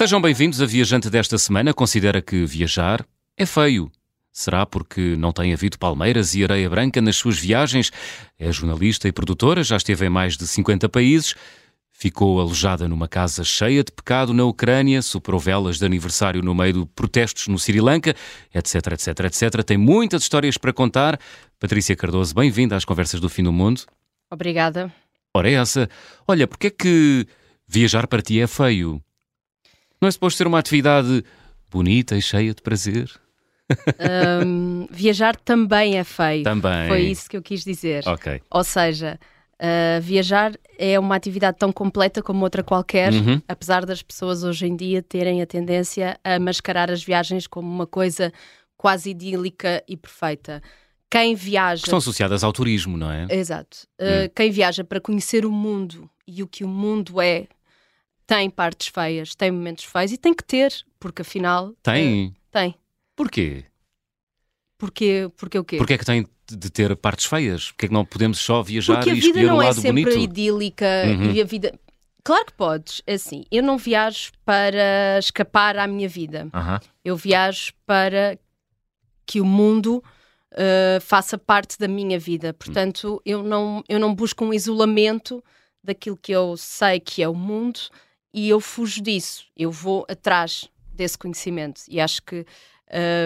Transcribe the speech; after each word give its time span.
Sejam 0.00 0.18
bem-vindos 0.18 0.62
a 0.62 0.64
Viajante 0.64 1.10
desta 1.10 1.36
semana. 1.36 1.74
Considera 1.74 2.22
que 2.22 2.46
viajar 2.46 3.06
é 3.36 3.44
feio. 3.44 3.92
Será 4.32 4.64
porque 4.64 5.14
não 5.18 5.30
tem 5.30 5.52
havido 5.52 5.78
palmeiras 5.78 6.34
e 6.34 6.42
areia 6.42 6.70
branca 6.70 7.02
nas 7.02 7.16
suas 7.16 7.38
viagens? 7.38 7.92
É 8.38 8.50
jornalista 8.50 9.06
e 9.08 9.12
produtora, 9.12 9.62
já 9.62 9.76
esteve 9.76 10.06
em 10.06 10.08
mais 10.08 10.38
de 10.38 10.46
50 10.46 10.88
países. 10.88 11.34
Ficou 11.92 12.40
alojada 12.40 12.88
numa 12.88 13.06
casa 13.06 13.44
cheia 13.44 13.84
de 13.84 13.92
pecado 13.92 14.32
na 14.32 14.42
Ucrânia, 14.46 15.02
superou 15.02 15.38
velas 15.38 15.78
de 15.78 15.84
aniversário 15.84 16.40
no 16.40 16.54
meio 16.54 16.72
de 16.72 16.86
protestos 16.94 17.46
no 17.48 17.58
Sri 17.58 17.78
Lanka, 17.78 18.14
etc, 18.54 18.76
etc, 18.92 19.20
etc. 19.26 19.62
Tem 19.62 19.76
muitas 19.76 20.22
histórias 20.22 20.56
para 20.56 20.72
contar. 20.72 21.20
Patrícia 21.58 21.94
Cardoso, 21.94 22.34
bem-vinda 22.34 22.74
às 22.74 22.86
Conversas 22.86 23.20
do 23.20 23.28
Fim 23.28 23.42
do 23.42 23.52
Mundo. 23.52 23.82
Obrigada. 24.30 24.90
Ora, 25.34 25.50
é 25.50 25.56
essa. 25.56 25.90
Olha, 26.26 26.48
porque 26.48 26.68
é 26.68 26.70
que 26.70 27.26
viajar 27.68 28.06
para 28.06 28.22
ti 28.22 28.40
é 28.40 28.46
feio? 28.46 28.98
Não 30.00 30.08
é 30.08 30.10
suposto 30.10 30.38
ser 30.38 30.46
uma 30.46 30.58
atividade 30.58 31.24
bonita 31.70 32.16
e 32.16 32.22
cheia 32.22 32.54
de 32.54 32.62
prazer? 32.62 33.10
Um, 34.44 34.86
viajar 34.90 35.36
também 35.36 35.98
é 35.98 36.04
feio. 36.04 36.42
Também. 36.42 36.88
Foi 36.88 37.00
isso 37.02 37.28
que 37.28 37.36
eu 37.36 37.42
quis 37.42 37.62
dizer. 37.64 38.02
Ok. 38.06 38.40
Ou 38.50 38.64
seja, 38.64 39.18
uh, 39.60 40.00
viajar 40.00 40.52
é 40.78 40.98
uma 40.98 41.14
atividade 41.14 41.58
tão 41.58 41.70
completa 41.72 42.22
como 42.22 42.42
outra 42.42 42.62
qualquer, 42.62 43.12
Uhum. 43.12 43.40
apesar 43.46 43.84
das 43.86 44.02
pessoas 44.02 44.42
hoje 44.42 44.66
em 44.66 44.74
dia 44.74 45.02
terem 45.02 45.40
a 45.42 45.46
tendência 45.46 46.18
a 46.24 46.38
mascarar 46.38 46.90
as 46.90 47.02
viagens 47.04 47.46
como 47.46 47.68
uma 47.70 47.86
coisa 47.86 48.32
quase 48.76 49.10
idílica 49.10 49.84
e 49.86 49.96
perfeita. 49.96 50.62
Quem 51.10 51.34
viaja. 51.34 51.82
Que 51.82 51.88
estão 51.88 51.98
associadas 51.98 52.42
ao 52.42 52.52
turismo, 52.52 52.96
não 52.96 53.10
é? 53.10 53.26
Exato. 53.30 53.78
Uh, 54.00 54.30
Quem 54.34 54.50
viaja 54.50 54.82
para 54.84 55.00
conhecer 55.00 55.44
o 55.44 55.50
mundo 55.50 56.08
e 56.26 56.42
o 56.42 56.46
que 56.46 56.64
o 56.64 56.68
mundo 56.68 57.20
é 57.20 57.46
tem 58.30 58.48
partes 58.48 58.86
feias, 58.86 59.34
tem 59.34 59.50
momentos 59.50 59.82
feios 59.82 60.12
e 60.12 60.16
tem 60.16 60.32
que 60.32 60.44
ter, 60.44 60.72
porque 61.00 61.22
afinal. 61.22 61.74
Tem. 61.82 62.28
uh, 62.28 62.34
tem. 62.52 62.76
Porquê? 63.16 63.64
Porque, 64.78 65.28
porque 65.36 65.58
o 65.58 65.64
quê? 65.64 65.78
Porquê 65.78 65.94
é 65.94 65.98
que 65.98 66.04
tem 66.04 66.24
de 66.48 66.70
ter 66.70 66.94
partes 66.96 67.26
feias? 67.26 67.72
Porquê 67.72 67.86
é 67.86 67.88
que 67.88 67.92
não 67.94 68.04
podemos 68.04 68.38
só 68.38 68.62
viajar 68.62 68.94
Porque 68.94 69.10
a 69.10 69.14
e 69.14 69.16
vida 69.16 69.26
escolher 69.26 69.46
o 69.46 69.48
não 69.48 69.62
é 69.62 69.66
lado 69.66 69.80
sempre 69.80 70.04
bonito? 70.04 70.18
idílica 70.22 70.86
Uhum. 71.06 71.32
e 71.32 71.40
a 71.40 71.44
vida. 71.44 71.74
Claro 72.22 72.46
que 72.46 72.52
podes, 72.52 73.02
é 73.04 73.14
assim. 73.14 73.44
Eu 73.50 73.64
não 73.64 73.76
viajo 73.76 74.30
para 74.44 75.18
escapar 75.18 75.76
à 75.76 75.88
minha 75.88 76.08
vida. 76.08 76.48
Aham. 76.54 76.78
Eu 77.04 77.16
viajo 77.16 77.72
para 77.84 78.38
que 79.26 79.40
o 79.40 79.44
mundo 79.44 80.04
uh, 80.52 81.00
faça 81.00 81.36
parte 81.36 81.76
da 81.80 81.88
minha 81.88 82.18
vida. 82.18 82.54
Portanto, 82.54 83.20
eu, 83.26 83.42
não, 83.42 83.82
eu 83.88 83.98
não 83.98 84.14
busco 84.14 84.44
um 84.44 84.54
isolamento 84.54 85.42
daquilo 85.82 86.16
que 86.16 86.30
eu 86.30 86.56
sei 86.56 87.00
que 87.00 87.24
é 87.24 87.28
o 87.28 87.34
mundo 87.34 87.80
e 88.32 88.48
eu 88.48 88.60
fujo 88.60 89.02
disso. 89.02 89.44
Eu 89.56 89.70
vou 89.70 90.06
atrás 90.08 90.68
desse 90.92 91.16
conhecimento 91.16 91.82
e 91.88 92.00
acho 92.00 92.22
que 92.22 92.44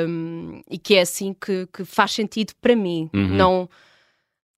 um, 0.09 0.61
e 0.71 0.79
que 0.79 0.95
é 0.95 1.01
assim 1.01 1.35
que, 1.35 1.67
que 1.73 1.85
faz 1.85 2.13
sentido 2.13 2.53
para 2.61 2.77
mim. 2.77 3.11
Uhum. 3.15 3.29
Não, 3.29 3.71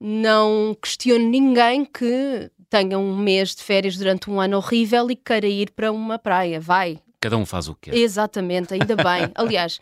não 0.01 0.77
questiono 0.81 1.29
ninguém 1.29 1.85
que 1.85 2.51
tenha 2.69 2.99
um 2.99 3.17
mês 3.17 3.55
de 3.55 3.63
férias 3.63 3.97
durante 3.97 4.29
um 4.29 4.41
ano 4.41 4.57
horrível 4.57 5.11
e 5.11 5.17
queira 5.17 5.47
ir 5.47 5.71
para 5.71 5.93
uma 5.93 6.19
praia. 6.19 6.61
Vai. 6.61 7.01
Cada 7.21 7.37
um 7.37 7.47
faz 7.47 7.67
o 7.69 7.75
que 7.75 7.91
quer. 7.91 7.97
Exatamente, 7.97 8.75
ainda 8.75 8.95
bem. 8.97 9.31
Aliás, 9.35 9.81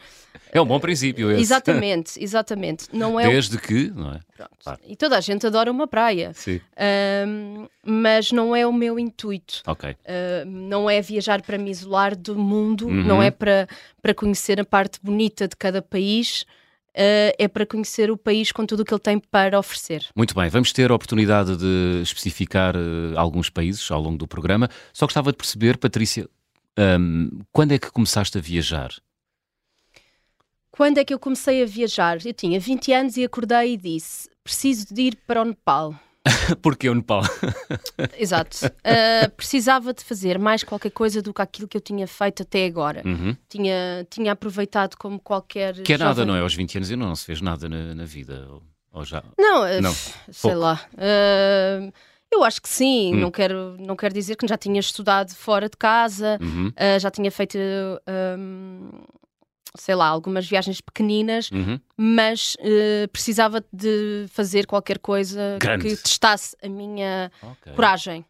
É 0.52 0.60
um 0.60 0.64
bom 0.66 0.78
princípio 0.78 1.30
esse. 1.32 1.40
exatamente, 1.42 2.12
exatamente. 2.22 2.86
Não 2.92 3.18
é 3.18 3.26
o- 3.26 3.30
Desde 3.30 3.58
que, 3.58 3.90
não 3.90 4.12
é? 4.12 4.20
Pronto. 4.36 4.50
Claro. 4.62 4.80
E 4.86 4.96
toda 4.96 5.18
a 5.18 5.20
gente 5.20 5.46
adora 5.46 5.70
uma 5.70 5.86
praia. 5.86 6.32
Sim. 6.34 6.60
Ahm, 6.76 7.66
mas 7.84 8.30
não 8.32 8.54
é 8.54 8.66
o 8.66 8.72
meu 8.72 8.98
intuito. 8.98 9.62
Ok. 9.66 9.96
Ah, 10.06 10.44
não 10.46 10.88
é 10.88 11.00
viajar 11.02 11.42
para 11.42 11.58
me 11.58 11.70
isolar 11.70 12.16
do 12.16 12.36
mundo, 12.38 12.86
Uhum. 12.86 13.02
não 13.04 13.22
é 13.22 13.30
para, 13.30 13.66
para 14.00 14.14
conhecer 14.14 14.60
a 14.60 14.64
parte 14.64 14.98
bonita 15.02 15.48
de 15.48 15.56
cada 15.56 15.82
país, 15.82 16.44
ah, 16.96 17.34
é 17.38 17.48
para 17.48 17.66
conhecer 17.66 18.10
o 18.10 18.16
país 18.16 18.52
com 18.52 18.64
tudo 18.64 18.80
o 18.80 18.84
que 18.84 18.94
ele 18.94 19.00
tem 19.00 19.18
para 19.18 19.58
oferecer. 19.58 20.06
Muito 20.14 20.34
bem, 20.34 20.48
vamos 20.48 20.72
ter 20.72 20.90
a 20.90 20.94
oportunidade 20.94 21.56
de 21.56 22.00
especificar 22.02 22.74
eh, 22.76 23.16
alguns 23.16 23.50
países 23.50 23.90
ao 23.90 24.00
longo 24.00 24.16
do 24.18 24.28
programa. 24.28 24.68
Só 24.92 25.04
gostava 25.06 25.32
de 25.32 25.36
perceber, 25.36 25.76
Patrícia, 25.78 26.28
hum, 26.78 27.30
quando 27.52 27.72
é 27.72 27.78
que 27.78 27.90
começaste 27.90 28.38
a 28.38 28.40
viajar? 28.40 28.90
Quando 30.70 30.98
é 30.98 31.04
que 31.04 31.14
eu 31.14 31.18
comecei 31.18 31.62
a 31.62 31.66
viajar? 31.66 32.18
Eu 32.26 32.32
tinha 32.34 32.58
20 32.58 32.92
anos 32.92 33.16
e 33.16 33.24
acordei 33.24 33.74
e 33.74 33.76
disse: 33.76 34.28
preciso 34.42 34.92
de 34.92 35.02
ir 35.02 35.16
para 35.26 35.42
o 35.42 35.44
Nepal. 35.44 35.94
Porquê 36.62 36.88
o 36.88 36.94
Nepal? 36.94 37.22
Exato. 38.18 38.56
Ah, 38.82 39.28
precisava 39.36 39.92
de 39.94 40.02
fazer 40.02 40.38
mais 40.38 40.64
qualquer 40.64 40.90
coisa 40.90 41.22
do 41.22 41.32
que 41.34 41.42
aquilo 41.42 41.68
que 41.68 41.76
eu 41.76 41.80
tinha 41.80 42.06
feito 42.08 42.42
até 42.42 42.66
agora. 42.66 43.02
Uhum. 43.04 43.36
Tinha, 43.48 44.06
tinha 44.10 44.32
aproveitado 44.32 44.96
como 44.96 45.20
qualquer. 45.20 45.74
Que 45.82 45.92
é 45.92 45.98
nada, 45.98 46.10
jovem- 46.22 46.26
não 46.26 46.36
é? 46.36 46.40
Aos 46.40 46.54
20 46.54 46.78
anos 46.78 46.90
ainda 46.90 47.04
não 47.06 47.14
se 47.14 47.26
fez 47.26 47.40
nada 47.40 47.68
na, 47.68 47.94
na 47.94 48.04
vida. 48.04 48.48
Ou, 48.90 49.04
já. 49.04 49.22
Não, 49.38 49.64
eh, 49.66 49.80
Não, 49.80 49.92
sei 49.92 50.12
pouco. 50.42 50.56
lá. 50.58 50.80
Eh, 50.96 51.92
eu 52.34 52.44
acho 52.44 52.60
que 52.60 52.68
sim. 52.68 53.14
Hum. 53.14 53.20
Não, 53.20 53.30
quero, 53.30 53.76
não 53.78 53.96
quero 53.96 54.12
dizer 54.14 54.36
que 54.36 54.46
já 54.46 54.56
tinha 54.56 54.80
estudado 54.80 55.34
fora 55.34 55.68
de 55.68 55.76
casa, 55.76 56.38
Uhum. 56.40 56.72
eh, 56.76 56.98
já 56.98 57.10
tinha 57.10 57.30
feito, 57.30 57.56
hum, 58.38 58.90
sei 59.76 59.94
lá, 59.94 60.06
algumas 60.06 60.46
viagens 60.46 60.80
pequeninas, 60.80 61.50
Uhum. 61.50 61.80
mas 61.96 62.56
eh, 62.60 63.06
precisava 63.12 63.64
de 63.72 64.26
fazer 64.30 64.66
qualquer 64.66 64.98
coisa 64.98 65.56
Grande. 65.58 65.84
que 65.88 65.96
testasse 66.02 66.56
a 66.62 66.68
minha 66.68 67.30
Ok. 67.42 67.72
coragem. 67.74 68.24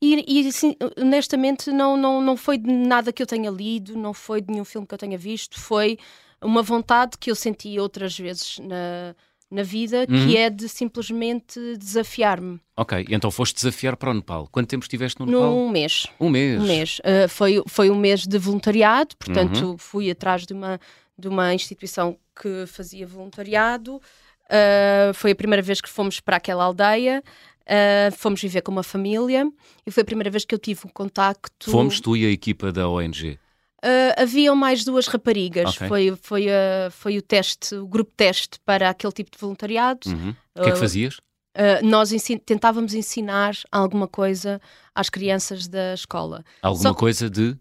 E, 0.00 0.24
e 0.42 0.46
assim, 0.48 0.76
honestamente, 1.00 1.70
não, 1.72 1.96
não, 1.96 2.20
não 2.20 2.36
foi 2.36 2.58
de 2.58 2.70
nada 2.70 3.12
que 3.12 3.22
eu 3.22 3.26
tenha 3.26 3.50
lido, 3.50 3.96
não 3.96 4.12
foi 4.12 4.40
de 4.42 4.50
nenhum 4.52 4.64
filme 4.64 4.86
que 4.86 4.92
eu 4.94 4.98
tenha 4.98 5.16
visto, 5.16 5.58
foi 5.58 5.98
uma 6.42 6.62
vontade 6.62 7.16
que 7.18 7.30
eu 7.30 7.34
senti 7.34 7.78
outras 7.78 8.18
vezes 8.18 8.58
na, 8.58 9.14
na 9.50 9.62
vida, 9.62 10.06
Uhum. 10.08 10.26
que 10.26 10.36
é 10.36 10.50
de 10.50 10.68
simplesmente 10.68 11.58
desafiar-me 11.78 12.60
Ok, 12.76 13.06
então 13.10 13.30
foste 13.30 13.54
desafiar 13.54 13.96
para 13.96 14.10
o 14.10 14.14
Nepal. 14.14 14.48
Quanto 14.52 14.68
tempo 14.68 14.84
estiveste 14.84 15.18
no 15.20 15.26
Nepal? 15.26 15.50
num 15.50 15.68
mês. 15.70 16.06
Um 16.20 16.28
mês. 16.28 16.60
Um 16.60 16.66
mês. 16.66 16.98
Uh, 16.98 17.28
foi, 17.28 17.62
foi 17.68 17.90
um 17.90 17.96
mês 17.96 18.26
de 18.26 18.36
voluntariado, 18.38 19.16
portanto, 19.16 19.64
Uhum. 19.64 19.78
fui 19.78 20.10
atrás 20.10 20.44
de 20.44 20.52
uma, 20.52 20.78
de 21.18 21.28
uma 21.28 21.54
instituição 21.54 22.18
que 22.40 22.66
fazia 22.66 23.06
voluntariado. 23.06 23.96
Uh, 23.96 25.14
foi 25.14 25.30
a 25.30 25.34
primeira 25.34 25.62
vez 25.62 25.80
que 25.80 25.88
fomos 25.88 26.20
para 26.20 26.36
aquela 26.36 26.64
aldeia. 26.64 27.22
Uh, 27.62 28.14
fomos 28.16 28.40
viver 28.40 28.60
com 28.62 28.70
uma 28.70 28.82
família 28.84 29.50
e 29.86 29.90
foi 29.90 30.02
a 30.02 30.06
primeira 30.06 30.30
vez 30.30 30.44
que 30.44 30.54
eu 30.54 30.58
tive 30.58 30.80
um 30.86 30.90
contacto. 30.90 31.68
Fomos 31.70 31.98
tu 32.00 32.16
e 32.16 32.24
a 32.26 32.30
equipa 32.30 32.70
da 32.70 32.88
ONG. 32.88 33.38
Uh, 33.86 34.20
haviam 34.22 34.56
mais 34.56 34.84
duas 34.84 35.06
raparigas. 35.06 35.76
Ok. 35.76 35.86
Foi, 35.88 36.16
foi, 36.20 36.46
uh, 36.48 36.90
foi 36.90 37.18
o 37.18 37.22
teste, 37.22 37.74
o 37.76 37.86
grupo 37.86 38.10
teste 38.16 38.58
para 38.64 38.90
aquele 38.90 39.12
tipo 39.12 39.30
de 39.30 39.38
voluntariado. 39.38 40.08
Uhum. 40.08 40.34
O 40.56 40.62
que 40.62 40.68
é 40.68 40.72
que 40.72 40.76
Uh, 40.78 40.80
fazias? 40.80 41.14
uh, 41.16 41.84
nós 41.86 42.10
ensin- 42.12 42.38
tentávamos 42.38 42.94
ensinar 42.94 43.54
alguma 43.70 44.08
coisa 44.08 44.60
às 44.94 45.08
crianças 45.08 45.68
da 45.68 45.94
escola. 45.94 46.42
Alguma 46.60 46.90
só- 46.90 46.94
coisa 46.94 47.30
de 47.30 47.56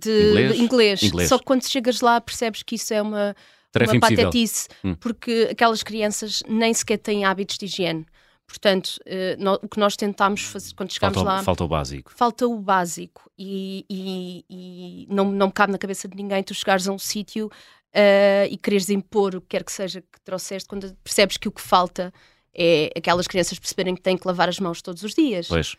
de 0.00 0.10
Inglês? 0.30 0.58
inglês. 0.58 1.02
Inglês. 1.02 1.28
Só 1.28 1.36
que 1.38 1.44
quando 1.44 1.68
chegas 1.68 2.00
lá 2.00 2.18
percebes 2.18 2.62
que 2.62 2.76
isso 2.76 2.94
é 2.94 3.02
uma, 3.02 3.36
tarefa 3.70 3.92
uma 3.92 4.00
patetice, 4.00 4.68
Hum. 4.82 4.94
porque 4.94 5.48
aquelas 5.50 5.82
crianças 5.82 6.42
nem 6.48 6.72
sequer 6.72 6.96
têm 6.96 7.26
hábitos 7.26 7.58
de 7.58 7.66
higiene. 7.66 8.06
Portanto, 8.46 8.98
uh, 9.06 9.42
nó- 9.42 9.58
o 9.62 9.68
que 9.68 9.78
nós 9.80 9.96
tentámos 9.96 10.42
fazer 10.42 10.74
quando 10.74 10.92
chegámos 10.92 11.16
Falta, 11.16 11.30
lá 11.32 11.42
falta 11.42 11.64
o 11.64 11.68
básico. 11.68 12.12
falta 12.14 12.46
o 12.46 12.58
básico 12.58 13.30
e, 13.38 13.84
e- 13.90 14.44
e 14.50 15.06
não, 15.12 15.30
não 15.32 15.46
me 15.46 15.52
cabe 15.52 15.72
na 15.72 15.78
cabeça 15.78 16.06
de 16.06 16.16
ninguém 16.16 16.42
tu 16.42 16.54
chegares 16.54 16.86
a 16.86 16.92
um 16.92 16.98
sítio 16.98 17.46
uh, 17.46 18.46
e 18.50 18.56
quereres 18.58 18.90
impor 18.90 19.34
o 19.34 19.40
que 19.40 19.48
quer 19.48 19.64
que 19.64 19.72
seja 19.72 20.00
que 20.02 20.20
trouxeste 20.22 20.68
quando 20.68 20.94
percebes 21.02 21.36
que 21.36 21.48
o 21.48 21.52
que 21.52 21.60
falta 21.60 22.12
é 22.54 22.90
aquelas 22.96 23.26
crianças 23.26 23.58
perceberem 23.58 23.94
que 23.94 24.02
têm 24.02 24.16
que 24.16 24.26
lavar 24.26 24.48
as 24.48 24.60
mãos 24.60 24.80
todos 24.82 25.02
os 25.02 25.14
dias. 25.14 25.48
Pois. 25.48 25.74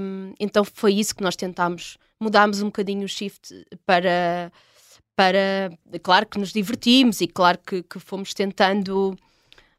Um, 0.00 0.32
então 0.40 0.64
foi 0.64 0.94
isso 0.94 1.14
que 1.14 1.22
nós 1.22 1.36
tentámos. 1.36 1.98
Mudámos 2.20 2.62
um 2.62 2.66
bocadinho 2.66 3.04
o 3.04 3.08
shift 3.08 3.52
para. 3.84 4.50
para 5.14 5.70
claro 6.02 6.26
que 6.26 6.38
nos 6.38 6.52
divertimos 6.52 7.20
e 7.20 7.26
claro 7.26 7.58
que, 7.58 7.82
que 7.82 7.98
fomos 7.98 8.32
tentando. 8.32 9.14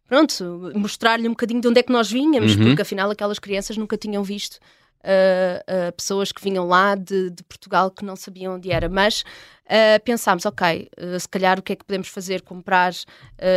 Pronto, 0.07 0.72
mostrar-lhe 0.75 1.28
um 1.28 1.31
bocadinho 1.31 1.62
de 1.62 1.68
onde 1.68 1.80
é 1.80 1.84
que 1.84 1.92
nós 1.92 2.10
vinhamos, 2.12 2.56
Uhum. 2.56 2.66
porque 2.68 2.81
afinal 2.84 3.10
aquelas 3.10 3.40
crianças 3.40 3.75
nunca 3.78 3.98
tinham 3.98 4.24
visto 4.24 4.56
uh, 4.56 5.90
uh, 5.90 5.92
pessoas 5.94 6.31
que 6.31 6.42
vinham 6.44 6.68
lá 6.68 6.96
de, 6.96 7.30
de 7.31 7.44
Portugal 7.44 7.90
que 7.90 8.06
não 8.06 8.16
sabiam 8.16 8.56
onde 8.56 8.72
era. 8.72 8.88
Mas 8.88 9.22
uh, 9.22 10.00
pensámos, 10.04 10.46
ok, 10.46 10.90
se 11.19 11.28
calhar 11.30 11.57
o 11.60 11.63
que 11.63 11.74
é 11.74 11.75
que 11.75 11.84
podemos 11.86 12.07
fazer? 12.07 12.42
Comprar 12.44 12.94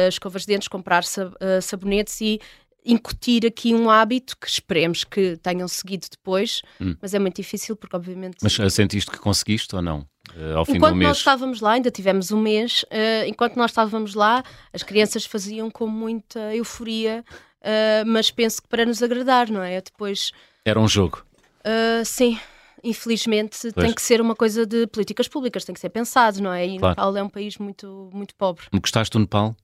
escovas 0.09 0.43
de 0.43 0.49
dentes, 0.49 0.69
comprar 0.69 1.05
sa- 1.05 1.27
uh, 1.27 1.61
sabonetes 1.63 2.21
e 2.21 2.41
incutir 2.85 3.45
aqui 3.45 3.75
um 3.75 3.91
hábito 3.91 4.35
que 4.39 4.49
esperemos 4.49 5.05
que 5.05 5.37
tenham 5.43 5.69
seguido 5.69 6.07
depois, 6.11 6.63
Hum. 6.81 6.97
mas 7.03 7.13
é 7.13 7.19
muito 7.19 7.37
difícil 7.37 7.77
porque 7.77 7.95
obviamente... 7.95 8.39
Mas 8.43 8.55
sentiste 8.73 9.11
que 9.11 9.19
conseguiste 9.19 9.75
ou 9.77 9.83
não? 9.83 10.07
Uh, 10.37 10.57
ao 10.59 10.65
fim 10.65 10.77
Enquanto 10.77 10.93
do 10.95 10.97
mês? 10.99 11.09
nós 11.09 11.17
estávamos 11.19 11.61
lá, 11.61 11.73
ainda 11.73 11.91
tivemos 11.91 12.31
um 12.33 12.41
mês, 12.41 12.85
eh, 12.91 13.27
enquanto 13.27 13.57
nós 13.57 13.71
estávamos 13.71 14.15
lá, 14.15 14.43
as 14.73 14.83
crianças 14.83 15.25
faziam 15.25 15.71
com 15.71 15.87
muita 15.87 16.55
euforia, 16.55 17.25
eh, 17.61 18.05
mas 18.05 18.31
penso 18.31 18.63
que 18.63 18.69
para 18.69 18.85
nos 18.85 19.03
agradar, 19.03 19.51
não 19.51 19.63
é? 19.63 19.81
Depois, 19.81 20.33
Era 20.65 20.79
um 20.79 20.87
jogo. 20.89 21.25
eh, 21.65 22.03
sim, 22.05 22.39
infelizmente 22.85 23.73
tem 23.73 23.93
que 23.93 24.03
ser 24.03 24.21
uma 24.21 24.35
coisa 24.37 24.65
de 24.67 24.87
políticas 24.87 25.29
públicas, 25.29 25.65
tem 25.65 25.75
que 25.75 25.81
ser 25.81 25.89
pensado, 25.91 26.41
não 26.43 26.53
é? 26.53 26.67
E 26.67 26.79
Claro. 26.79 26.91
Nepal 26.93 27.17
é 27.17 27.23
um 27.23 27.29
país 27.29 27.57
muito, 27.59 28.11
muito 28.13 28.35
pobre. 28.35 28.67
Gostaste 28.81 29.13
do 29.13 29.21
Nepal? 29.21 29.57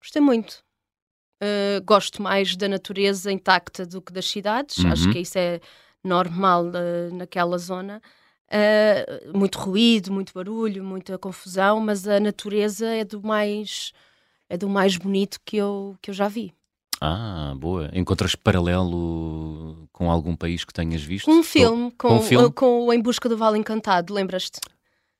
Gostei 0.00 0.22
muito. 0.22 0.62
Uh, 1.42 1.82
gosto 1.84 2.22
mais 2.22 2.56
da 2.56 2.68
natureza 2.68 3.30
intacta 3.30 3.84
do 3.84 4.00
que 4.00 4.12
das 4.12 4.24
cidades. 4.26 4.78
Uhum. 4.78 4.92
Acho 4.92 5.10
que 5.10 5.18
isso 5.18 5.36
é 5.38 5.60
normal 6.02 6.66
uh, 6.66 7.14
naquela 7.14 7.58
zona. 7.58 8.00
Uh, 8.50 9.36
muito 9.36 9.58
ruído, 9.58 10.12
muito 10.12 10.32
barulho, 10.34 10.84
muita 10.84 11.18
confusão, 11.18 11.80
mas 11.80 12.06
a 12.06 12.20
natureza 12.20 12.86
é 12.86 13.04
do 13.04 13.22
mais 13.22 13.92
é 14.48 14.56
do 14.56 14.68
mais 14.68 14.96
bonito 14.96 15.38
que 15.44 15.56
eu, 15.56 15.96
que 16.02 16.10
eu 16.10 16.14
já 16.14 16.28
vi. 16.28 16.52
Ah, 17.00 17.54
boa. 17.56 17.90
Encontras 17.92 18.34
paralelo 18.34 19.88
com 19.92 20.10
algum 20.10 20.36
país 20.36 20.64
que 20.64 20.72
tenhas 20.72 21.02
visto? 21.02 21.30
Um 21.30 21.42
filme 21.42 21.90
com, 21.92 22.08
com 22.08 22.16
um 22.16 22.22
filme? 22.22 22.46
uh, 22.46 22.52
com 22.52 22.84
o 22.86 22.92
Em 22.92 23.00
Busca 23.00 23.28
do 23.28 23.36
Vale 23.36 23.58
Encantado, 23.58 24.14
lembras-te? 24.14 24.60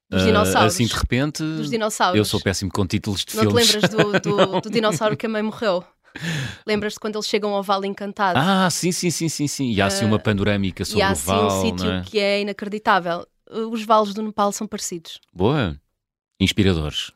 Dos 0.09 0.23
Ah, 0.23 0.27
dinossauros. 0.27 0.75
Assim 0.75 0.87
de 0.87 0.95
repente. 0.95 1.43
Dos 1.43 1.71
dinossauros. 1.71 2.17
Eu 2.17 2.25
sou 2.25 2.41
péssimo 2.41 2.71
com 2.71 2.87
títulos 2.87 3.25
de 3.25 3.35
Não 3.37 3.43
te 3.45 3.47
filmes. 3.49 3.73
lembras 3.73 3.91
do, 3.91 4.21
do, 4.21 4.61
do 4.61 4.71
dinossauro 4.71 5.17
que 5.17 5.27
a 5.27 5.29
mãe 5.29 5.43
morreu? 5.43 5.83
Lembras-te 6.67 7.01
quando 7.01 7.17
eles 7.17 7.27
chegam 7.27 7.55
ao 7.55 7.63
Vale 7.63 7.87
Encantado? 7.87 8.39
Ah, 8.39 8.69
sim, 8.71 8.93
sim, 8.93 9.11
sim, 9.11 9.29
sim, 9.29 9.49
sim. 9.49 9.71
E 9.71 9.81
há 9.81 9.87
assim 9.87 10.05
uma 10.05 10.19
panorâmica 10.19 10.83
e 10.83 10.87
sobre 10.87 11.03
há 11.03 11.09
o 11.09 11.13
assim 11.13 11.27
vale, 11.27 11.47
um 11.47 11.61
sítio 11.61 11.91
é? 11.91 12.03
que 12.03 12.19
é 12.19 12.41
inacreditável. 12.41 13.27
Os 13.51 13.85
vales 13.85 14.15
do 14.15 14.23
Nepal 14.23 14.53
são 14.53 14.67
parecidos. 14.67 15.21
Boa. 15.33 15.79
Inspiradores. 16.41 17.11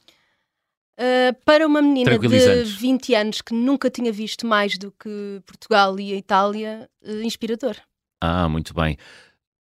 Uh, 0.98 1.32
para 1.44 1.64
uma 1.66 1.80
menina 1.80 2.10
de 2.10 2.18
Tranquilizantes. 2.18 2.72
20 2.72 3.14
anos 3.14 3.40
que 3.40 3.54
nunca 3.54 3.88
tinha 3.88 4.12
visto 4.12 4.46
mais 4.46 4.76
do 4.76 4.90
que 4.90 5.40
Portugal 5.46 5.98
e 5.98 6.12
a 6.12 6.16
Itália, 6.16 6.90
uh, 7.02 7.22
inspirador. 7.22 7.76
Ah, 8.20 8.48
muito 8.48 8.74
bem. 8.74 8.96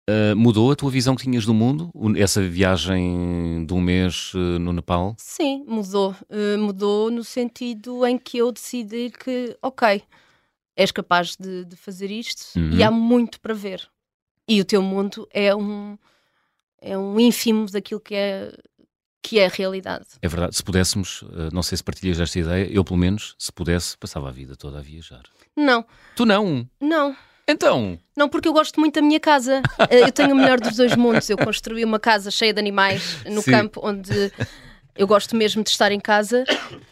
Ah, 0.10 0.36
mudou 0.36 0.72
a 0.72 0.76
tua 0.76 0.92
visão 0.92 1.16
que 1.16 1.24
tinhas 1.24 1.46
do 1.46 1.54
mundo? 1.54 1.90
Essa 2.18 2.42
viagem 2.42 3.66
de 3.66 3.74
um 3.74 3.80
mês 3.80 4.34
eh, 4.36 4.60
no 4.60 4.74
Nepal? 4.74 5.16
Sim, 5.18 5.64
mudou. 5.66 6.14
Uh, 6.30 6.58
mudou 6.60 7.10
no 7.10 7.24
sentido 7.24 8.06
em 8.06 8.18
que 8.18 8.38
eu 8.38 8.52
decidi 8.52 9.12
que, 9.12 9.58
ok, 9.62 10.04
és 10.76 10.92
capaz 10.92 11.38
de, 11.38 11.64
de 11.66 11.76
fazer 11.78 12.12
isto 12.12 12.44
Uhum. 12.60 12.72
e 12.74 12.84
há 12.84 12.92
muito 12.92 13.40
para 13.40 13.54
ver. 13.54 13.88
E 14.48 14.60
o 14.60 14.66
teu 14.66 14.82
mundo 14.82 15.26
é 15.32 15.56
um, 15.56 15.98
é 16.82 16.98
um 16.98 17.18
ínfimo 17.18 17.66
daquilo 17.72 18.02
que 18.02 18.14
é, 18.14 18.52
que 19.22 19.40
é 19.40 19.46
a 19.46 19.50
realidade. 19.50 20.06
É 20.22 20.28
verdade. 20.28 20.58
Se 20.58 20.64
pudéssemos, 20.64 21.24
não 21.54 21.64
sei 21.64 21.78
se 21.78 21.84
partilhas 21.84 22.20
esta 22.20 22.38
ideia, 22.40 22.70
eu 22.70 22.84
pelo 22.84 22.98
menos, 23.00 23.36
se 23.40 23.54
pudesse, 23.54 23.98
passava 23.98 24.28
a 24.28 24.32
vida 24.34 24.58
toda 24.58 24.80
a 24.80 24.82
viajar. 24.82 25.24
Não, 25.56 25.86
Tu 26.14 26.26
não? 26.26 26.68
não. 26.82 27.16
Então? 27.54 27.98
Não, 28.16 28.28
porque 28.28 28.48
eu 28.48 28.54
gosto 28.54 28.80
muito 28.80 28.96
da 28.96 29.02
minha 29.02 29.20
casa. 29.20 29.62
Eh, 29.90 30.02
Eu 30.02 30.12
tenho 30.12 30.34
o 30.34 30.36
melhor 30.36 30.60
dos 30.60 30.76
dois 30.76 30.96
mundos. 30.96 31.30
Eu 31.30 31.38
construí 31.38 31.84
uma 31.86 32.00
casa 32.00 32.30
cheia 32.32 32.54
de 32.54 32.60
animais 32.60 33.18
no 33.26 33.42
Sim. 33.42 33.52
campo, 33.52 33.80
onde 33.84 34.32
eu 34.96 35.08
gosto 35.08 35.36
mesmo 35.36 35.64
de 35.64 35.70
estar 35.70 35.92
em 35.92 36.00
casa 36.00 36.44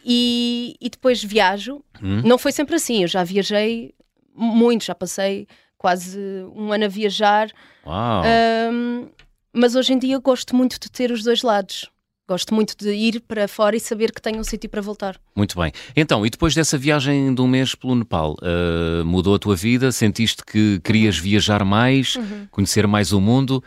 e, 0.05 0.75
e 0.79 0.89
depois 0.89 1.23
viajo. 1.23 1.83
Hum? 2.01 2.21
Não 2.25 2.37
foi 2.37 2.51
sempre 2.51 2.75
assim. 2.75 3.01
Eu 3.03 3.07
já 3.07 3.23
viajei 3.23 3.93
muito, 4.35 4.85
já 4.85 4.95
passei 4.95 5.47
quase 5.77 6.19
um 6.55 6.71
ano 6.71 6.85
a 6.85 6.87
viajar. 6.87 7.49
Uau! 7.85 8.23
Ahm, 8.23 9.09
mas 9.53 9.75
hoje 9.75 9.93
em 9.93 9.99
dia 9.99 10.15
eu 10.15 10.21
gosto 10.21 10.55
muito 10.55 10.79
de 10.79 10.89
ter 10.89 11.11
os 11.11 11.23
dois 11.23 11.41
lados. 11.41 11.89
Gosto 12.27 12.53
muito 12.53 12.75
de 12.77 12.91
ir 12.93 13.19
para 13.21 13.47
fora 13.47 13.75
e 13.75 13.79
saber 13.79 14.11
que 14.11 14.21
tenho 14.21 14.39
um 14.39 14.43
sítio 14.43 14.69
para 14.69 14.81
voltar. 14.81 15.19
Muito 15.35 15.59
bem. 15.59 15.71
Então, 15.95 16.25
e 16.25 16.29
depois 16.29 16.53
dessa 16.55 16.77
viagem 16.77 17.33
de 17.33 17.41
um 17.41 17.47
mês 17.47 17.75
pelo 17.75 17.95
Nepal, 17.95 18.37
eh, 18.41 19.03
mudou 19.03 19.35
a 19.35 19.39
tua 19.39 19.55
vida? 19.55 19.91
Sentiste 19.91 20.43
que 20.45 20.79
querias 20.81 21.17
viajar 21.17 21.65
mais, 21.65 22.15
Uhum. 22.15 22.47
conhecer 22.49 22.87
mais 22.87 23.11
o 23.11 23.19
mundo? 23.19 23.61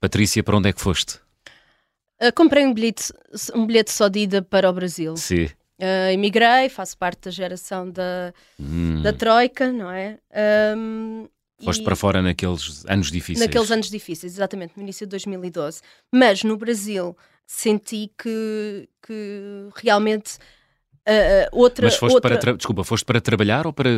Patrícia, 0.00 0.42
para 0.42 0.56
onde 0.58 0.68
é 0.68 0.72
que 0.72 0.80
foste? 0.80 1.18
Ah, 2.20 2.32
comprei 2.32 2.66
um 2.66 2.74
bilhete, 2.74 3.12
um 3.54 3.66
bilhete 3.66 3.90
só 3.92 4.08
de 4.08 4.20
ida 4.20 4.42
para 4.42 4.68
o 4.68 4.72
Brasil. 4.72 5.16
Sim. 5.16 5.48
Ah, 5.80 6.12
emigrei, 6.12 6.68
faço 6.68 6.98
parte 6.98 7.20
da 7.26 7.30
geração 7.30 7.90
da, 7.90 8.34
Hum. 8.60 9.00
da 9.02 9.12
Troika, 9.12 9.72
não 9.72 9.90
é? 9.90 10.18
Ahm, 10.34 11.26
Foste 11.64 11.80
e- 11.80 11.84
para 11.84 11.96
fora 11.96 12.20
naqueles 12.20 12.84
anos 12.86 13.10
difíceis. 13.10 13.46
Naqueles 13.46 13.70
anos 13.70 13.88
difíceis, 13.88 14.34
exatamente, 14.34 14.74
no 14.76 14.82
início 14.82 15.06
de 15.06 15.10
2012. 15.10 15.80
Mas 16.12 16.42
no 16.44 16.56
Brasil 16.58 17.16
senti 17.46 18.10
que, 18.18 18.88
que 19.06 19.68
realmente 19.76 20.38
ah, 21.06 21.48
outra. 21.52 21.86
Mas 21.86 21.96
foste 21.96 22.14
outra... 22.14 22.36
para, 22.36 22.56
desculpa, 22.56 22.82
foste 22.82 23.04
para 23.04 23.20
trabalhar 23.20 23.66
ou 23.66 23.72
para 23.72 23.90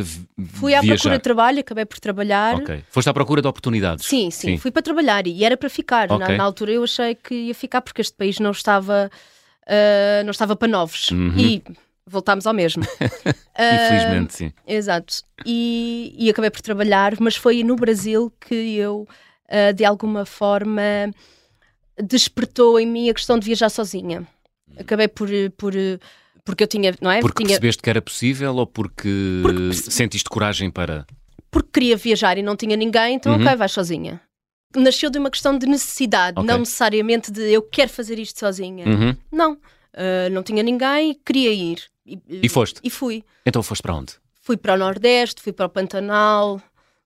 Fui 0.53 0.75
à 0.75 0.81
viajar? 0.81 0.95
procura 1.01 1.17
de 1.17 1.23
trabalho, 1.23 1.59
acabei 1.59 1.85
por 1.85 1.99
trabalhar. 1.99 2.55
Ok. 2.55 2.83
Foste 2.89 3.09
à 3.09 3.13
procura 3.13 3.41
de 3.41 3.47
oportunidades? 3.47 4.05
Sim, 4.05 4.29
sim, 4.29 4.57
fui 4.57 4.69
para 4.69 4.83
trabalhar 4.83 5.25
e 5.25 5.43
era 5.43 5.57
para 5.57 5.69
ficar. 5.69 6.07
Na- 6.07 6.15
Ok. 6.15 6.37
Na, 6.37 6.43
altura 6.43 6.71
eu 6.71 6.83
achei 6.83 7.15
que 7.15 7.33
ia 7.33 7.55
ficar 7.55 7.81
porque 7.81 8.01
este 8.01 8.15
país 8.15 8.39
não 8.39 8.51
estava, 8.51 9.09
ah, 9.65 10.21
não 10.23 10.31
estava 10.31 10.55
para 10.55 10.67
novos. 10.67 11.09
Uhum. 11.09 11.33
E 11.35 11.63
voltámos 12.05 12.45
ao 12.45 12.53
mesmo. 12.53 12.83
Infelizmente, 13.57 14.35
sim. 14.35 14.53
Exato. 14.67 15.23
E, 15.45 16.15
e 16.17 16.29
acabei 16.29 16.51
por 16.51 16.61
trabalhar, 16.61 17.15
mas 17.19 17.35
foi 17.35 17.63
no 17.63 17.75
Brasil 17.75 18.31
que 18.39 18.75
eu, 18.77 19.07
de 19.75 19.83
alguma 19.83 20.25
forma, 20.25 20.81
despertou 22.01 22.79
em 22.79 22.85
mim 22.87 23.09
a 23.09 23.13
questão 23.13 23.37
de 23.39 23.45
viajar 23.45 23.69
sozinha. 23.69 24.27
Acabei 24.77 25.07
por. 25.07 25.29
por 25.57 25.73
porque 26.45 26.63
eu 26.63 26.67
tinha, 26.67 26.95
não 27.01 27.11
é? 27.11 27.19
Porque 27.21 27.43
tinha, 27.43 27.49
percebeste 27.49 27.81
que 27.83 27.89
era 27.89 28.01
possível 28.01 28.55
ou 28.55 28.65
porque, 28.65 29.39
Porque 29.43 29.59
perce- 29.59 29.91
sentiste 29.91 30.27
coragem 30.29 30.71
para. 30.71 31.05
porque 31.51 31.69
queria 31.73 31.95
viajar 31.97 32.37
e 32.37 32.41
não 32.41 32.55
tinha 32.55 32.75
ninguém, 32.75 33.15
então 33.15 33.33
Uhum. 33.35 33.41
ok, 33.43 33.55
vais 33.55 33.71
sozinha. 33.71 34.19
Nasceu 34.75 35.09
de 35.09 35.19
uma 35.19 35.29
questão 35.29 35.57
de 35.57 35.65
necessidade, 35.67 36.39
Ok. 36.39 36.47
não 36.47 36.59
necessariamente 36.59 37.31
de 37.31 37.51
eu 37.51 37.61
quero 37.61 37.89
fazer 37.89 38.17
isto 38.19 38.39
sozinha. 38.39 38.85
Uhum. 38.87 39.15
Não. 39.31 39.57
Ah, 39.93 40.29
não 40.31 40.41
tinha 40.43 40.63
ninguém, 40.63 41.19
queria 41.25 41.51
ir. 41.51 41.83
E 42.05 42.47
foste? 42.49 42.79
E 42.83 42.89
fui. 42.89 43.23
Então 43.45 43.61
foste 43.61 43.81
para 43.81 43.93
onde? 43.95 44.13
Fui 44.41 44.57
para 44.57 44.73
o 44.73 44.77
Nordeste, 44.77 45.41
fui 45.43 45.51
para 45.53 45.65
o 45.67 45.69
Pantanal, 45.69 46.59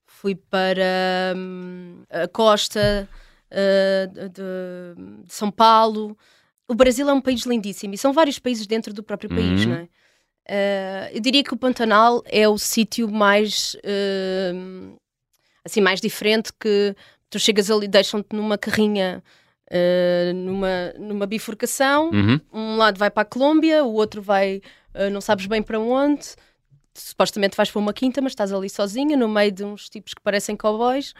fui 0.06 0.34
para 0.34 1.34
hum, 1.36 2.02
a 2.10 2.26
costa 2.28 3.06
ah, 3.54 4.06
de, 4.06 4.28
de- 4.30 5.32
São 5.32 5.50
Paulo. 5.50 6.16
O 6.68 6.74
Brasil 6.74 7.08
é 7.08 7.12
um 7.12 7.20
país 7.20 7.42
lindíssimo 7.42 7.94
e 7.94 7.98
são 7.98 8.12
vários 8.12 8.38
países 8.38 8.66
dentro 8.66 8.92
do 8.92 9.02
próprio 9.02 9.30
país, 9.30 9.64
Uhum. 9.64 9.68
não 9.72 9.76
é? 9.76 9.88
Ah, 10.48 11.10
eu 11.12 11.20
diria 11.20 11.42
que 11.44 11.54
o 11.54 11.56
Pantanal 11.56 12.22
é 12.26 12.48
o 12.48 12.58
sítio 12.58 13.08
mais 13.10 13.76
hum, 14.54 14.96
assim 15.64 15.80
mais 15.80 16.00
diferente 16.00 16.52
que 16.58 16.94
tu 17.30 17.38
chegas 17.38 17.70
ali 17.70 17.88
deixam-te 17.88 18.34
numa 18.36 18.58
carrinha 18.58 19.22
ah, 19.70 20.32
numa, 20.34 20.92
numa 20.98 21.26
bifurcação 21.26 22.10
Uhum. 22.10 22.40
um 22.52 22.76
lado 22.76 22.98
vai 22.98 23.10
para 23.10 23.22
a 23.22 23.26
Colômbia, 23.26 23.84
o 23.84 23.92
outro 23.94 24.20
vai, 24.22 24.60
uh, 24.94 25.10
não 25.10 25.20
sabes 25.20 25.46
bem 25.46 25.62
para 25.62 25.78
onde. 25.80 26.26
Supostamente 26.96 27.56
vais 27.56 27.68
para 27.70 27.80
uma 27.80 27.92
quinta, 27.92 28.20
mas 28.20 28.30
estás 28.32 28.52
ali 28.52 28.70
sozinha, 28.70 29.16
no 29.16 29.28
meio 29.28 29.50
de 29.50 29.64
uns 29.64 29.88
tipos 29.88 30.14
que 30.14 30.22
parecem 30.22 30.56
cowboys. 30.56 31.12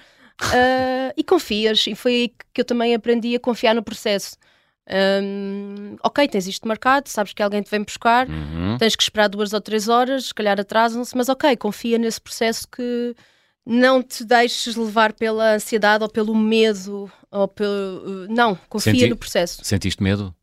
Uh, 0.42 1.12
e 1.16 1.22
confias, 1.24 1.86
e 1.86 1.94
foi 1.94 2.12
aí 2.12 2.32
que 2.52 2.60
eu 2.60 2.64
também 2.64 2.94
aprendi 2.94 3.34
a 3.34 3.40
confiar 3.40 3.74
no 3.74 3.82
processo. 3.82 4.36
Um, 5.22 5.96
ok, 6.02 6.28
tens 6.28 6.46
isto 6.46 6.66
marcado, 6.68 7.08
sabes 7.08 7.32
que 7.32 7.42
alguém 7.42 7.62
te 7.62 7.70
vem 7.70 7.82
buscar, 7.82 8.28
Uhum. 8.28 8.76
tens 8.78 8.94
que 8.96 9.02
esperar 9.02 9.28
duas 9.28 9.52
ou 9.52 9.60
três 9.60 9.88
horas, 9.88 10.26
se 10.26 10.34
calhar 10.34 10.58
atrasam-se, 10.60 11.16
mas 11.16 11.28
ok, 11.28 11.56
confia 11.56 11.96
nesse 11.98 12.20
processo 12.20 12.66
que 12.68 13.14
não 13.64 14.02
te 14.02 14.24
deixes 14.24 14.76
levar 14.76 15.12
pela 15.14 15.54
ansiedade 15.54 16.02
ou 16.04 16.10
pelo 16.10 16.34
medo, 16.34 17.10
ou 17.30 17.48
pelo. 17.48 18.26
Não, 18.28 18.54
confia 18.68 18.92
Senti- 18.92 19.08
no 19.08 19.16
processo. 19.16 19.64
Sentiste 19.64 20.02
medo? 20.02 20.34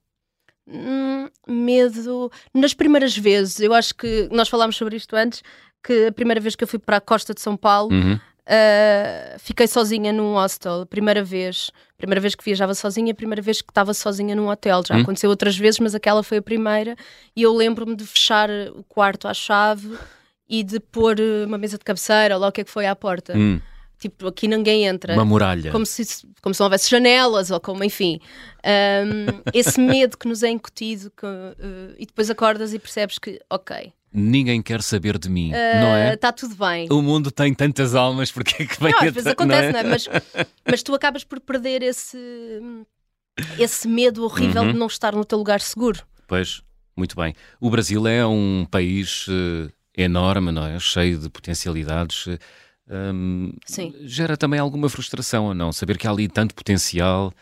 Hum, 0.68 1.28
medo. 1.48 2.32
Nas 2.54 2.74
primeiras 2.74 3.16
vezes, 3.16 3.60
eu 3.60 3.74
acho 3.74 3.94
que 3.94 4.28
nós 4.32 4.48
falámos 4.50 4.76
sobre 4.78 4.96
isto 4.96 5.16
antes, 5.16 5.44
que 5.84 6.08
a 6.08 6.12
primeira 6.12 6.40
vez 6.40 6.56
que 6.56 6.64
eu 6.64 6.68
fui 6.68 6.80
para 6.80 6.98
a 6.98 7.02
costa 7.02 7.34
de 7.34 7.42
São 7.42 7.58
Paulo, 7.58 7.92
Uhum. 7.94 8.20
Ah, 8.48 9.36
fiquei 9.40 9.68
sozinha 9.68 10.12
num 10.12 10.34
hostel. 10.34 10.86
Primeira 10.86 11.24
vez. 11.24 11.72
Primeira 11.98 12.20
vez 12.20 12.34
que 12.36 12.44
viajava 12.44 12.74
sozinha, 12.74 13.14
primeira 13.14 13.42
vez 13.42 13.62
que 13.62 13.70
estava 13.72 13.94
sozinha 13.94 14.36
num 14.36 14.48
hotel. 14.50 14.82
Já 14.88 14.96
Hum. 14.96 15.02
aconteceu 15.02 15.30
outras 15.30 15.56
vezes, 15.58 15.80
mas 15.80 15.94
aquela 15.94 16.24
foi 16.24 16.38
a 16.38 16.42
primeira. 16.42 16.96
E 17.36 17.44
eu 17.44 17.54
lembro-me 17.56 17.96
de 17.96 18.06
fechar 18.06 18.50
o 18.76 18.84
quarto 18.84 19.28
à 19.28 19.34
chave 19.34 19.96
e 20.50 20.64
de 20.64 20.80
pôr 20.80 21.20
eh, 21.20 21.46
uma 21.46 21.58
mesa 21.58 21.78
de 21.78 21.84
cabeceira, 21.84 22.36
ou 22.36 22.42
lá 22.42 22.48
o 22.48 22.52
que 22.52 22.62
é 22.62 22.64
que 22.64 22.72
foi 22.72 22.86
à 22.88 22.96
porta. 22.96 23.34
Hum. 23.38 23.62
Tipo, 24.00 24.28
aqui 24.30 24.48
ninguém 24.48 24.88
entra 24.88 25.14
Uma 25.14 25.24
muralha. 25.24 25.72
como 25.72 25.86
se, 25.86 26.04
como 26.42 26.56
se 26.56 26.60
não 26.60 26.66
houvesse 26.66 26.90
janelas 26.90 27.52
ou 27.52 27.60
como, 27.60 27.84
enfim, 27.84 28.20
um, 28.66 29.42
esse 29.54 29.80
medo 29.80 30.18
que 30.18 30.28
nos 30.28 30.42
é 30.42 30.50
incutido 30.50 31.12
que, 31.12 31.24
uh, 31.24 31.96
e 32.00 32.06
depois 32.08 32.28
acordas 32.32 32.74
e 32.74 32.80
percebes 32.80 33.20
que, 33.20 33.40
ok, 33.48 33.94
Ninguém 34.14 34.62
quer 34.62 34.82
saber 34.82 35.18
de 35.18 35.30
mim, 35.30 35.52
não 35.52 35.96
é? 35.96 36.14
está 36.16 36.32
tudo 36.34 36.54
bem. 36.56 36.88
O 36.92 37.02
mundo 37.02 37.32
tem 37.32 37.54
tantas 37.54 37.96
almas, 37.96 38.30
porque 38.32 38.64
é 38.64 38.66
que 38.66 38.82
Não, 38.84 38.90
a 38.90 39.04
às 39.06 39.14
vezes 39.14 39.28
acontece, 39.28 39.72
não 39.72 39.80
é? 39.80 39.84
não 39.84 39.90
é? 39.90 39.92
Mas, 39.94 40.08
mas 40.70 40.84
tu 40.84 40.94
acabas 40.94 41.24
por 41.24 41.40
perder 41.40 41.82
esse, 41.82 42.18
esse 43.58 43.88
medo 43.88 44.24
horrível 44.24 44.64
Uhum. 44.64 44.72
de 44.74 44.78
não 44.78 44.88
estar 44.88 45.14
no 45.16 45.24
teu 45.24 45.38
lugar 45.38 45.62
seguro. 45.62 46.00
Pois, 46.28 46.62
muito 46.96 47.16
bem. 47.16 47.34
O 47.60 47.70
Brasil 47.70 48.06
é 48.06 48.26
um 48.26 48.66
país 48.70 49.26
eh, 49.30 49.70
enorme, 50.04 50.52
não 50.52 50.66
é? 50.66 50.78
Cheio 50.80 51.18
de 51.18 51.30
potencialidades. 51.30 52.26
hum, 52.90 53.54
Sim. 53.66 53.94
gera 54.02 54.36
também 54.36 54.60
alguma 54.60 54.90
frustração 54.90 55.46
ou 55.46 55.54
não? 55.54 55.72
Saber 55.72 55.98
que 55.98 56.06
há 56.08 56.12
ali 56.12 56.28
tanto 56.28 56.54
potencial. 56.54 57.34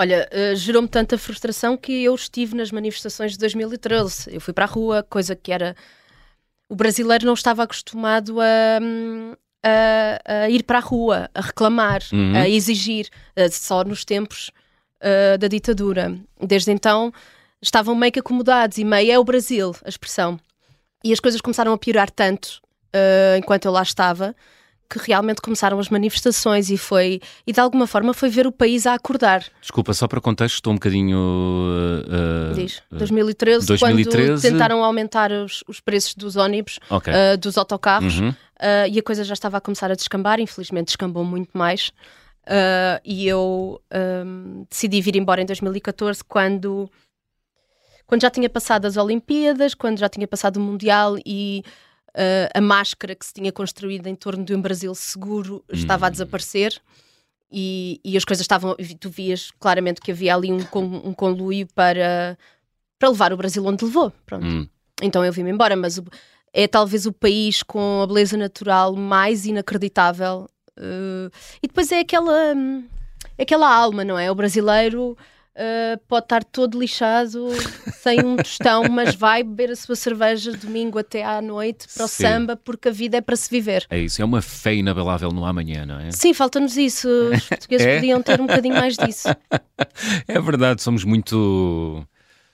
Olha, 0.00 0.26
uh, 0.32 0.56
gerou-me 0.56 0.88
tanta 0.88 1.18
frustração 1.18 1.76
que 1.76 2.04
eu 2.04 2.14
estive 2.14 2.56
nas 2.56 2.72
manifestações 2.72 3.32
de 3.32 3.38
2013. 3.38 4.34
Eu 4.34 4.40
fui 4.40 4.54
para 4.54 4.64
a 4.64 4.68
rua, 4.68 5.02
coisa 5.02 5.36
que 5.36 5.52
era. 5.52 5.76
O 6.70 6.74
brasileiro 6.74 7.26
não 7.26 7.34
estava 7.34 7.64
acostumado 7.64 8.40
a, 8.40 8.78
hum, 8.82 9.34
a, 9.62 10.44
a 10.44 10.48
ir 10.48 10.62
para 10.62 10.78
a 10.78 10.80
rua, 10.80 11.28
a 11.34 11.42
reclamar, 11.42 12.00
Uhum. 12.14 12.34
a 12.34 12.48
exigir, 12.48 13.10
uh, 13.36 13.52
só 13.52 13.84
nos 13.84 14.02
tempos 14.02 14.50
uh, 15.02 15.36
da 15.36 15.48
ditadura. 15.48 16.16
Desde 16.40 16.72
então 16.72 17.12
estavam 17.60 17.94
meio 17.94 18.10
que 18.10 18.20
acomodados 18.20 18.78
e 18.78 18.84
meio 18.84 19.12
é 19.12 19.18
o 19.18 19.24
Brasil, 19.24 19.76
a 19.84 19.88
expressão. 19.90 20.40
E 21.04 21.12
as 21.12 21.20
coisas 21.20 21.42
começaram 21.42 21.74
a 21.74 21.78
piorar 21.78 22.10
tanto 22.10 22.62
enquanto 23.38 23.66
eu 23.66 23.70
lá 23.70 23.82
estava 23.82 24.34
que 24.90 24.98
realmente 24.98 25.40
começaram 25.40 25.78
as 25.78 25.88
manifestações 25.88 26.68
e 26.68 26.76
foi 26.76 27.20
e 27.46 27.52
de 27.52 27.60
alguma 27.60 27.86
forma 27.86 28.12
foi 28.12 28.28
ver 28.28 28.46
o 28.46 28.50
país 28.52 28.86
a 28.86 28.94
acordar. 28.94 29.44
Desculpa, 29.60 29.94
só 29.94 30.08
para 30.08 30.20
contexto, 30.20 30.56
estou 30.56 30.72
um 30.72 30.76
bocadinho. 30.76 31.16
uh, 31.18 32.54
Diz, 32.54 32.78
uh, 32.90 32.96
2013, 32.96 33.66
2013. 33.66 34.28
quando 34.28 34.42
tentaram 34.42 34.82
aumentar 34.84 35.30
os, 35.30 35.62
os 35.68 35.80
preços 35.80 36.14
dos 36.14 36.36
ónibus, 36.36 36.78
ok. 36.90 37.12
uh, 37.12 37.38
dos 37.38 37.56
autocarros, 37.56 38.18
Uhum. 38.18 38.30
uh, 38.30 38.34
e 38.90 38.98
a 38.98 39.02
coisa 39.02 39.22
já 39.24 39.34
estava 39.34 39.58
a 39.58 39.60
começar 39.60 39.90
a 39.90 39.94
descambar, 39.94 40.40
infelizmente 40.40 40.86
descambou 40.86 41.24
muito 41.24 41.56
mais. 41.56 41.92
E 43.04 43.28
eu 43.28 43.80
um, 44.26 44.64
decidi 44.68 45.00
vir 45.00 45.14
embora 45.14 45.40
em 45.40 45.46
2014 45.46 46.24
quando, 46.24 46.90
quando 48.06 48.22
já 48.22 48.30
tinha 48.30 48.50
passado 48.50 48.86
as 48.86 48.96
Olimpíadas, 48.96 49.72
quando 49.72 49.98
já 50.00 50.08
tinha 50.08 50.26
passado 50.26 50.56
o 50.56 50.60
Mundial 50.60 51.16
e 51.24 51.62
uh, 52.14 52.50
a 52.54 52.60
máscara 52.60 53.14
que 53.14 53.24
se 53.26 53.32
tinha 53.32 53.52
construído 53.52 54.06
em 54.06 54.14
torno 54.14 54.44
de 54.44 54.54
um 54.54 54.60
Brasil 54.60 54.94
seguro 54.94 55.64
estava 55.72 56.06
a 56.06 56.08
Hum. 56.08 56.12
desaparecer. 56.12 56.80
E, 57.52 58.00
e 58.04 58.16
as 58.16 58.24
coisas 58.24 58.42
estavam, 58.42 58.76
tu 59.00 59.10
vias 59.10 59.50
claramente 59.58 60.00
que 60.00 60.12
havia 60.12 60.34
ali 60.34 60.52
um, 60.52 60.60
um 61.04 61.12
conluio 61.12 61.66
para, 61.74 62.38
para 62.98 63.08
levar 63.08 63.32
o 63.32 63.36
Brasil 63.36 63.64
onde 63.66 63.84
levou. 63.84 64.12
Pronto. 64.24 64.46
Hum. 64.46 64.68
Então 65.02 65.24
eu 65.24 65.32
vim-me 65.32 65.50
embora, 65.50 65.74
mas 65.74 65.98
o- 65.98 66.04
é 66.52 66.68
talvez 66.68 67.06
o 67.06 67.12
país 67.12 67.62
com 67.62 68.02
a 68.02 68.06
beleza 68.06 68.36
natural 68.36 68.94
mais 68.94 69.46
inacreditável. 69.46 70.48
eh, 70.76 71.30
e 71.62 71.66
depois 71.66 71.90
é 71.92 72.00
aquela, 72.00 72.54
hum, 72.54 72.86
é 73.36 73.42
aquela 73.42 73.68
alma, 73.74 74.04
não 74.04 74.16
é? 74.18 74.30
O 74.30 74.34
brasileiro 74.34 75.16
eh, 75.62 75.98
pode 76.08 76.24
estar 76.24 76.42
todo 76.42 76.80
lixado, 76.80 77.48
sem 77.92 78.24
um 78.24 78.34
tostão, 78.36 78.84
mas 78.88 79.14
vai 79.14 79.42
beber 79.42 79.72
a 79.72 79.76
sua 79.76 79.94
cerveja 79.94 80.52
domingo 80.52 80.98
até 80.98 81.22
à 81.22 81.42
noite 81.42 81.86
para 81.94 82.06
o 82.06 82.08
Sim. 82.08 82.22
samba, 82.22 82.56
porque 82.56 82.88
a 82.88 82.90
vida 82.92 83.18
é 83.18 83.20
para 83.20 83.36
se 83.36 83.50
viver. 83.50 83.86
É 83.90 83.98
isso, 83.98 84.22
é 84.22 84.24
uma 84.24 84.40
fé 84.40 84.74
inabalável 84.74 85.30
no 85.32 85.44
amanhã, 85.44 85.84
não 85.84 86.00
é? 86.00 86.10
Sim, 86.12 86.32
falta-nos 86.32 86.78
isso. 86.78 87.06
Os 87.08 87.44
portugueses 87.44 87.86
É? 87.90 87.96
podiam 87.96 88.22
ter 88.22 88.40
um 88.40 88.46
bocadinho 88.46 88.74
mais 88.74 88.96
disso. 88.96 89.28
É 90.28 90.40
verdade, 90.40 90.82
somos 90.82 91.04
muito 91.04 92.06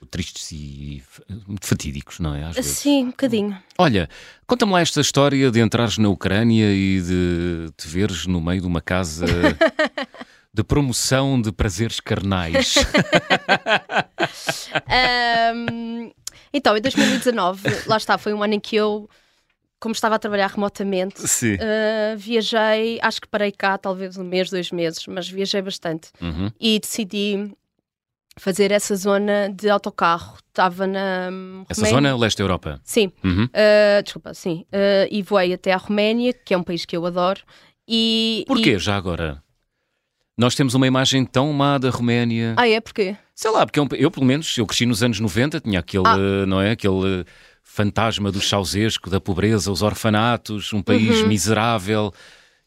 tristes 0.09 0.51
e 0.51 1.03
muito 1.47 1.65
fatídicos, 1.65 2.19
não 2.19 2.33
é? 2.33 2.43
Às 2.45 2.55
vezes. 2.55 2.77
Sim, 2.77 3.03
um 3.05 3.07
bocadinho. 3.07 3.57
Olha, 3.77 4.09
conta-me 4.45 4.71
lá 4.71 4.81
esta 4.81 5.01
história 5.01 5.51
de 5.51 5.59
entrares 5.59 5.97
na 5.97 6.09
Ucrânia 6.09 6.71
e 6.73 7.01
de 7.01 7.71
te 7.77 7.87
veres 7.87 8.25
no 8.25 8.41
meio 8.41 8.61
de 8.61 8.67
uma 8.67 8.81
casa 8.81 9.25
de 10.53 10.63
promoção 10.63 11.39
de 11.41 11.51
prazeres 11.51 11.99
carnais. 11.99 12.75
Ahm, 14.87 16.11
então, 16.53 16.75
em 16.77 16.81
2019, 16.81 17.83
lá 17.85 17.97
está, 17.97 18.17
foi 18.17 18.33
um 18.33 18.41
ano 18.43 18.53
em 18.55 18.59
que 18.59 18.75
eu, 18.75 19.09
como 19.79 19.93
estava 19.93 20.15
a 20.15 20.19
trabalhar 20.19 20.47
remotamente, 20.47 21.15
ah, 21.59 22.15
viajei, 22.15 22.99
acho 23.01 23.21
que 23.21 23.27
parei 23.27 23.51
cá 23.51 23.77
talvez 23.77 24.17
um 24.17 24.23
mês, 24.23 24.49
dois 24.49 24.71
meses, 24.71 25.05
mas 25.07 25.29
viajei 25.29 25.61
bastante 25.61 26.09
Uhum. 26.21 26.51
e 26.59 26.79
decidi 26.79 27.51
fazer 28.39 28.71
essa 28.71 28.95
zona 28.95 29.49
de 29.49 29.69
autocarro. 29.69 30.37
Estava 30.49 30.85
na 30.87 31.29
hum, 31.31 31.65
Essa 31.69 31.81
Roménia. 31.81 32.09
zona, 32.11 32.17
leste 32.17 32.37
da 32.37 32.43
Europa. 32.43 32.79
Sim, 32.83 33.11
Uhum. 33.23 33.47
ah, 33.53 34.01
desculpa, 34.01 34.33
sim. 34.33 34.65
Ah, 34.71 35.07
e 35.11 35.21
voei 35.21 35.53
até 35.53 35.71
à 35.73 35.77
Roménia, 35.77 36.33
que 36.33 36.53
é 36.53 36.57
um 36.57 36.63
país 36.63 36.85
que 36.85 36.95
eu 36.95 37.05
adoro. 37.05 37.41
E, 37.87 38.43
Porquê, 38.47 38.71
e- 38.75 38.79
já 38.79 38.95
agora? 38.97 39.41
Nós 40.37 40.53
temos 40.53 40.75
uma 40.75 40.85
imagem 40.85 41.25
tão 41.25 41.51
má 41.51 41.77
da 41.77 41.89
Roménia. 41.89 42.53
Ah, 42.57 42.67
é? 42.69 42.79
Porquê? 42.79 43.15
Sei 43.33 43.49
lá, 43.49 43.65
porque 43.65 43.79
é 43.79 43.81
um- 43.81 43.87
eu, 43.93 44.11
pelo 44.11 44.25
menos, 44.25 44.55
eu 44.57 44.65
cresci 44.67 44.85
nos 44.85 45.01
anos 45.01 45.19
90, 45.19 45.59
tinha 45.59 45.79
aquele, 45.79 46.03
Ah. 46.05 46.15
eh, 46.17 46.45
não 46.45 46.61
é? 46.61 46.71
Aquele 46.71 47.21
eh, 47.21 47.25
fantasma 47.63 48.31
do 48.31 48.39
chausesco, 48.39 49.09
da 49.09 49.19
pobreza, 49.19 49.71
os 49.71 49.81
orfanatos, 49.81 50.71
um 50.73 50.81
país 50.81 51.23
miserável. 51.23 52.13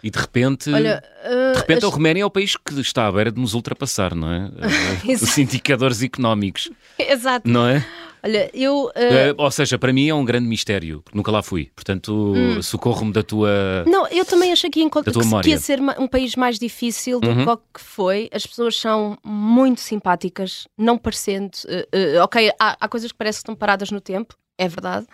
E 0.02 0.10
de 0.10 0.18
repente, 0.18 0.68
Uhum. 0.70 0.76
Olha, 0.76 1.02
ah, 1.24 1.52
de 1.52 1.58
repente 1.58 1.84
as- 1.84 1.92
a 1.92 1.94
Roménia 1.94 2.22
é 2.22 2.26
o 2.26 2.30
país 2.30 2.56
que 2.56 2.80
está 2.80 3.06
à 3.06 3.12
beira 3.12 3.30
de 3.30 3.40
nos 3.40 3.54
ultrapassar, 3.54 4.14
não 4.14 4.32
é? 4.32 4.50
Eh, 5.08 5.14
Os 5.14 5.38
indicadores 5.38 6.02
económicos, 6.02 6.70
Exato. 6.98 7.48
não 7.48 7.66
é? 7.68 7.84
Olha, 8.22 8.50
eu. 8.52 8.90
ah, 8.94 9.00
Eh, 9.00 9.34
ou 9.38 9.50
seja, 9.50 9.78
para 9.78 9.92
mim 9.92 10.08
é 10.08 10.14
um 10.14 10.24
grande 10.24 10.46
mistério, 10.46 11.00
porque 11.02 11.16
nunca 11.16 11.30
lá 11.30 11.42
fui. 11.42 11.70
Portanto, 11.74 12.12
Hum. 12.36 12.62
socorro-me 12.62 13.12
da 13.12 13.22
tua. 13.22 13.48
Não, 13.86 14.06
eu 14.08 14.24
também 14.24 14.52
achei 14.52 14.68
que 14.70 14.80
ia, 14.80 14.84
encont- 14.84 15.04
Da 15.06 15.12
tua 15.12 15.22
que, 15.22 15.40
que 15.42 15.50
ia 15.50 15.58
ser 15.58 15.80
um 15.98 16.06
país 16.06 16.36
mais 16.36 16.58
difícil 16.58 17.18
do 17.20 17.28
Uhum. 17.30 17.56
que 17.72 17.80
foi. 17.80 18.28
As 18.32 18.46
pessoas 18.46 18.76
são 18.76 19.16
muito 19.24 19.80
simpáticas, 19.80 20.68
não 20.76 20.98
parecendo. 20.98 21.50
eh, 21.92 22.20
ok, 22.22 22.50
há, 22.58 22.76
há 22.80 22.88
coisas 22.88 23.10
que 23.10 23.16
parecem 23.18 23.38
que 23.38 23.42
estão 23.42 23.54
paradas 23.56 23.90
no 23.90 24.00
tempo, 24.00 24.34
é 24.58 24.68
verdade. 24.68 25.06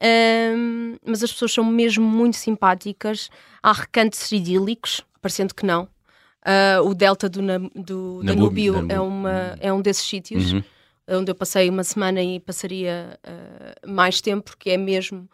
Ahm, 0.00 0.96
mas 1.04 1.22
as 1.22 1.32
pessoas 1.32 1.52
são 1.52 1.64
mesmo 1.64 2.04
muito 2.06 2.36
simpáticas. 2.36 3.28
Há 3.62 3.72
recantos 3.72 4.30
idílicos, 4.32 5.00
parecendo 5.20 5.54
que 5.54 5.66
não. 5.66 5.88
O 6.84 6.94
delta 6.94 7.28
do, 7.28 7.42
Nam- 7.42 7.70
do 7.74 8.22
Danúbio 8.24 8.86
é, 8.88 8.98
uma, 8.98 9.56
é 9.60 9.70
um 9.72 9.82
desses 9.82 10.04
sítios 10.08 10.52
Uhum. 10.52 10.62
Onde 11.08 11.30
eu 11.30 11.34
passei 11.34 11.68
uma 11.70 11.84
semana 11.84 12.22
e 12.22 12.38
passaria 12.40 13.18
ah, 13.24 13.86
mais 13.86 14.20
tempo, 14.20 14.50
porque 14.50 14.70
é 14.70 14.76
mesmo. 14.76 15.28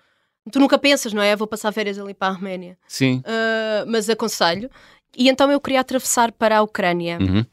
Tu 0.52 0.59
nunca 0.59 0.78
pensas, 0.78 1.12
não 1.12 1.23
é? 1.23 1.35
Vou 1.35 1.47
passar 1.47 1.73
férias 1.73 1.99
ali 1.99 2.12
para 2.14 2.28
a 2.28 2.37
Arménia. 2.37 2.76
Sim. 2.87 3.23
Uh, 3.26 3.87
mas 3.90 4.11
aconselho. 4.11 4.71
E 5.16 5.28
então 5.28 5.50
eu 5.50 5.59
queria 5.61 5.81
atravessar 5.81 6.33
para 6.33 6.59
a 6.59 6.62
Ucrânia 6.62 7.19
Uhum. 7.21 7.47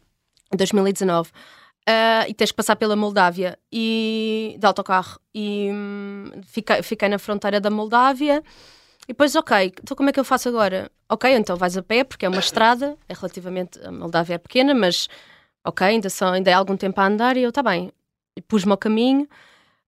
em 0.54 0.58
2019. 0.58 1.30
Uh, 1.30 2.28
e 2.30 2.34
tens 2.34 2.52
que 2.52 2.56
passar 2.58 2.76
pela 2.76 2.96
Moldávia 2.96 3.58
e 3.72 4.56
de 4.60 4.66
autocarro. 4.68 5.20
E 5.34 5.70
hum, 5.72 6.26
fiquei, 6.44 6.84
fiquei 6.84 7.08
na 7.10 7.18
fronteira 7.18 7.60
da 7.62 7.70
Moldávia. 7.70 8.44
E 9.06 9.14
depois, 9.14 9.36
ok, 9.36 9.74
então 9.82 9.96
como 9.98 10.10
é 10.10 10.14
que 10.14 10.20
eu 10.20 10.26
faço 10.26 10.50
agora? 10.50 10.92
Ok, 11.10 11.32
então 11.34 11.56
vais 11.56 11.76
a 11.78 11.82
pé, 11.82 12.04
porque 12.04 12.26
é 12.26 12.30
uma 12.30 12.40
estrada, 12.40 12.96
é 13.10 13.14
relativamente. 13.14 13.80
A 13.84 13.92
Moldávia 13.92 14.36
é 14.36 14.38
pequena, 14.38 14.76
mas 14.76 15.08
ok, 15.66 15.88
ainda, 15.88 16.10
são, 16.10 16.30
ainda 16.34 16.52
é 16.52 16.54
algum 16.54 16.78
tempo 16.78 17.00
a 17.02 17.08
andar. 17.08 17.36
E 17.38 17.42
eu, 17.44 17.52
tá 17.52 17.64
bem. 17.64 17.92
E 18.36 18.42
pus-me 18.42 18.72
ao 18.72 18.78
caminho 18.78 19.28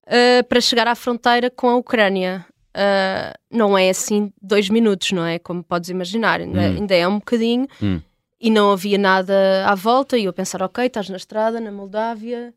uh, 0.08 0.44
para 0.48 0.60
chegar 0.62 0.88
à 0.88 0.96
fronteira 0.96 1.50
com 1.50 1.70
a 1.70 1.76
Ucrânia. 1.76 2.46
Uh, 2.76 3.38
não 3.52 3.78
é 3.78 3.90
assim 3.90 4.34
dois 4.42 4.68
minutos, 4.70 5.12
não 5.12 5.24
é? 5.26 5.38
Como 5.40 5.64
podes 5.64 5.90
imaginar, 5.90 6.40
ainda, 6.42 6.60
Hum. 6.60 6.76
ainda 6.78 6.96
é 6.96 7.08
um 7.08 7.20
bocadinho 7.20 7.68
Hum. 7.82 8.02
e 8.42 8.50
não 8.50 8.72
havia 8.72 8.98
nada 8.98 9.34
à 9.68 9.76
volta. 9.76 10.18
E 10.18 10.26
eu 10.26 10.32
a 10.32 10.34
pensar, 10.34 10.62
ok, 10.62 10.86
estás 10.86 11.08
na 11.10 11.18
estrada, 11.18 11.60
na 11.60 11.72
Moldávia. 11.72 12.54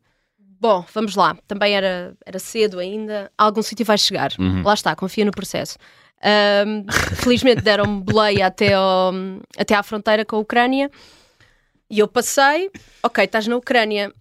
Bom, 0.59 0.83
vamos 0.93 1.15
lá. 1.15 1.37
Também 1.47 1.75
era, 1.75 2.15
era 2.25 2.39
cedo 2.39 2.79
ainda. 2.79 3.31
Algum 3.37 3.61
sítio 3.61 3.85
vai 3.85 3.97
chegar. 3.97 4.31
Uhum. 4.39 4.63
Lá 4.63 4.73
está, 4.73 4.95
confia 4.95 5.23
no 5.23 5.31
processo. 5.31 5.77
Ahm, 6.23 6.83
felizmente 7.21 7.61
deram-me 7.61 8.01
boleia 8.03 8.47
até, 8.47 8.73
ao, 8.73 9.13
até 9.55 9.75
à 9.75 9.83
fronteira 9.83 10.25
com 10.25 10.35
a 10.37 10.39
Ucrânia 10.39 10.89
e 11.89 11.99
eu 11.99 12.07
passei. 12.07 12.71
Ok, 13.03 13.23
estás 13.23 13.45
na 13.45 13.55
Ucrânia. 13.55 14.11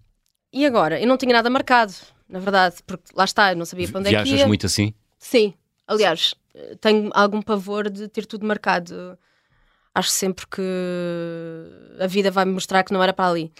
E 0.56 0.64
agora? 0.64 0.98
Eu 0.98 1.06
não 1.06 1.18
tinha 1.18 1.34
nada 1.34 1.50
marcado, 1.50 1.92
na 2.26 2.38
verdade, 2.38 2.76
porque 2.86 3.12
lá 3.14 3.24
está, 3.24 3.52
eu 3.52 3.56
não 3.56 3.66
sabia 3.66 3.86
para 3.88 4.00
onde 4.00 4.08
é 4.08 4.10
que 4.10 4.16
Viajas 4.24 4.40
ia. 4.40 4.46
muito 4.48 4.64
assim? 4.64 4.94
Sim, 5.18 5.52
aliás, 5.86 6.34
tenho 6.80 7.10
algum 7.12 7.42
pavor 7.42 7.90
de 7.90 8.08
ter 8.08 8.24
tudo 8.24 8.46
marcado. 8.46 9.18
Acho 9.94 10.08
sempre 10.08 10.46
que 10.46 10.62
a 12.00 12.06
vida 12.06 12.30
vai 12.30 12.46
me 12.46 12.52
mostrar 12.52 12.82
que 12.84 12.92
não 12.94 13.02
era 13.02 13.12
para 13.12 13.30
ali. 13.30 13.52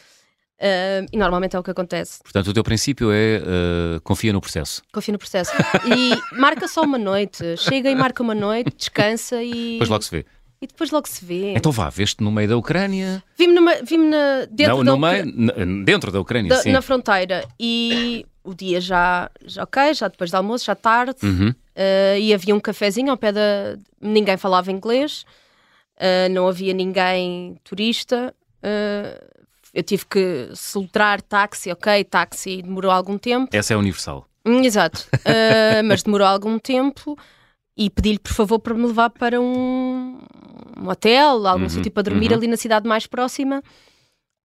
Ah, 0.59 1.05
e 1.12 1.19
normalmente 1.19 1.55
é 1.55 1.59
o 1.59 1.62
que 1.62 1.71
acontece. 1.71 2.23
Portanto, 2.23 2.49
o 2.49 2.55
teu 2.55 2.65
princípio 2.65 3.12
é 3.12 3.37
eh, 3.37 4.00
confia 4.03 4.33
no 4.33 4.41
processo. 4.41 4.83
Confio 4.91 5.12
no 5.12 5.19
processo. 5.19 5.53
E 5.85 6.35
marca 6.38 6.67
só 6.67 6.83
uma 6.83 6.99
noite. 6.99 7.59
Chega 7.59 7.91
e 7.91 7.95
marca 7.95 8.23
uma 8.23 8.35
noite, 8.35 8.75
descansa 8.75 9.43
e. 9.43 9.73
Depois 9.73 9.91
logo 9.91 10.03
se 10.03 10.11
vê. 10.11 10.26
E 10.60 10.66
depois 10.66 10.90
logo 10.90 11.06
se 11.06 11.25
vê. 11.25 11.52
Então 11.54 11.70
vá, 11.70 11.90
veste 11.90 12.22
no 12.22 12.30
meio 12.32 12.48
da 12.48 12.56
Ucrânia. 12.56 13.22
Vim-me 13.36 13.52
numa- 13.54 13.75
na, 13.75 14.46
dentro 14.50 14.82
não, 14.82 14.98
da 15.00 15.12
meio, 15.12 15.84
dentro 15.84 16.10
da 16.10 16.20
Ucrânia, 16.20 16.48
da- 16.48 16.62
sim. 16.62 16.72
na 16.72 16.80
fronteira. 16.80 17.46
E 17.60 18.25
o 18.42 18.54
dia 18.54 18.80
já, 18.80 19.30
já 19.44 19.62
ok, 19.64 19.92
já 19.94 20.08
depois 20.08 20.30
do 20.30 20.36
almoço, 20.36 20.64
já 20.64 20.75
tarde. 20.75 21.16
Uhum. 21.22 21.50
Uh, 21.50 22.18
e 22.18 22.32
havia 22.32 22.54
um 22.54 22.60
cafezinho 22.60 23.10
ao 23.10 23.18
pé 23.18 23.32
da. 23.32 23.76
Ninguém 24.00 24.38
falava 24.38 24.72
inglês, 24.72 25.26
uh, 25.98 26.32
não 26.32 26.48
havia 26.48 26.72
ninguém 26.72 27.56
turista. 27.62 28.34
uh, 28.62 29.36
eu 29.75 29.82
tive 29.82 30.06
que 30.06 30.48
soltar 30.54 31.20
táxi, 31.20 31.70
ok, 31.70 32.02
táxi 32.04 32.62
demorou 32.62 32.90
algum 32.90 33.18
tempo. 33.18 33.54
Essa 33.54 33.75
é 33.75 33.76
universal. 33.76 34.26
Hum, 34.46 34.62
exato, 34.64 35.06
mas 35.84 36.02
demorou 36.02 36.26
algum 36.26 36.58
tempo 36.58 37.14
e 37.76 37.90
pedi-lhe, 37.90 38.18
por 38.18 38.32
favor, 38.32 38.58
para 38.58 38.72
me 38.72 38.86
levar 38.86 39.10
para 39.10 39.38
um, 39.38 39.96
um 40.76 40.88
hotel, 40.88 41.46
algum 41.46 41.64
uhum, 41.64 41.68
sítio 41.68 41.90
para 41.90 42.02
dormir 42.02 42.30
uhum. 42.30 42.37
ali 42.38 42.46
na 42.46 42.56
cidade 42.56 42.88
mais 42.88 43.06
próxima. 43.06 43.62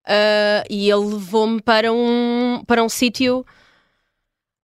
Uh, 0.06 0.66
e 0.68 0.90
ele 0.90 1.04
levou-me 1.04 1.60
para 1.60 1.92
um, 1.92 2.62
para 2.66 2.82
um 2.82 2.88
sítio 2.88 3.46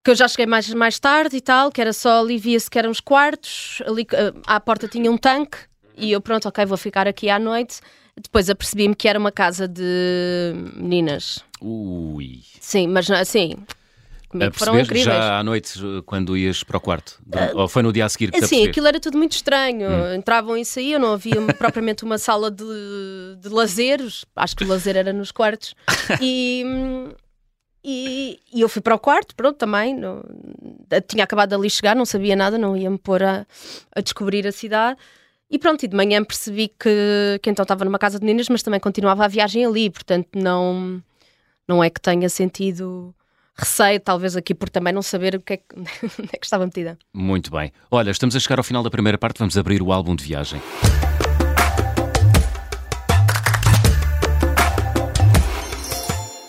que 0.04 0.12
eu 0.12 0.16
já 0.16 0.28
cheguei 0.28 0.46
mais, 0.46 0.74
mais 0.74 1.00
tarde 1.00 1.38
e 1.38 1.42
tal, 1.42 1.72
que 1.72 1.82
era 1.82 1.94
só 1.94 2.22
ali, 2.22 2.38
via-se 2.38 2.70
que 2.70 2.80
eram 2.80 2.90
os 2.90 3.00
quartos, 3.00 3.82
ali 3.86 4.04
uh, 4.04 4.42
à 4.48 4.60
porta 4.60 4.88
tinha 4.88 5.12
um 5.12 5.18
tanque, 5.18 5.58
e 5.98 6.12
eu, 6.12 6.22
pronto, 6.22 6.48
ok, 6.48 6.66
vou 6.66 6.78
ficar 6.78 7.08
aqui 7.08 7.30
à 7.30 7.40
noite. 7.40 7.82
Depois 8.16 8.50
apercebi-me 8.50 8.96
que 8.96 9.08
era 9.08 9.20
uma 9.20 9.32
casa 9.32 9.68
de 9.68 10.54
meninas. 10.76 11.44
Ui. 11.62 12.42
Sim, 12.60 12.88
mas 12.88 13.10
assim, 13.12 13.56
Comigo 14.30 14.54
foram 14.56 14.80
incríveis. 14.80 15.06
já 15.06 15.40
à 15.40 15.44
noite, 15.44 15.80
quando 16.06 16.36
ias 16.36 16.62
para 16.62 16.78
o 16.78 16.82
quarto? 16.82 17.20
Uh, 17.28 17.60
Ou 17.60 17.68
foi 17.68 17.82
no 17.82 17.94
dia 17.94 18.06
a 18.06 18.10
seguir 18.10 18.32
que 18.32 18.46
Sim, 18.46 18.68
aquilo 18.68 18.88
era 18.88 19.00
tudo 19.00 19.18
muito 19.18 19.34
estranho. 19.34 19.90
Hum. 19.90 20.16
Entravam 20.16 20.58
e 20.58 20.66
saíam, 20.66 21.00
não 21.00 21.14
havia 21.14 21.42
propriamente 21.58 22.04
uma 22.04 22.18
sala 22.18 22.52
de, 22.52 22.66
de 23.40 23.48
lazeres. 23.48 24.26
Acho 24.36 24.56
que 24.56 24.66
o 24.66 24.68
lazer 24.68 24.98
era 24.98 25.14
nos 25.14 25.32
quartos. 25.32 25.74
e, 26.22 26.64
e, 27.84 28.40
e, 28.54 28.62
eu 28.62 28.68
fui 28.68 28.82
para 28.82 28.96
o 28.96 29.00
quarto, 29.00 29.34
pronto, 29.34 29.58
também. 29.58 29.96
Não, 29.96 30.22
tinha 31.08 31.24
acabado 31.24 31.50
de 31.50 31.56
ali 31.56 31.70
chegar, 31.70 31.96
não 31.96 32.06
sabia 32.06 32.36
nada, 32.36 32.58
não 32.58 32.76
ia-me 32.76 32.98
pôr 32.98 33.24
a, 33.24 33.46
a 33.96 34.02
descobrir 34.02 34.46
a 34.46 34.52
cidade. 34.52 35.00
E 35.50 35.58
pronto, 35.58 35.84
e 35.84 35.88
de 35.88 35.96
manhã 35.96 36.22
percebi 36.26 36.68
que, 36.68 37.40
que 37.42 37.50
então 37.50 37.64
estava 37.64 37.86
numa 37.86 37.98
casa 37.98 38.20
de 38.20 38.26
meninas, 38.26 38.50
mas 38.50 38.62
também 38.62 38.82
continuava 38.82 39.24
a 39.24 39.28
viagem 39.30 39.66
ali, 39.66 39.90
portanto 39.90 40.28
não, 40.36 41.02
não 41.66 41.82
é 41.82 41.90
que 41.90 42.02
tenha 42.02 42.28
sentido 42.28 43.16
receio, 43.58 44.00
talvez 44.00 44.36
aqui 44.36 44.54
por 44.54 44.70
também 44.70 44.94
não 44.94 45.02
saber 45.02 45.36
o 45.36 45.42
que 45.42 45.54
é 45.54 45.58
que, 45.58 45.66
onde 45.76 46.30
é 46.32 46.38
que 46.38 46.46
estava 46.46 46.66
metida. 46.66 46.98
Muito 47.14 47.52
bem. 47.52 47.72
Olha, 47.90 48.12
estamos 48.12 48.36
a 48.36 48.40
chegar 48.40 48.60
ao 48.60 48.64
final 48.64 48.84
da 48.84 48.90
primeira 48.90 49.18
parte, 49.18 49.40
vamos 49.40 49.58
abrir 49.58 49.82
o 49.82 49.92
álbum 49.92 50.16
de 50.16 50.24
viagem. 50.24 50.62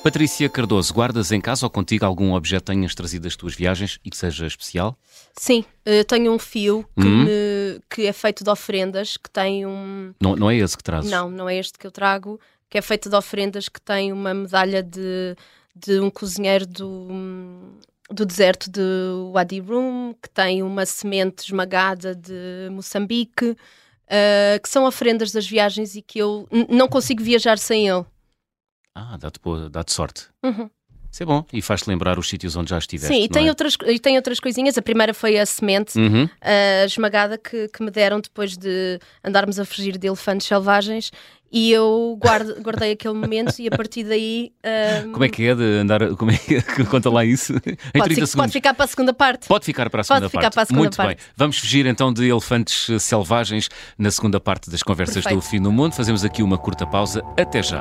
Patrícia 0.03 0.49
Cardoso, 0.49 0.95
guardas 0.95 1.33
em 1.33 1.41
casa 1.41 1.67
ou 1.67 1.71
contigo 1.71 2.05
algum 2.05 2.33
objeto 2.33 2.65
que 2.65 2.73
tenhas 2.73 2.95
trazido 2.95 3.25
das 3.25 3.37
tuas 3.37 3.55
viagens 3.55 3.99
e 4.03 4.09
que 4.09 4.17
seja 4.17 4.47
especial? 4.47 4.97
Sim, 5.37 5.65
eh, 5.85 6.03
tenho 6.05 6.33
um 6.33 6.39
fio 6.39 6.83
que, 6.99 7.07
hum? 7.07 7.25
me, 7.25 7.81
que, 7.91 8.07
é 8.07 8.13
feito 8.13 8.43
de 8.43 8.49
ofrendas, 8.49 9.19
que 9.19 9.29
tem 9.29 9.67
um... 9.67 10.15
Não, 10.19 10.35
não 10.35 10.49
é 10.49 10.57
esse 10.57 10.77
que 10.77 10.83
trazes? 10.83 11.11
Não, 11.11 11.31
não 11.31 11.47
é 11.47 11.57
este 11.57 11.79
que 11.79 11.87
eu 11.87 11.91
trago, 11.91 12.41
que 12.71 12.79
é 12.79 12.81
feito 12.83 13.11
de 13.11 13.17
ofrendas, 13.17 13.69
que 13.69 13.81
tem 13.81 14.11
uma 14.11 14.33
medalha 14.33 14.83
de 14.83 15.37
de 15.81 16.01
um 16.01 16.11
cozinheiro 16.11 16.67
do, 16.67 17.09
do 18.11 18.27
deserto 18.27 18.71
de 18.71 18.81
Wadi 19.33 19.61
Rum, 19.61 20.15
que 20.23 20.31
tem 20.31 20.63
uma 20.63 20.85
semente 20.87 21.45
esmagada 21.45 22.15
de 22.15 22.69
Moçambique, 22.71 23.51
uh, 23.51 24.63
que 24.63 24.69
são 24.69 24.85
ofrendas 24.85 25.33
das 25.33 25.47
viagens 25.47 25.95
e 25.95 26.03
que 26.03 26.19
eu 26.19 26.49
não 26.69 26.89
consigo 26.89 27.23
viajar 27.23 27.59
sem 27.59 27.89
ele. 27.89 28.05
Ah, 28.95 29.17
dá-te 29.17 29.39
dá 29.71 29.85
sorte. 29.87 30.29
Uhum. 30.45 30.69
Isso 31.19 31.25
é 31.25 31.27
bom 31.27 31.45
e 31.53 31.61
faz-te 31.61 31.89
lembrar 31.89 32.17
os 32.17 32.29
sítios 32.29 32.55
onde 32.55 32.71
já 32.71 32.79
estiveste. 32.79 33.13
Sim, 33.13 33.25
e 33.25 33.29
tem, 33.29 33.47
é? 33.47 33.49
outras, 33.49 33.77
e 33.89 33.99
tem 33.99 34.17
outras 34.17 34.39
coisinhas. 34.39 34.79
A 34.79 34.83
primeira 34.83 35.13
foi 35.13 35.37
a 35.37 35.45
semente 35.45 35.99
uhum. 35.99 36.25
uh, 36.25 36.87
esmagada 36.87 37.37
que, 37.37 37.67
que 37.67 37.83
me 37.83 37.91
deram 37.91 38.21
depois 38.21 38.57
de 38.57 39.01
andarmos 39.25 39.59
a 39.59 39.65
fugir 39.65 39.99
de 39.99 40.07
elefantes 40.07 40.47
selvagens 40.47 41.11
e 41.51 41.73
eu 41.73 42.17
guardo, 42.21 42.55
guardei 42.63 42.93
aquele 42.93 43.15
momento 43.15 43.59
e 43.59 43.67
a 43.67 43.71
partir 43.73 44.05
daí. 44.05 44.53
Um... 45.05 45.11
Como 45.11 45.25
é 45.25 45.29
que 45.29 45.45
é 45.45 45.57
de 45.57 45.65
andar? 45.81 46.15
Como 46.15 46.31
é 46.31 46.37
que 46.37 46.63
conta 46.87 47.11
lá 47.11 47.25
isso? 47.25 47.53
em 47.55 47.59
pode, 47.99 48.15
30 48.15 48.15
segundos. 48.15 48.35
pode 48.35 48.53
ficar 48.53 48.75
para 48.75 48.85
a 48.85 48.89
segunda 48.89 49.13
parte. 49.13 49.49
Pode 49.49 49.65
ficar 49.65 49.91
para 49.91 50.03
a 50.03 50.05
segunda 50.05 50.31
pode 50.31 50.33
parte. 50.41 50.55
Para 50.55 50.63
a 50.63 50.67
segunda 50.67 50.83
Muito 50.83 50.97
parte. 50.97 51.17
bem. 51.17 51.27
Vamos 51.37 51.59
fugir 51.59 51.85
então 51.85 52.13
de 52.13 52.29
elefantes 52.29 53.03
selvagens 53.03 53.69
na 53.99 54.13
segunda 54.13 54.39
parte 54.39 54.71
das 54.71 54.85
conversas 54.85 55.25
Perfeito. 55.25 55.41
do 55.41 55.43
fim 55.43 55.61
do 55.61 55.73
mundo. 55.73 55.97
Fazemos 55.97 56.25
aqui 56.25 56.45
uma 56.45 56.59
curta 56.59 56.87
pausa. 56.87 57.25
Até 57.37 57.61
já. 57.61 57.81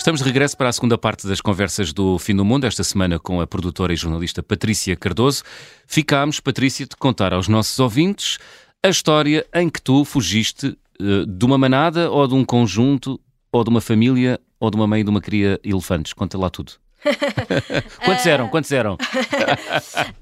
Estamos 0.00 0.22
de 0.22 0.26
regresso 0.26 0.56
para 0.56 0.70
a 0.70 0.72
segunda 0.72 0.96
parte 0.96 1.26
das 1.26 1.42
conversas 1.42 1.92
do 1.92 2.18
Fim 2.18 2.34
do 2.34 2.42
Mundo, 2.42 2.66
esta 2.66 2.82
semana 2.82 3.18
com 3.18 3.38
a 3.38 3.46
produtora 3.46 3.92
e 3.92 3.96
jornalista 3.96 4.42
Patrícia 4.42 4.96
Cardoso. 4.96 5.42
Ficámos, 5.86 6.40
Patrícia, 6.40 6.86
de 6.86 6.96
contar 6.96 7.34
aos 7.34 7.48
nossos 7.48 7.78
ouvintes 7.78 8.38
a 8.82 8.88
história 8.88 9.46
em 9.52 9.68
que 9.68 9.80
tu 9.80 10.02
fugiste 10.06 10.74
uh, 10.98 11.26
de 11.26 11.44
uma 11.44 11.58
manada 11.58 12.10
ou 12.10 12.26
de 12.26 12.34
um 12.34 12.46
conjunto 12.46 13.20
ou 13.52 13.62
de 13.62 13.68
uma 13.68 13.82
família 13.82 14.40
ou 14.58 14.70
de 14.70 14.76
uma 14.78 14.86
mãe 14.86 15.04
de 15.04 15.10
uma 15.10 15.20
cria 15.20 15.60
elefantes. 15.62 16.14
Conta 16.14 16.38
lá 16.38 16.48
tudo. 16.48 16.72
Quantos 18.02 18.24
eram? 18.24 18.48
Quantos 18.48 18.72
eram? 18.72 18.94
uh, 18.94 18.98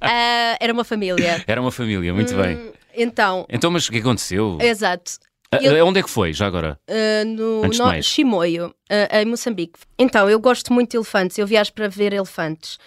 era 0.58 0.72
uma 0.72 0.82
família. 0.82 1.44
Era 1.46 1.60
uma 1.60 1.70
família, 1.70 2.12
muito 2.12 2.34
hum, 2.34 2.42
bem. 2.42 2.72
Então. 2.96 3.46
Então, 3.48 3.70
mas 3.70 3.86
o 3.86 3.92
que 3.92 3.98
aconteceu? 3.98 4.58
Exato. 4.60 5.20
Eu, 5.50 5.86
onde 5.86 6.00
é 6.00 6.02
que 6.02 6.10
foi, 6.10 6.34
já 6.34 6.46
agora? 6.46 6.78
Uh, 6.86 7.26
no, 7.26 7.62
no 7.62 8.02
Chimoio, 8.02 8.66
uh, 8.66 9.16
em 9.16 9.24
Moçambique. 9.24 9.78
Então, 9.98 10.28
eu 10.28 10.38
gosto 10.38 10.72
muito 10.74 10.90
de 10.90 10.98
elefantes, 10.98 11.38
eu 11.38 11.46
viajo 11.46 11.72
para 11.72 11.88
ver 11.88 12.12
elefantes. 12.12 12.78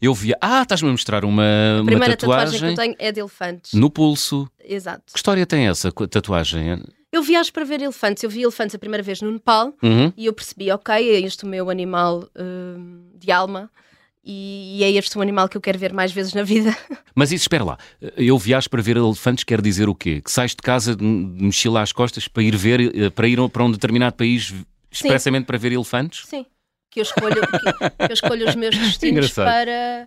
Eu 0.00 0.12
via. 0.14 0.36
Ah, 0.40 0.62
estás-me 0.62 0.88
a 0.88 0.92
mostrar 0.92 1.24
uma, 1.24 1.44
a 1.80 1.84
primeira 1.84 2.16
tatuagem... 2.16 2.60
tatuagem 2.60 2.60
que 2.60 2.80
eu 2.80 2.84
tenho 2.84 2.96
é 2.98 3.12
de 3.12 3.20
elefantes. 3.20 3.72
No 3.72 3.88
pulso. 3.88 4.50
Exato. 4.64 5.04
Que 5.12 5.18
história 5.18 5.46
tem 5.46 5.68
essa 5.68 5.92
tatuagem? 5.92 6.82
Eu 7.12 7.22
viajo 7.22 7.52
para 7.52 7.64
ver 7.64 7.80
elefantes. 7.80 8.22
Eu 8.22 8.30
vi 8.30 8.42
elefantes 8.42 8.74
a 8.74 8.78
primeira 8.78 9.02
vez 9.02 9.20
no 9.22 9.30
Nepal 9.30 9.72
uhum. 9.82 10.12
e 10.16 10.26
eu 10.26 10.32
percebi, 10.32 10.70
ok, 10.70 10.94
é 10.94 11.20
este 11.20 11.44
o 11.44 11.46
meu 11.46 11.70
animal 11.70 12.24
uh, 12.36 13.18
de 13.18 13.30
alma 13.30 13.70
e, 14.30 14.84
é 14.84 14.90
este 14.90 15.16
um 15.16 15.22
animal 15.22 15.48
que 15.48 15.56
eu 15.56 15.60
quero 15.60 15.78
ver 15.78 15.92
mais 15.92 16.12
vezes 16.12 16.34
na 16.34 16.42
vida. 16.42 16.76
Mas 17.14 17.32
isso, 17.32 17.44
espera 17.44 17.64
lá, 17.64 17.78
eu 18.16 18.36
viajo 18.36 18.68
para 18.68 18.82
ver 18.82 18.98
elefantes 18.98 19.42
quer 19.42 19.62
dizer 19.62 19.88
o 19.88 19.94
quê? 19.94 20.20
Que 20.20 20.30
sais 20.30 20.50
de 20.50 20.58
casa 20.58 20.94
de 20.94 21.02
mochila 21.02 21.80
às 21.80 21.92
costas 21.92 22.28
para 22.28 22.42
ir 22.42 22.54
ver, 22.54 22.80
eh, 22.80 23.10
para 23.10 23.26
ir 23.26 23.38
para 23.48 23.64
um 23.64 23.70
determinado 23.70 24.16
país 24.16 24.54
expressamente 24.90 25.44
Sim. 25.44 25.46
para 25.46 25.58
ver 25.58 25.72
elefantes? 25.72 26.26
Sim, 26.26 26.44
que 26.90 27.00
eu 27.00 27.02
escolho, 27.02 27.40
que, 27.40 28.02
eu 28.02 28.12
escolho 28.12 28.48
os 28.48 28.54
meus 28.54 28.76
destinos 28.78 29.32
para, 29.32 30.06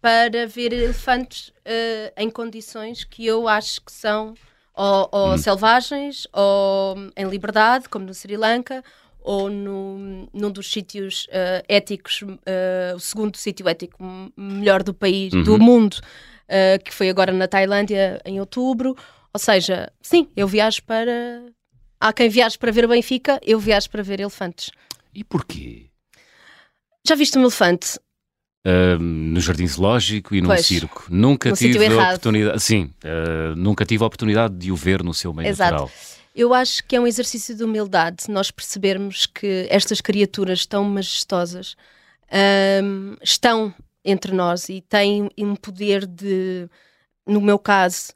para 0.00 0.46
ver 0.46 0.72
elefantes 0.72 1.48
uh, 1.48 2.12
em 2.16 2.28
condições 2.28 3.04
que 3.04 3.24
eu 3.24 3.46
acho 3.46 3.80
que 3.80 3.92
são 3.92 4.34
ou, 4.74 5.08
ou 5.10 5.34
hum. 5.34 5.38
selvagens 5.38 6.26
ou 6.32 6.96
em 7.16 7.28
liberdade, 7.28 7.88
como 7.88 8.04
no 8.04 8.14
Sri 8.14 8.36
Lanka, 8.36 8.82
ou 9.28 9.50
no, 9.50 10.26
num 10.32 10.50
dos 10.50 10.72
sítios 10.72 11.26
uh, 11.26 11.62
éticos, 11.68 12.22
uh, 12.22 12.96
o 12.96 12.98
segundo 12.98 13.36
sítio 13.36 13.68
ético 13.68 14.02
melhor 14.34 14.82
do 14.82 14.94
país, 14.94 15.34
uhum. 15.34 15.42
do 15.42 15.58
mundo, 15.58 15.96
uh, 15.96 16.82
que 16.82 16.94
foi 16.94 17.10
agora 17.10 17.30
na 17.30 17.46
Tailândia 17.46 18.22
em 18.24 18.40
outubro. 18.40 18.96
Ou 19.30 19.38
seja, 19.38 19.92
sim, 20.00 20.28
eu 20.34 20.48
viajo 20.48 20.82
para. 20.84 21.44
Há 22.00 22.10
quem 22.10 22.30
viaje 22.30 22.56
para 22.56 22.72
ver 22.72 22.86
o 22.86 22.88
Benfica, 22.88 23.38
eu 23.44 23.60
viajo 23.60 23.90
para 23.90 24.02
ver 24.02 24.18
elefantes. 24.18 24.70
E 25.14 25.22
porquê? 25.22 25.90
Já 27.06 27.14
viste 27.14 27.36
um 27.36 27.42
elefante? 27.42 27.98
Uh, 28.66 28.98
no 28.98 29.40
jardim 29.40 29.66
zoológico 29.66 30.34
e 30.34 30.40
num 30.40 30.48
pois, 30.48 30.64
circo. 30.64 31.06
Nunca 31.10 31.52
tive 31.52 31.84
a 31.86 32.04
oportunidade. 32.06 32.62
Sim, 32.62 32.94
uh, 33.04 33.54
nunca 33.56 33.84
tive 33.84 34.02
a 34.02 34.06
oportunidade 34.06 34.56
de 34.56 34.72
o 34.72 34.76
ver 34.76 35.02
no 35.02 35.12
seu 35.12 35.34
meio 35.34 35.50
Exato. 35.50 35.72
natural. 35.72 35.90
Eu 36.38 36.54
acho 36.54 36.84
que 36.84 36.94
é 36.94 37.00
um 37.00 37.06
exercício 37.06 37.52
de 37.52 37.64
humildade 37.64 38.30
nós 38.30 38.48
percebermos 38.48 39.26
que 39.26 39.66
estas 39.68 40.00
criaturas 40.00 40.64
tão 40.64 40.84
majestosas 40.84 41.74
um, 42.84 43.16
estão 43.20 43.74
entre 44.04 44.32
nós 44.32 44.68
e 44.68 44.80
têm 44.80 45.28
um 45.36 45.56
poder 45.56 46.06
de, 46.06 46.68
no 47.26 47.40
meu 47.40 47.58
caso, 47.58 48.12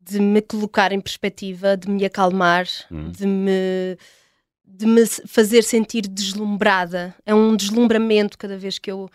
de 0.00 0.20
me 0.20 0.40
colocar 0.40 0.92
em 0.92 1.00
perspectiva, 1.00 1.76
de 1.76 1.90
me 1.90 2.04
acalmar, 2.04 2.66
Hum. 2.92 3.10
de 3.10 3.26
me 3.26 3.98
de 4.70 4.86
me 4.86 5.04
fazer 5.26 5.62
sentir 5.62 6.02
deslumbrada. 6.06 7.12
É 7.26 7.34
um 7.34 7.56
deslumbramento 7.56 8.38
cada 8.38 8.56
vez 8.56 8.78
que 8.78 8.90
eu 8.92 9.10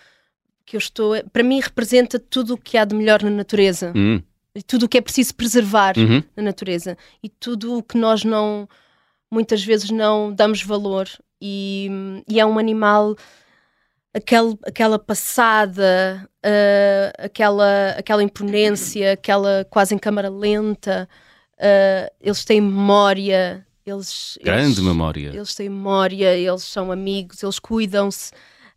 que 0.65 0.75
eu 0.75 0.79
estou. 0.79 1.13
Para 1.31 1.43
mim 1.43 1.61
representa 1.61 2.19
tudo 2.19 2.55
o 2.55 2.57
que 2.57 2.77
há 2.77 2.83
de 2.83 2.93
melhor 2.95 3.23
na 3.23 3.29
natureza, 3.29 3.93
Hum, 3.95 4.21
tudo 4.61 4.83
o 4.83 4.89
que 4.89 4.97
é 4.97 5.01
preciso 5.01 5.33
preservar 5.33 5.97
uhum. 5.97 6.21
na 6.35 6.43
natureza 6.43 6.97
e 7.23 7.29
tudo 7.29 7.77
o 7.77 7.83
que 7.83 7.97
nós 7.97 8.23
não 8.23 8.67
muitas 9.31 9.63
vezes 9.63 9.89
não 9.89 10.31
damos 10.31 10.61
valor 10.61 11.09
e, 11.41 11.89
e 12.29 12.39
é 12.39 12.45
um 12.45 12.59
animal 12.59 13.15
aquele, 14.13 14.55
aquela 14.63 14.99
passada 14.99 16.29
ah, 16.43 17.13
aquela 17.17 17.95
aquela 17.97 18.21
imponência 18.21 19.13
aquela 19.13 19.65
quase 19.69 19.95
em 19.95 19.97
câmara 19.97 20.29
lenta 20.29 21.09
ah, 21.59 22.11
eles 22.21 22.45
têm 22.45 22.61
memória 22.61 23.65
eles 23.85 24.37
Grande 24.43 24.65
eles, 24.65 24.79
memória. 24.79 25.31
eles 25.33 25.55
têm 25.55 25.67
memória 25.67 26.37
eles 26.37 26.63
são 26.63 26.91
amigos 26.91 27.41
eles 27.41 27.57
cuidam-se 27.57 28.31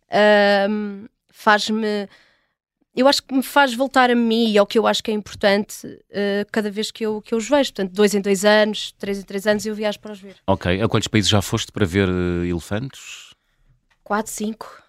Ahm, 0.09 1.07
faz-me 1.29 2.07
eu 2.97 3.07
acho 3.07 3.21
que 3.23 3.33
me 3.33 3.43
faz 3.43 3.73
voltar 3.73 4.09
a 4.09 4.15
mim 4.15 4.49
e 4.51 4.57
ao 4.57 4.65
que 4.65 4.77
eu 4.77 4.87
acho 4.87 5.03
que 5.03 5.11
é 5.11 5.13
importante 5.13 5.87
eh, 6.09 6.45
cada 6.51 6.69
vez 6.71 6.89
que 6.91 7.05
eu, 7.05 7.21
que 7.21 7.33
eu 7.33 7.37
os 7.37 7.47
vejo. 7.47 7.71
Portanto, 7.71 7.93
dois 7.93 8.13
em 8.15 8.19
dois 8.21 8.43
anos, 8.43 8.91
três 8.97 9.19
em 9.19 9.23
três 9.23 9.45
anos, 9.45 9.65
eu 9.65 9.75
viajo 9.75 9.99
para 9.99 10.11
os 10.13 10.19
ver. 10.19 10.35
Ok. 10.47 10.81
A 10.81 10.87
quantos 10.89 11.07
países 11.07 11.29
já 11.29 11.41
foste 11.41 11.71
para 11.71 11.85
ver 11.85 12.09
eh, 12.09 12.47
elefantes? 12.47 13.33
Quatro, 14.03 14.31
cinco. 14.31 14.81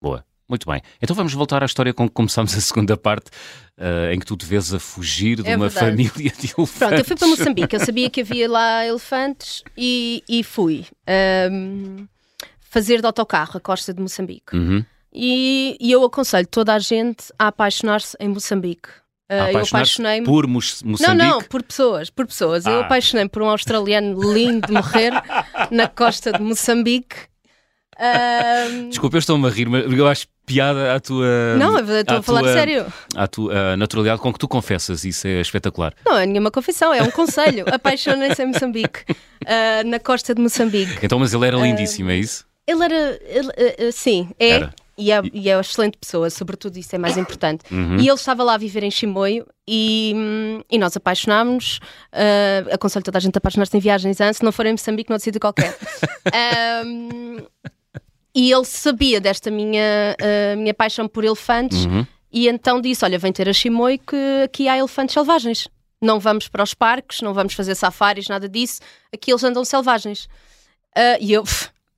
Boa. 0.00 0.24
Muito 0.48 0.66
bem. 0.70 0.80
Então 1.02 1.14
vamos 1.14 1.34
voltar 1.34 1.62
à 1.62 1.66
história 1.66 1.92
com 1.92 2.08
que 2.08 2.14
começámos 2.14 2.56
a 2.56 2.60
segunda 2.62 2.96
parte, 2.96 3.30
eh, 3.76 4.14
em 4.14 4.18
que 4.18 4.24
tu 4.24 4.34
te 4.36 4.46
vês 4.46 4.72
a 4.72 4.78
fugir 4.78 5.42
de 5.42 5.48
É 5.50 5.56
uma 5.56 5.68
verdade. 5.68 5.90
família 5.90 6.32
de 6.32 6.46
elefantes. 6.56 6.78
Pronto, 6.78 6.94
eu 6.94 7.04
fui 7.04 7.16
para 7.16 7.28
Moçambique. 7.28 7.76
Eu 7.76 7.80
sabia 7.80 8.08
que 8.08 8.22
havia 8.22 8.48
lá 8.50 8.86
elefantes 8.86 9.62
e, 9.76 10.22
e 10.26 10.42
fui 10.42 10.86
ahm, 11.06 12.06
fazer 12.60 13.00
de 13.00 13.06
autocarro 13.06 13.58
a 13.58 13.60
costa 13.60 13.92
de 13.92 14.00
Moçambique. 14.00 14.56
Uhum. 14.56 14.82
E, 15.12 15.76
e 15.80 15.90
eu 15.92 16.04
aconselho 16.04 16.46
toda 16.46 16.74
a 16.74 16.78
gente 16.78 17.32
a 17.38 17.48
apaixonar-se 17.48 18.16
em 18.20 18.28
Moçambique. 18.28 18.88
Ah, 19.30 19.52
eu 19.52 19.58
apaixonei-me. 19.60 20.24
por 20.26 20.46
Mos- 20.46 20.82
Não, 20.82 20.92
Moçambique? 20.92 21.26
não, 21.26 21.42
por 21.42 21.62
pessoas, 21.62 22.08
por 22.10 22.26
pessoas. 22.26 22.64
Eu 22.64 22.78
Ah. 22.80 22.80
apaixonei 22.86 23.28
por 23.28 23.42
um 23.42 23.48
australiano 23.50 24.18
lindo 24.32 24.66
de 24.66 24.72
morrer 24.72 25.12
na 25.70 25.86
costa 25.88 26.32
de 26.32 26.40
Moçambique. 26.40 27.16
Desculpa, 28.88 29.16
eu 29.16 29.18
estou-me 29.18 29.46
a 29.46 29.50
rir, 29.50 29.68
mas 29.68 29.90
eu 29.92 30.06
acho 30.06 30.26
piada 30.46 30.94
à 30.94 31.00
tua. 31.00 31.56
não, 31.58 31.78
eu 31.78 32.00
estou 32.00 32.18
a 32.18 32.22
falar 32.22 32.40
tua- 32.42 32.52
sério. 32.52 32.86
À 33.14 33.26
tua 33.26 33.76
naturalidade 33.76 34.20
com 34.20 34.32
que 34.32 34.38
tu 34.38 34.46
confessas, 34.48 35.04
isso 35.04 35.26
é 35.26 35.40
espetacular. 35.40 35.92
Não 36.06 36.16
é 36.16 36.24
nenhuma 36.24 36.50
confissão, 36.50 36.94
é 36.94 37.02
um 37.02 37.10
conselho. 37.10 37.64
Apaixonem-se 37.72 38.42
em 38.42 38.46
Moçambique, 38.46 39.04
ah, 39.44 39.82
na 39.84 39.98
costa 39.98 40.34
de 40.34 40.40
Moçambique. 40.40 40.98
Então, 41.04 41.18
mas 41.18 41.34
ele 41.34 41.46
era 41.46 41.56
lindíssimo, 41.56 42.10
é 42.10 42.16
isso? 42.16 42.46
Ele 42.66 42.84
era, 42.84 43.20
ele, 43.26 43.48
ah, 43.48 43.88
ah, 43.88 43.92
sim, 43.92 44.30
é. 44.38 44.48
Era. 44.50 44.74
E 44.98 45.12
é, 45.12 45.20
e 45.32 45.48
é 45.48 45.54
uma 45.54 45.60
excelente 45.60 45.96
pessoa, 45.96 46.28
sobretudo 46.28 46.76
isso 46.76 46.92
é 46.94 46.98
mais 46.98 47.16
importante. 47.16 47.62
Uhum. 47.70 47.98
E 47.98 48.08
ele 48.08 48.14
estava 48.14 48.42
lá 48.42 48.54
a 48.54 48.58
viver 48.58 48.82
em 48.82 48.90
Chimoio 48.90 49.46
e, 49.66 50.12
hum, 50.16 50.60
e 50.68 50.76
nós 50.76 50.96
apaixonámos-nos. 50.96 51.78
Uh, 52.12 52.74
aconselho 52.74 53.04
toda 53.04 53.16
a 53.16 53.20
gente 53.20 53.36
a 53.36 53.38
apaixonar-se 53.38 53.76
em 53.76 53.80
viagens 53.80 54.20
antes, 54.20 54.38
se 54.38 54.44
não 54.44 54.50
for 54.50 54.66
em 54.66 54.72
Moçambique, 54.72 55.08
noutro 55.08 55.24
sítio 55.24 55.40
qualquer. 55.40 55.76
Um, 56.84 57.38
e 58.34 58.52
ele 58.52 58.64
sabia 58.64 59.18
desta 59.20 59.50
minha, 59.50 60.14
uh, 60.20 60.56
minha 60.58 60.74
paixão 60.74 61.08
por 61.08 61.24
elefantes 61.24 61.86
Uhum. 61.86 62.06
e 62.30 62.48
então 62.48 62.80
disse: 62.80 63.04
Olha, 63.04 63.18
vem 63.18 63.32
ter 63.32 63.48
a 63.48 63.52
Chimoio 63.52 63.98
que 63.98 64.42
aqui 64.44 64.68
há 64.68 64.76
elefantes 64.76 65.14
selvagens. 65.14 65.68
Não 66.02 66.20
vamos 66.20 66.46
para 66.48 66.62
os 66.62 66.74
parques, 66.74 67.22
não 67.22 67.32
vamos 67.32 67.54
fazer 67.54 67.74
safaris, 67.74 68.28
nada 68.28 68.48
disso. 68.48 68.80
Aqui 69.12 69.30
eles 69.32 69.42
andam 69.42 69.64
selvagens. 69.64 70.24
Uh, 70.96 71.18
e 71.20 71.32
eu, 71.32 71.44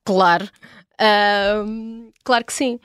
claro, 0.05 0.49
uh, 1.01 2.13
claro 2.25 2.45
que 2.45 2.53
sim. 2.53 2.79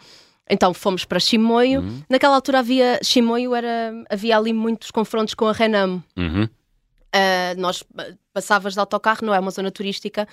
Então 0.50 0.74
fomos 0.74 1.06
para 1.06 1.20
Chimoio. 1.20 1.82
Uhum. 1.82 2.04
Naquela 2.10 2.36
altura 2.36 2.60
havia 2.60 3.00
Chimoio 3.04 3.56
era 3.56 3.92
havia 4.10 4.38
ali 4.38 4.54
muitos 4.54 4.92
confrontos 4.92 5.34
com 5.34 5.48
a 5.48 5.52
Renamo. 5.52 6.04
Uhum. 6.16 6.44
Uh, 6.46 7.58
nós 7.60 7.82
uh, 7.82 7.86
passavas 8.34 8.74
de 8.74 8.80
autocarro, 8.80 9.26
não 9.26 9.34
é 9.34 9.40
uma 9.40 9.50
zona 9.52 9.72
turística, 9.72 10.28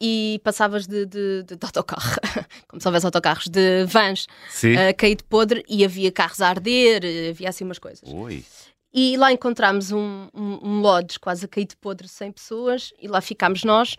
e 0.00 0.40
passavas 0.42 0.86
de, 0.86 1.04
de, 1.04 1.42
de- 1.42 1.56
de 1.56 1.66
autocarro, 1.66 2.16
como 2.68 2.80
se 2.80 2.88
houvesse 2.88 3.04
autocarros, 3.04 3.48
de 3.48 3.84
vans 3.84 4.26
Sim. 4.48 4.76
a 4.76 4.94
cair 4.94 5.16
de 5.16 5.24
podre 5.24 5.62
e 5.68 5.84
havia 5.84 6.10
carros 6.10 6.40
a 6.40 6.48
arder, 6.48 7.04
eh, 7.04 7.30
havia 7.30 7.48
assim 7.50 7.64
umas 7.64 7.78
coisas. 7.78 8.02
Oi. 8.10 8.42
E 8.94 9.16
lá 9.18 9.30
encontramos 9.30 9.92
um, 9.92 10.28
um, 10.34 10.58
um 10.62 10.80
lodge 10.80 11.18
quase 11.18 11.44
a 11.44 11.48
cair 11.48 11.66
de 11.66 11.76
podre, 11.76 12.08
100 12.08 12.32
pessoas, 12.32 12.92
e 12.98 13.08
lá 13.08 13.20
ficámos 13.20 13.62
nós 13.62 13.94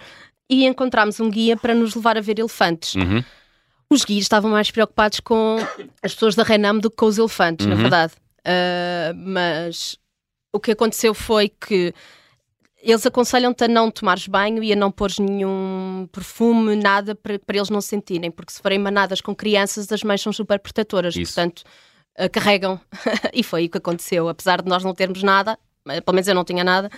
e 0.52 0.66
encontramos 0.66 1.20
um 1.22 1.30
guia 1.30 1.56
para 1.56 1.74
nos 1.74 1.96
levar 1.96 2.18
a 2.18 2.22
ver 2.22 2.38
elefantes. 2.38 2.96
Uhum. 2.96 3.24
Os 3.90 4.04
guias 4.06 4.24
estavam 4.24 4.52
mais 4.52 4.70
preocupados 4.70 5.20
com 5.22 5.58
as 6.04 6.14
pessoas 6.14 6.36
da 6.36 6.44
Renam 6.44 6.78
do 6.78 6.90
que 6.90 6.98
com 6.98 7.06
os 7.06 7.18
elefantes, 7.18 7.66
na 7.66 7.76
Uhum. 7.76 7.82
verdade. 7.82 8.14
Ah, 8.46 9.14
mas 9.16 9.98
o 10.54 10.60
que 10.60 10.72
aconteceu 10.72 11.14
foi 11.14 11.50
que 11.50 11.94
eles 12.84 13.06
aconselham-te 13.06 13.64
a 13.64 13.68
não 13.68 13.92
tomares 13.92 14.28
banho 14.28 14.64
e 14.64 14.74
a 14.74 14.76
não 14.76 14.92
pôres 14.92 15.20
nenhum 15.20 16.08
perfume, 16.12 16.76
nada, 16.76 17.14
para, 17.16 17.38
para 17.40 17.58
eles 17.58 17.70
não 17.70 17.80
se 17.80 17.90
sentirem, 17.90 18.32
porque 18.32 18.52
se 18.52 18.62
forem 18.62 18.80
manadas 18.80 19.22
com 19.22 19.36
crianças, 19.36 19.92
as 19.92 20.04
mães 20.04 20.22
são 20.22 20.34
super 20.34 20.60
protetoras, 20.60 21.16
Isso. 21.16 21.34
portanto, 21.36 21.64
ah, 22.18 22.28
carregam. 22.28 22.80
e 23.34 23.44
foi 23.44 23.66
o 23.66 23.70
que 23.70 23.78
aconteceu, 23.78 24.28
apesar 24.28 24.62
de 24.62 24.68
nós 24.70 24.84
não 24.84 24.94
termos 24.96 25.22
nada, 25.22 25.58
pelo 25.86 26.14
menos 26.16 26.28
eu 26.28 26.36
não 26.36 26.44
tinha 26.44 26.64
nada, 26.64 26.90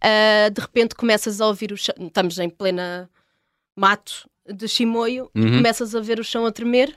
ah, 0.00 0.48
de 0.50 0.60
repente 0.60 0.94
começas 0.94 1.40
a 1.40 1.46
ouvir 1.46 1.72
o 1.72 1.76
chão, 1.76 1.94
estamos 1.98 2.38
em 2.38 2.48
plena 2.50 3.08
mato 3.76 4.28
de 4.46 4.66
chimoio, 4.68 5.30
e 5.34 5.40
Uhum. 5.40 5.56
começas 5.56 5.94
a 5.94 6.00
ver 6.00 6.18
o 6.18 6.24
chão 6.24 6.46
a 6.46 6.52
tremer, 6.52 6.96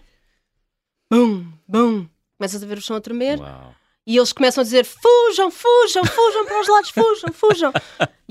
bum, 1.10 1.46
bum, 1.68 2.08
começas 2.38 2.64
a 2.64 2.66
ver 2.66 2.78
o 2.78 2.82
chão 2.82 2.96
a 2.96 3.02
tremer, 3.02 3.40
Uau. 3.40 3.76
e 4.06 4.18
eles 4.18 4.32
começam 4.34 4.62
a 4.62 4.64
dizer: 4.64 4.86
fujam, 4.86 5.52
fujam, 5.52 6.06
fujam 6.06 6.46
para 6.46 6.62
os 6.62 6.68
lados, 6.68 6.90
fujam, 6.90 7.34
fujam. 7.34 7.74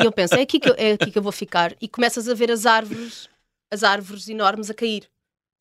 E 0.01 0.05
eu 0.05 0.13
penso: 0.13 0.35
é 0.35 0.41
aqui, 0.43 0.59
que 0.59 0.69
eu, 0.71 0.75
é 0.77 0.93
aqui 0.93 1.11
que 1.11 1.19
eu 1.19 1.23
vou 1.23 1.33
ficar. 1.33 1.75
E 1.81 1.89
começas 1.89 2.29
a 2.29 2.35
ver 2.35 2.51
as 2.51 2.65
árvores, 2.67 3.29
as 3.71 3.85
árvores 3.85 4.29
enormes 4.29 4.71
a 4.71 4.75
cair. 4.75 5.09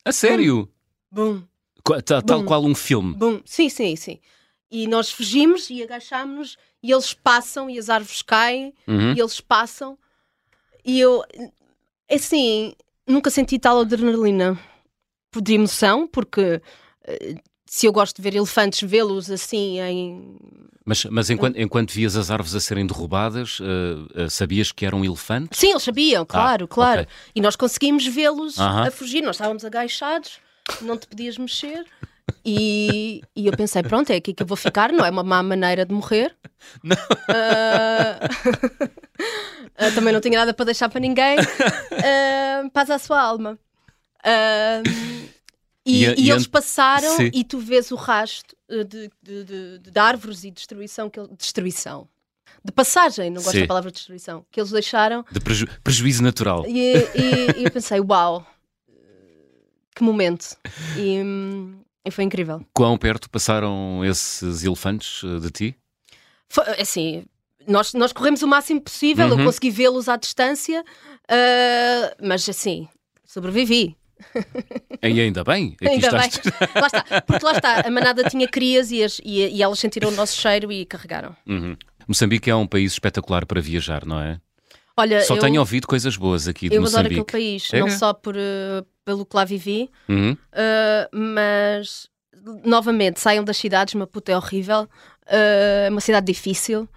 A 0.06 0.12
sério? 0.12 0.69
Bum, 1.12 1.43
Tal 2.06 2.22
Bum. 2.39 2.45
qual 2.45 2.63
um 2.65 2.76
filme. 2.76 3.13
bum. 3.15 3.41
Sim, 3.45 3.67
sim, 3.69 3.95
sim. 3.95 4.19
E 4.72 4.88
nós 4.88 5.12
fugimos 5.12 5.69
e 5.69 5.82
agachámos-nos, 5.84 6.56
e 6.82 6.92
eles 6.92 7.13
passam, 7.13 7.70
e 7.70 7.78
as 7.78 7.89
árvores 7.89 8.22
caem, 8.22 8.74
Uhum. 8.88 9.13
e 9.13 9.20
eles 9.20 9.39
passam. 9.42 9.98
E 10.86 11.00
eu, 11.00 11.24
assim, 12.12 12.74
nunca 13.08 13.30
senti 13.30 13.60
tal 13.60 13.80
adrenalina 13.82 14.58
de 15.42 15.54
emoção, 15.54 16.08
porque. 16.08 16.62
eh, 17.06 17.36
Se 17.72 17.86
eu 17.86 17.92
gosto 17.92 18.15
de 18.15 18.24
ver 18.24 18.34
elefantes, 18.36 18.82
vê-los 18.89 19.30
assim 19.30 19.80
em 19.80 20.36
Mas, 20.84 21.06
mas 21.06 21.30
enquanto, 21.30 21.56
enquanto 21.60 21.92
vias 21.94 22.15
as 22.15 22.32
árvores 22.32 22.56
a 22.56 22.60
serem 22.60 22.88
derrubadas, 22.88 23.60
eh, 23.62 24.24
eh, 24.24 24.30
sabias 24.30 24.72
que 24.72 24.88
eram 24.88 25.06
elefantes? 25.06 25.60
Sim, 25.60 25.70
eles 25.70 25.84
sabiam, 25.84 26.26
claro, 26.26 26.68
claro. 26.68 27.02
Ah, 27.02 27.04
ok. 27.04 27.13
E 27.36 27.39
nós 27.42 27.56
conseguimos 27.56 28.08
vê-los 28.08 28.58
Aham. 28.58 28.88
a 28.88 28.92
fugir. 28.92 29.22
Nós 29.22 29.36
estávamos 29.36 29.63
agachados, 29.63 30.39
não 30.82 30.98
te 30.98 31.06
podias 31.08 31.38
mexer. 31.38 31.86
E, 32.46 33.22
e 33.36 33.48
eu 33.48 33.56
pensei, 33.56 33.82
pronto, 33.84 34.10
é 34.12 34.15
aqui 34.15 34.34
que 34.34 34.44
eu 34.44 34.48
vou 34.48 34.58
ficar, 34.58 34.92
não 34.92 35.06
é 35.06 35.10
uma 35.10 35.24
má 35.24 35.42
maneira 35.44 35.86
de 35.86 35.94
morrer. 35.94 36.36
Ah, 37.30 38.20
ah, 39.78 39.92
também 39.94 40.13
não 40.13 40.22
tinha 40.22 40.38
nada 40.39 40.54
para 40.54 40.65
deixar 40.65 40.89
para 40.89 41.00
ninguém. 41.00 41.38
Ah, 42.04 42.70
paz 42.74 42.89
à 42.89 42.98
sua 43.00 43.22
alma. 43.22 43.58
Ah, 44.24 44.82
e, 45.86 46.06
E 46.06 46.26
e 46.26 46.30
eles 46.32 46.46
passaram 46.48 47.15
Sim. 47.18 47.32
e 47.34 47.44
tu 47.44 47.58
vês 47.60 47.92
o 47.92 47.96
rasto 47.96 48.56
de, 48.70 49.10
de, 49.24 49.44
de- 49.44 49.80
de 49.80 50.00
árvores 50.00 50.44
e 50.44 50.52
destruição 50.52 51.10
que 51.10 51.20
ele- 51.20 51.30
destruição 51.38 52.08
de 52.63 52.72
passagem, 52.72 53.30
não 53.30 53.42
gosto 53.42 53.52
Sim. 53.56 53.62
da 53.62 53.68
palavra 53.68 53.89
destruição 53.92 54.46
que 54.52 54.60
eles 54.60 54.70
deixaram 54.72 55.24
De 55.32 55.39
preju- 55.39 55.68
prejuízo 55.84 56.22
natural. 56.22 56.65
e, 56.68 56.94
e- 57.15 57.60
e 57.60 57.63
eu 57.63 57.72
pensei, 57.72 58.00
uau, 58.02 58.46
que 59.96 60.04
momento. 60.04 60.58
E, 60.98 61.22
hum, 61.24 61.80
e 62.10 62.12
foi 62.12 62.24
incrível. 62.26 62.62
Quão 62.74 62.98
perto 62.98 63.30
passaram 63.30 64.04
esses 64.04 64.63
elefantes 64.63 65.22
eh, 65.24 65.39
de 65.39 65.50
ti? 65.52 65.76
Foi, 66.50 66.63
assim, 66.80 67.24
nós, 67.67 67.93
nós 67.93 68.12
corremos 68.12 68.41
o 68.41 68.48
máximo 68.48 68.82
possível, 68.82 69.28
Uhum. 69.28 69.39
eu 69.39 69.45
consegui 69.45 69.69
vê-los 69.72 70.10
à 70.10 70.17
distância, 70.17 70.84
ah, 71.30 72.15
mas 72.22 72.48
assim, 72.50 72.88
sobrevivi. 73.26 73.95
E 75.02 75.22
ainda 75.22 75.43
bem. 75.45 75.76
Aqui 75.82 75.88
Ainda 75.88 76.12
bem. 76.12 76.28
estás. 76.28 76.41
Lá 76.76 76.88
está, 76.88 77.22
porque 77.22 77.45
lá 77.45 77.52
está, 77.54 77.88
a 77.88 77.89
manada 77.91 78.24
tinha 78.30 78.48
crias 78.50 78.91
e, 78.91 79.02
as- 79.04 79.22
e, 79.24 79.48
e 79.48 79.63
elas 79.63 79.80
sentiram 79.80 80.10
o 80.10 80.12
nosso 80.12 80.36
cheiro 80.36 80.72
e 80.72 80.86
carregaram. 80.86 81.34
Uhum. 81.48 81.78
Moçambique 82.08 82.50
é 82.50 82.56
um 82.56 82.67
país 82.67 82.91
espetacular 82.93 83.45
para 83.45 83.62
viajar, 83.62 84.06
não 84.06 84.19
é? 84.19 84.39
Olha, 84.98 85.22
Só 85.22 85.36
eu, 85.36 85.39
tenho 85.39 85.60
ouvido 85.62 85.88
coisas 85.88 86.17
boas 86.17 86.48
aqui 86.50 86.67
de 86.67 86.76
eu 86.76 86.82
adoro 86.84 87.06
aquele 87.06 87.19
Moçambique. 87.22 87.32
país, 87.32 87.69
É? 87.74 87.80
não 87.80 87.89
só 87.89 88.13
por, 88.13 88.36
eh, 88.36 88.84
pelo 89.10 89.26
que 89.26 89.36
lá 89.36 89.43
vivi, 89.43 89.89
Uhum. 90.08 90.34
Uh, 90.34 91.17
mas 91.17 92.08
novamente 92.63 93.19
saiam 93.19 93.43
das 93.43 93.58
cidades, 93.58 93.95
Maputo 93.95 94.32
é 94.32 94.38
horrível, 94.38 94.84
uh, 94.84 95.86
é 95.88 95.89
uma 95.89 96.00
cidade 96.02 96.28
difícil. 96.28 96.88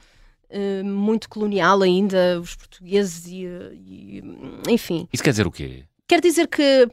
uh, 0.51 0.85
muito 0.85 1.27
colonial 1.31 1.81
ainda, 1.81 2.39
os 2.39 2.55
portugueses 2.55 3.27
e, 3.27 3.47
e, 3.47 4.23
enfim. 4.69 5.09
Isso 5.11 5.23
quer 5.23 5.31
dizer 5.31 5.47
o 5.47 5.51
quê? 5.51 5.85
Quer 6.07 6.21
dizer 6.21 6.47
que 6.49 6.87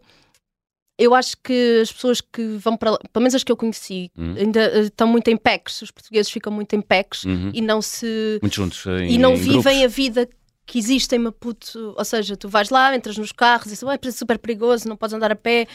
eu 0.97 1.13
acho 1.13 1.35
que 1.43 1.79
as 1.81 1.91
pessoas 1.91 2.21
que 2.21 2.41
vão 2.57 2.77
para 2.77 2.91
lá, 2.91 2.97
pelo 3.11 3.23
menos 3.23 3.35
as 3.35 3.43
que 3.43 3.51
eu 3.51 3.57
conheci, 3.57 4.09
Uhum. 4.17 4.35
ainda 4.37 4.79
estão 4.79 5.07
muito 5.07 5.27
em 5.29 5.35
pecs, 5.37 5.81
os 5.81 5.91
portugueses 5.91 6.31
ficam 6.31 6.51
muito 6.53 6.73
em 6.75 6.81
pecs 6.81 7.25
Uhum. 7.25 7.51
e 7.53 7.61
não 7.61 7.81
se 7.81 8.39
Muito 8.41 8.55
juntos 8.55 8.85
em, 8.85 9.11
e 9.11 9.17
não 9.17 9.33
em 9.33 9.35
vivem 9.35 9.61
grupos. 9.81 9.83
a 9.83 9.87
vida 9.87 10.29
que 10.69 10.77
existe 10.77 11.15
em 11.15 11.19
Maputo, 11.19 11.95
ou 11.97 12.05
seja, 12.05 12.37
tu 12.37 12.47
vais 12.47 12.69
lá, 12.69 12.95
entras 12.95 13.17
nos 13.17 13.31
carros 13.31 13.65
e 13.65 13.69
dizes, 13.71 13.81
"Ué, 13.81 13.97
é 14.01 14.11
super 14.11 14.37
perigoso, 14.37 14.87
não 14.87 14.95
podes 14.95 15.15
andar 15.15 15.31
a 15.31 15.35
pé, 15.35 15.67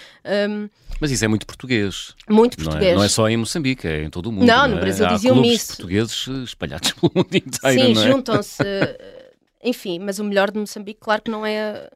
um, 0.49 0.69
Mas 1.01 1.11
isso 1.11 1.25
é 1.25 1.29
muito 1.29 1.45
português. 1.47 2.15
muito 2.31 2.57
Não 2.59 2.67
português. 2.67 2.93
é, 2.93 2.95
não 2.95 3.03
é 3.03 3.09
só 3.09 3.29
em 3.29 3.37
Moçambique, 3.37 3.89
é 3.89 4.05
em 4.05 4.09
todo 4.11 4.27
o 4.27 4.33
mundo. 4.33 4.47
Não, 4.47 4.69
Não, 4.69 4.77
no 4.77 4.77
é? 4.77 4.81
Brasil 4.81 5.33
clubes 5.33 5.53
isso. 5.53 5.67
portugueses 5.77 6.29
espalhados 6.45 6.93
pelo 6.95 7.11
mundo 7.13 7.35
inteiro, 7.35 7.81
Sim, 7.87 7.95
não 7.95 8.03
é? 8.03 8.11
juntam-se. 8.13 8.63
Enfim, 9.65 9.99
mas 9.99 10.21
o 10.21 10.25
melhor 10.25 10.53
de 10.53 10.61
Moçambique, 10.61 11.01
claro 11.01 11.23
que 11.23 11.31
não 11.31 11.45
é. 11.45 11.91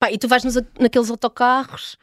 Pá, 0.00 0.10
e 0.10 0.18
tu 0.18 0.26
vais 0.26 0.42
nos, 0.42 0.56
naqueles 0.80 1.08
autocarros 1.10 1.96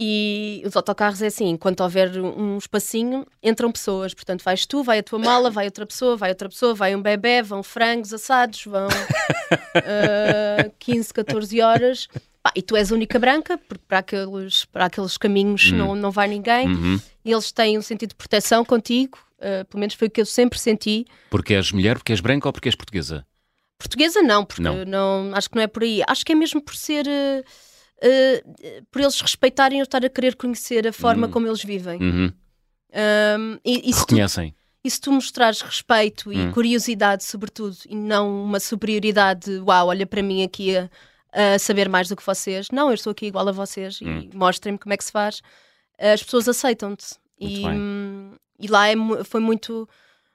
e 0.00 0.62
os 0.64 0.76
autocarros 0.76 1.20
é 1.22 1.26
assim: 1.26 1.48
enquanto 1.48 1.80
houver 1.80 2.10
um 2.20 2.56
espacinho, 2.58 3.26
entram 3.42 3.72
pessoas. 3.72 4.14
Portanto, 4.14 4.42
vais 4.44 4.64
tu, 4.66 4.82
vai 4.82 4.98
a 5.00 5.02
tua 5.02 5.18
mala, 5.18 5.50
vai 5.50 5.64
outra 5.66 5.84
pessoa, 5.86 6.16
vai 6.16 6.30
outra 6.30 6.48
pessoa, 6.48 6.74
vai 6.74 6.94
um 6.94 7.02
bebê, 7.02 7.42
vão 7.42 7.62
frangos 7.62 8.12
assados, 8.14 8.64
vão 8.64 8.86
eh, 9.74 10.70
15, 10.78 11.12
14 11.14 11.60
horas. 11.60 12.08
Pá, 12.42 12.52
e 12.54 12.62
tu 12.62 12.76
és 12.76 12.92
a 12.92 12.94
única 12.94 13.18
branca, 13.18 13.58
porque 13.58 13.84
para 13.88 13.98
aqueles, 13.98 14.64
para 14.66 14.84
aqueles 14.86 15.16
caminhos 15.16 15.72
Hum. 15.72 15.76
não, 15.76 15.94
não 15.94 16.10
vai 16.10 16.28
ninguém. 16.28 16.68
Uhum. 16.68 17.00
E 17.24 17.32
eles 17.32 17.50
têm 17.52 17.76
um 17.76 17.82
sentido 17.82 18.10
de 18.10 18.14
proteção 18.14 18.64
contigo, 18.64 19.18
eh, 19.40 19.64
pelo 19.64 19.80
menos 19.80 19.94
foi 19.94 20.08
o 20.08 20.10
que 20.10 20.20
eu 20.20 20.26
sempre 20.26 20.58
senti. 20.58 21.04
Porque 21.30 21.54
és 21.54 21.72
mulher, 21.72 21.96
porque 21.98 22.12
és 22.12 22.20
branca 22.20 22.48
ou 22.48 22.52
porque 22.52 22.68
és 22.68 22.74
portuguesa? 22.76 23.26
Portuguesa 23.78 24.22
não, 24.22 24.44
porque 24.44 24.62
Não. 24.62 24.84
não. 24.84 25.30
acho 25.34 25.48
que 25.50 25.56
não 25.56 25.62
é 25.62 25.66
por 25.66 25.82
aí. 25.82 26.02
Acho 26.08 26.24
que 26.24 26.32
é 26.32 26.34
mesmo 26.34 26.60
por 26.60 26.74
ser. 26.76 27.06
eh, 27.06 27.44
eh, 28.02 28.42
por 28.90 29.00
eles 29.00 29.20
respeitarem 29.20 29.78
eu 29.80 29.84
estar 29.84 30.04
a 30.04 30.08
querer 30.08 30.36
conhecer 30.36 30.86
a 30.86 30.92
forma 30.92 31.26
Hum. 31.26 31.30
como 31.30 31.46
eles 31.46 31.62
vivem. 31.62 32.00
Uhum. 32.00 32.32
Um, 32.92 33.58
e, 33.64 33.90
e 33.90 33.92
se 33.92 34.00
tu, 34.06 34.10
Reconhecem. 34.14 34.54
e 34.82 34.90
se 34.90 35.00
tu 35.00 35.12
mostrares 35.12 35.60
respeito 35.60 36.32
e 36.32 36.38
Hum. 36.38 36.52
curiosidade, 36.52 37.24
sobretudo, 37.24 37.76
e 37.88 37.94
não 37.94 38.44
uma 38.44 38.58
superioridade, 38.60 39.50
de, 39.50 39.58
uau, 39.60 39.88
olha 39.88 40.06
para 40.06 40.22
mim 40.22 40.42
aqui 40.42 40.76
a, 40.76 40.88
a 41.32 41.58
saber 41.58 41.88
mais 41.88 42.08
do 42.08 42.16
que 42.16 42.24
vocês. 42.24 42.68
Não, 42.70 42.88
eu 42.88 42.94
estou 42.94 43.10
aqui 43.10 43.26
igual 43.26 43.46
a 43.48 43.52
vocês 43.52 44.00
Hum. 44.00 44.28
e 44.32 44.36
mostrem-me 44.36 44.78
como 44.78 44.92
é 44.92 44.96
que 44.96 45.04
se 45.04 45.12
faz. 45.12 45.42
As 45.98 46.22
pessoas 46.22 46.48
aceitam-te. 46.48 47.16
E, 47.40 47.66
hum, 47.66 48.32
e 48.58 48.66
lá 48.68 48.88
é 48.88 48.94
foi 49.24 49.40
muito. 49.40 49.88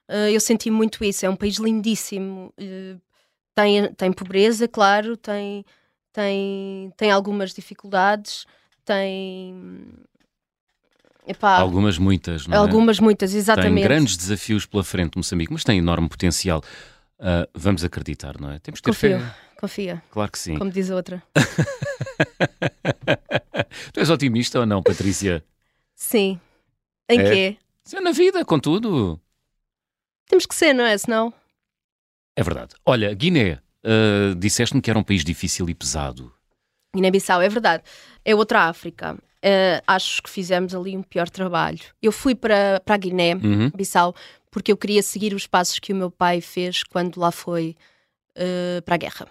eh, 0.08 0.32
eu 0.32 0.40
senti 0.40 0.70
muito 0.70 1.04
isso. 1.04 1.26
É 1.26 1.30
um 1.30 1.36
país 1.36 1.56
lindíssimo. 1.58 2.54
eh, 2.58 2.96
tem, 3.56 3.92
tem 3.94 4.12
pobreza, 4.12 4.68
claro, 4.68 5.16
tem, 5.18 5.66
tem, 6.14 6.94
tem 6.96 7.12
algumas 7.12 7.54
dificuldades, 7.54 8.46
tem. 8.86 9.86
Epá, 11.26 11.58
Algumas, 11.58 11.98
muitas, 11.98 12.46
não 12.48 12.56
é? 12.56 12.60
algumas, 12.60 13.00
muitas, 13.00 13.32
Tem 13.32 13.40
exatamente. 13.40 13.84
grandes 13.84 14.18
desafios 14.18 14.66
pela 14.66 14.84
frente, 14.84 15.18
Moçambique, 15.18 15.54
mas 15.54 15.64
tem 15.64 15.80
enorme 15.80 16.10
potencial. 16.10 16.62
Ah, 17.18 17.48
vamos 17.54 17.84
acreditar, 17.84 18.40
não 18.40 18.52
é? 18.52 18.60
Temos 18.60 18.82
que 18.82 18.86
ter 18.86 18.92
Confio, 18.92 19.20
fé. 19.20 19.36
confia, 19.58 20.04
Claro 20.12 20.32
que 20.32 20.38
sim. 20.38 20.58
como 20.58 20.70
diz 20.70 20.92
a 20.92 20.96
outra. 20.96 21.24
tu 23.94 24.00
és 24.02 24.10
otimista 24.10 24.60
ou 24.60 24.66
não, 24.66 24.84
Patrícia? 24.84 25.44
Sim. 25.96 26.40
Em 27.10 27.20
É? 27.20 27.24
quê? 27.32 27.58
Isso 27.86 27.96
é 27.98 28.02
na 28.02 28.12
vida, 28.12 28.44
contudo. 28.44 29.18
Temos 30.28 30.46
que 30.46 30.56
ser, 30.56 30.74
não 30.74 30.84
é? 30.86 30.98
Senão. 30.98 31.34
É 32.36 32.44
verdade. 32.44 32.76
Olha, 32.86 33.14
Guiné, 33.14 33.60
ah, 33.84 34.34
disseste-me 34.38 34.82
que 34.82 34.90
era 34.90 34.98
um 35.00 35.04
país 35.04 35.24
difícil 35.24 35.70
e 35.70 35.74
pesado. 35.76 36.34
Guiné-Bissau, 36.96 37.42
é 37.42 37.50
verdade. 37.50 37.84
É 38.24 38.36
outra 38.36 38.62
África. 38.70 39.18
Eh, 39.42 39.82
acho 39.88 40.22
que 40.24 40.30
fizemos 40.30 40.74
ali 40.76 40.96
um 40.96 41.04
pior 41.04 41.30
trabalho. 41.30 41.80
Eu 42.02 42.12
fui 42.12 42.34
para, 42.36 42.80
para 42.86 42.96
a 42.96 42.98
Guiné-Bissau 42.98 44.10
Uhum. 44.10 44.14
porque 44.52 44.72
eu 44.72 44.78
queria 44.78 45.02
seguir 45.04 45.34
os 45.34 45.46
passos 45.48 45.80
que 45.80 45.92
o 45.92 45.96
meu 45.96 46.10
pai 46.12 46.40
fez 46.40 46.84
quando 46.84 47.20
lá 47.20 47.32
foi 47.32 47.76
eh, 48.36 48.80
para 48.86 48.96
a 48.96 48.98
guerra. 48.98 49.28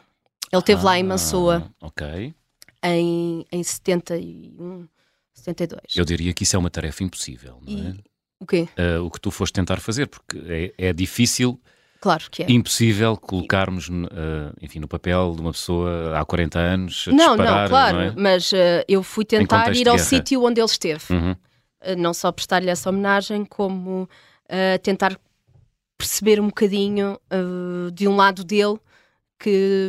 Ele 0.53 0.61
esteve 0.61 0.85
lá 0.85 0.99
em 0.99 1.03
Mansoa 1.05 1.73
Ah, 1.81 1.87
Ok. 1.87 2.35
em, 2.85 3.47
em 3.51 3.63
71, 3.63 4.87
72. 5.33 5.97
Eu 5.97 6.05
diria 6.05 6.33
que 6.35 6.43
isso 6.43 6.57
é 6.57 6.59
uma 6.59 6.69
tarefa 6.71 7.03
impossível, 7.05 7.59
não 7.67 7.79
é? 7.79 7.91
E- 7.93 8.05
O 8.41 8.47
quê? 8.47 8.69
Ah, 8.77 9.01
o 9.01 9.11
que 9.11 9.21
tu 9.21 9.31
foste 9.31 9.55
tentar 9.55 9.81
fazer, 9.81 10.09
porque 10.09 10.37
é, 10.79 10.89
é 10.89 10.93
difícil, 10.93 11.59
Claro 12.03 12.25
que 12.31 12.43
é. 12.43 12.47
impossível 12.51 13.17
colocarmos, 13.17 13.89
ah, 14.11 14.53
enfim, 14.61 14.81
no 14.81 14.89
papel 14.89 15.33
de 15.37 15.41
uma 15.41 15.53
pessoa 15.53 16.19
há 16.19 16.25
40 16.25 16.59
anos 16.59 17.07
Não, 17.07 17.37
disparar, 17.37 17.63
não, 17.63 17.69
claro, 17.69 17.97
não 17.97 18.03
é? 18.03 18.13
mas 18.17 18.53
eh, 18.53 18.85
eu 18.89 19.03
fui 19.05 19.25
tentar 19.25 19.73
ir 19.77 19.89
ao 19.89 19.99
sítio 19.99 20.43
onde 20.45 20.61
ele 20.61 20.67
esteve. 20.67 21.05
Uhum. 21.11 21.31
Uh, 21.33 21.97
não 21.97 22.13
só 22.13 22.31
prestar-lhe 22.33 22.69
essa 22.69 22.91
homenagem, 22.91 23.45
como 23.45 24.03
uh, 24.03 24.79
tentar 24.83 25.17
perceber 25.97 26.41
um 26.41 26.47
bocadinho 26.49 27.17
uh, 27.33 27.91
de 27.93 28.07
um 28.09 28.17
lado 28.17 28.43
dele 28.45 28.79
que, 29.39 29.89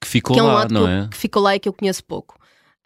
Que 0.00 0.08
ficou 0.08 0.34
que 0.34 0.40
é 0.40 0.42
um 0.42 0.46
lá, 0.46 0.66
não 0.70 0.84
que, 0.84 0.88
eu- 0.88 0.88
é? 1.04 1.08
que 1.08 1.16
ficou 1.16 1.42
lá 1.42 1.56
e 1.56 1.60
que 1.60 1.68
eu 1.68 1.72
conheço 1.72 2.04
pouco. 2.04 2.36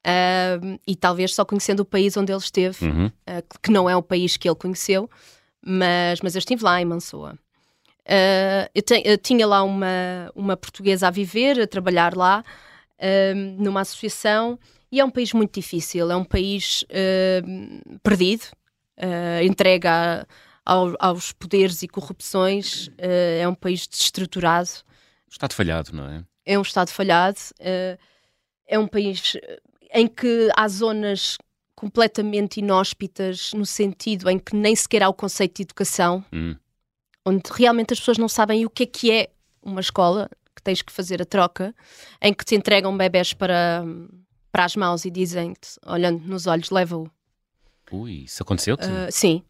Uh, 0.07 0.79
e 0.87 0.97
talvez 0.97 1.35
só 1.35 1.45
conhecendo 1.45 1.81
o 1.81 1.85
país 1.85 2.17
onde 2.17 2.33
ele 2.33 2.39
esteve, 2.41 2.85
Uhum. 2.87 3.07
uh, 3.07 3.59
que 3.63 3.71
não 3.71 3.89
é 3.89 3.97
o 3.97 4.03
país 4.03 4.37
que 4.37 4.49
ele 4.49 4.57
conheceu, 4.57 5.09
mas, 5.65 6.21
mas 6.23 6.35
eu 6.35 6.39
estive 6.41 6.65
lá 6.65 6.81
em 6.81 6.85
Mansoa. 6.85 7.39
Uh, 8.07 8.69
eu, 8.75 8.83
te- 8.83 9.03
eu 9.05 9.17
tinha 9.19 9.47
lá 9.47 9.63
uma, 9.63 10.31
uma 10.35 10.57
portuguesa 10.57 11.09
a 11.09 11.11
viver, 11.11 11.61
a 11.61 11.67
trabalhar 11.67 12.17
lá, 12.17 12.43
um, 13.35 13.63
numa 13.63 13.81
associação, 13.83 14.59
e 14.91 15.01
é 15.01 15.05
um 15.05 15.11
país 15.11 15.33
muito 15.33 15.55
difícil, 15.55 16.11
é 16.11 16.17
um 16.17 16.25
país 16.25 16.85
perdido, 18.03 18.45
uh, 18.99 19.43
entregue 19.45 19.87
a- 19.89 20.27
ao- 20.65 20.95
aos 20.99 21.33
poderes 21.33 21.83
e 21.83 21.89
corrupções, 21.89 22.89
uh, 22.89 22.93
é 23.41 23.49
um 23.49 23.55
país 23.55 23.87
desestruturado, 23.87 24.69
Estado 25.31 25.55
falhado, 25.55 25.93
não 25.95 26.07
é? 26.09 26.25
é 26.45 26.59
um 26.59 26.63
Estado 26.63 26.91
falhado, 26.91 27.39
uh, 27.61 27.99
é 28.67 28.79
um 28.79 28.87
país 28.87 29.37
em 29.95 30.07
que 30.07 30.49
há 30.57 30.69
zonas 30.69 31.39
completamente 31.75 32.61
inóspitas, 32.61 33.53
no 33.55 33.65
sentido 33.67 34.29
em 34.31 34.39
que 34.39 34.55
nem 34.55 34.75
sequer 34.77 35.03
há 35.03 35.09
o 35.09 35.15
conceito 35.15 35.57
de 35.57 35.63
educação, 35.63 36.25
Hum. 36.33 36.55
Onde 37.25 37.43
realmente 37.53 37.93
as 37.93 37.99
pessoas 38.01 38.19
não 38.19 38.29
sabem 38.29 38.65
o 38.67 38.71
que 38.71 38.83
é 38.85 38.87
que 38.87 39.11
é 39.11 39.31
uma 39.63 39.81
escola, 39.81 40.29
que 40.55 40.63
tens 40.63 40.83
que 40.83 40.93
fazer 40.93 41.23
a 41.23 41.25
troca, 41.25 41.75
em 42.21 42.33
que 42.35 42.45
te 42.45 42.55
entregam 42.55 42.97
bebés 42.97 43.33
para, 43.33 43.85
para 44.51 44.65
as 44.65 44.77
mãos 44.77 45.05
e 45.05 45.11
dizem-te, 45.11 45.79
olhando 45.87 46.21
nos 46.27 46.47
olhos, 46.47 46.71
leva-o. 46.71 47.11
Ui, 47.91 48.25
isso 48.25 48.43
aconteceu-te? 48.43 48.85
Uh, 48.87 49.11
sim, 49.11 49.43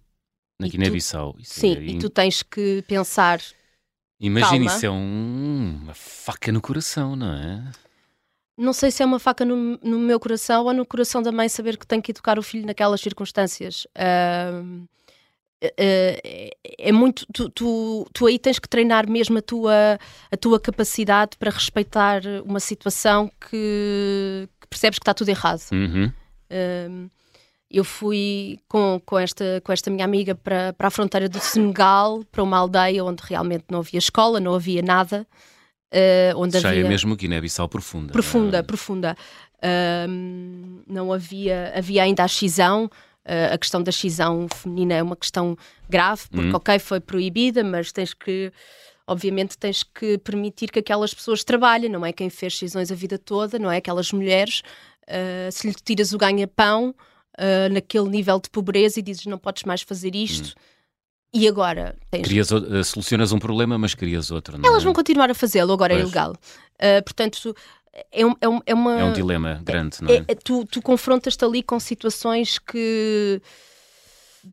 Na 0.58 0.68
Guiné-Bissau. 0.68 1.36
Sim, 1.42 1.76
é 1.76 1.82
e 1.82 1.98
tu 1.98 2.10
tens 2.10 2.42
que 2.42 2.82
pensar, 2.88 3.40
Imagina, 4.20 4.66
isso 4.66 4.86
é 4.86 4.90
um- 4.90 5.80
uma 5.82 5.94
faca 5.94 6.52
no 6.52 6.60
coração, 6.60 7.16
não 7.16 7.32
é? 7.34 7.72
não 8.56 8.72
sei 8.72 8.90
se 8.92 9.02
é 9.02 9.06
uma 9.06 9.18
faca 9.18 9.44
no, 9.44 9.76
no 9.82 9.98
meu 9.98 10.20
coração 10.20 10.64
ou 10.66 10.72
no 10.72 10.86
coração 10.86 11.20
da 11.22 11.32
mãe 11.32 11.48
saber 11.48 11.76
que 11.76 11.86
tem 11.86 12.00
que 12.00 12.12
educar 12.12 12.38
o 12.38 12.42
filho 12.42 12.64
naquelas 12.66 13.00
circunstâncias. 13.00 13.86
Ahm, 13.96 14.84
é, 15.76 16.20
é- 16.24 16.50
é 16.88 16.92
muito. 16.92 17.24
Tu, 17.32 17.48
tu, 17.50 18.06
tu 18.12 18.26
aí 18.26 18.38
tens 18.38 18.58
que 18.58 18.68
treinar 18.68 19.08
mesmo 19.08 19.38
a 19.38 19.42
tua, 19.42 19.98
a 20.30 20.36
tua 20.36 20.58
capacidade 20.58 21.36
para 21.38 21.50
respeitar 21.50 22.22
uma 22.44 22.58
situação 22.60 23.30
que, 23.48 24.48
que 24.60 24.66
percebes 24.68 24.98
que 24.98 25.02
está 25.04 25.14
tudo 25.14 25.28
errado. 25.28 25.60
Uhum. 25.72 26.10
Um, 26.50 27.08
eu 27.70 27.84
fui 27.84 28.58
com, 28.68 29.00
com, 29.06 29.18
esta, 29.18 29.62
com 29.64 29.72
esta 29.72 29.90
minha 29.90 30.04
amiga 30.04 30.34
para, 30.34 30.72
para 30.74 30.88
a 30.88 30.90
fronteira 30.90 31.26
do 31.28 31.38
Senegal, 31.40 32.22
para 32.30 32.42
uma 32.42 32.58
aldeia 32.58 33.02
onde 33.04 33.22
realmente 33.24 33.64
não 33.70 33.78
havia 33.78 33.98
escola, 33.98 34.38
não 34.40 34.54
havia 34.54 34.82
nada. 34.82 35.26
uh, 35.94 36.36
onde 36.38 36.58
Já 36.60 36.68
havia 36.68 36.84
é 36.84 36.88
mesmo 36.88 37.16
Guiné-Bissau 37.16 37.68
profunda. 37.68 38.12
profunda, 38.12 38.58
é? 38.58 38.62
profunda. 38.62 39.16
Um, 40.08 40.82
não 40.86 41.12
havia, 41.12 41.72
havia 41.74 42.02
ainda 42.02 42.24
a 42.24 42.28
cisão. 42.28 42.90
Uh, 43.26 43.54
a 43.54 43.58
questão 43.58 43.82
da 43.82 43.92
cisão 43.92 44.46
feminina 44.54 44.94
é 44.94 45.02
uma 45.02 45.16
questão 45.16 45.56
grave, 45.88 46.22
porque, 46.30 46.48
Uhum. 46.48 46.54
ok, 46.56 46.78
foi 46.78 47.00
proibida, 47.00 47.62
mas 47.64 47.92
tens 47.92 48.14
que, 48.14 48.52
obviamente, 49.06 49.56
tens 49.58 49.82
que 49.82 50.18
permitir 50.18 50.70
que 50.70 50.78
aquelas 50.78 51.12
pessoas 51.14 51.42
trabalhem, 51.44 51.88
não 51.90 52.04
é 52.04 52.12
quem 52.12 52.30
fez 52.30 52.56
cisões 52.58 52.90
a 52.90 52.94
vida 52.94 53.18
toda, 53.18 53.58
não 53.58 53.70
é 53.70 53.76
aquelas 53.78 54.12
mulheres. 54.12 54.62
uh, 55.08 55.50
se 55.50 55.66
lhe 55.66 55.74
tiras 55.74 56.12
o 56.12 56.18
ganha-pão 56.18 56.94
uh, 57.38 57.72
naquele 57.72 58.08
nível 58.08 58.38
de 58.40 58.48
pobreza 58.48 59.00
e 59.00 59.02
dizes 59.02 59.26
não 59.26 59.36
podes 59.36 59.64
mais 59.64 59.82
fazer 59.82 60.14
isto, 60.14 60.54
e 61.34 61.48
agora 61.48 61.96
tens 62.10 62.22
Crias 62.28 62.52
eh, 62.52 62.82
solucionas 62.84 63.32
um 63.32 63.38
problema, 63.38 63.76
mas 63.78 63.94
crias 63.94 64.30
outro, 64.30 64.56
não 64.58 64.68
elas 64.68 64.82
é? 64.82 64.84
vão 64.84 64.92
continuar 64.92 65.30
a 65.30 65.34
fazê-lo, 65.34 65.72
agora 65.72 65.92
é 65.94 65.96
Pois. 65.96 66.04
ilegal. 66.08 66.32
Uh, 66.32 67.02
portanto, 67.04 67.54
é, 68.10 68.24
um- 68.26 68.36
é 68.40 68.48
um- 68.48 68.60
é 68.66 68.74
uma. 68.74 69.00
É 69.00 69.04
um 69.04 69.12
dilema 69.12 69.60
grande, 69.64 69.98
não 70.02 70.10
é? 70.10 70.16
é- 70.18 70.24
é- 70.28 70.34
tu, 70.34 70.64
tu 70.64 70.80
confrontas-te 70.80 71.44
ali 71.44 71.62
com 71.62 71.78
situações 71.78 72.58
que. 72.58 73.40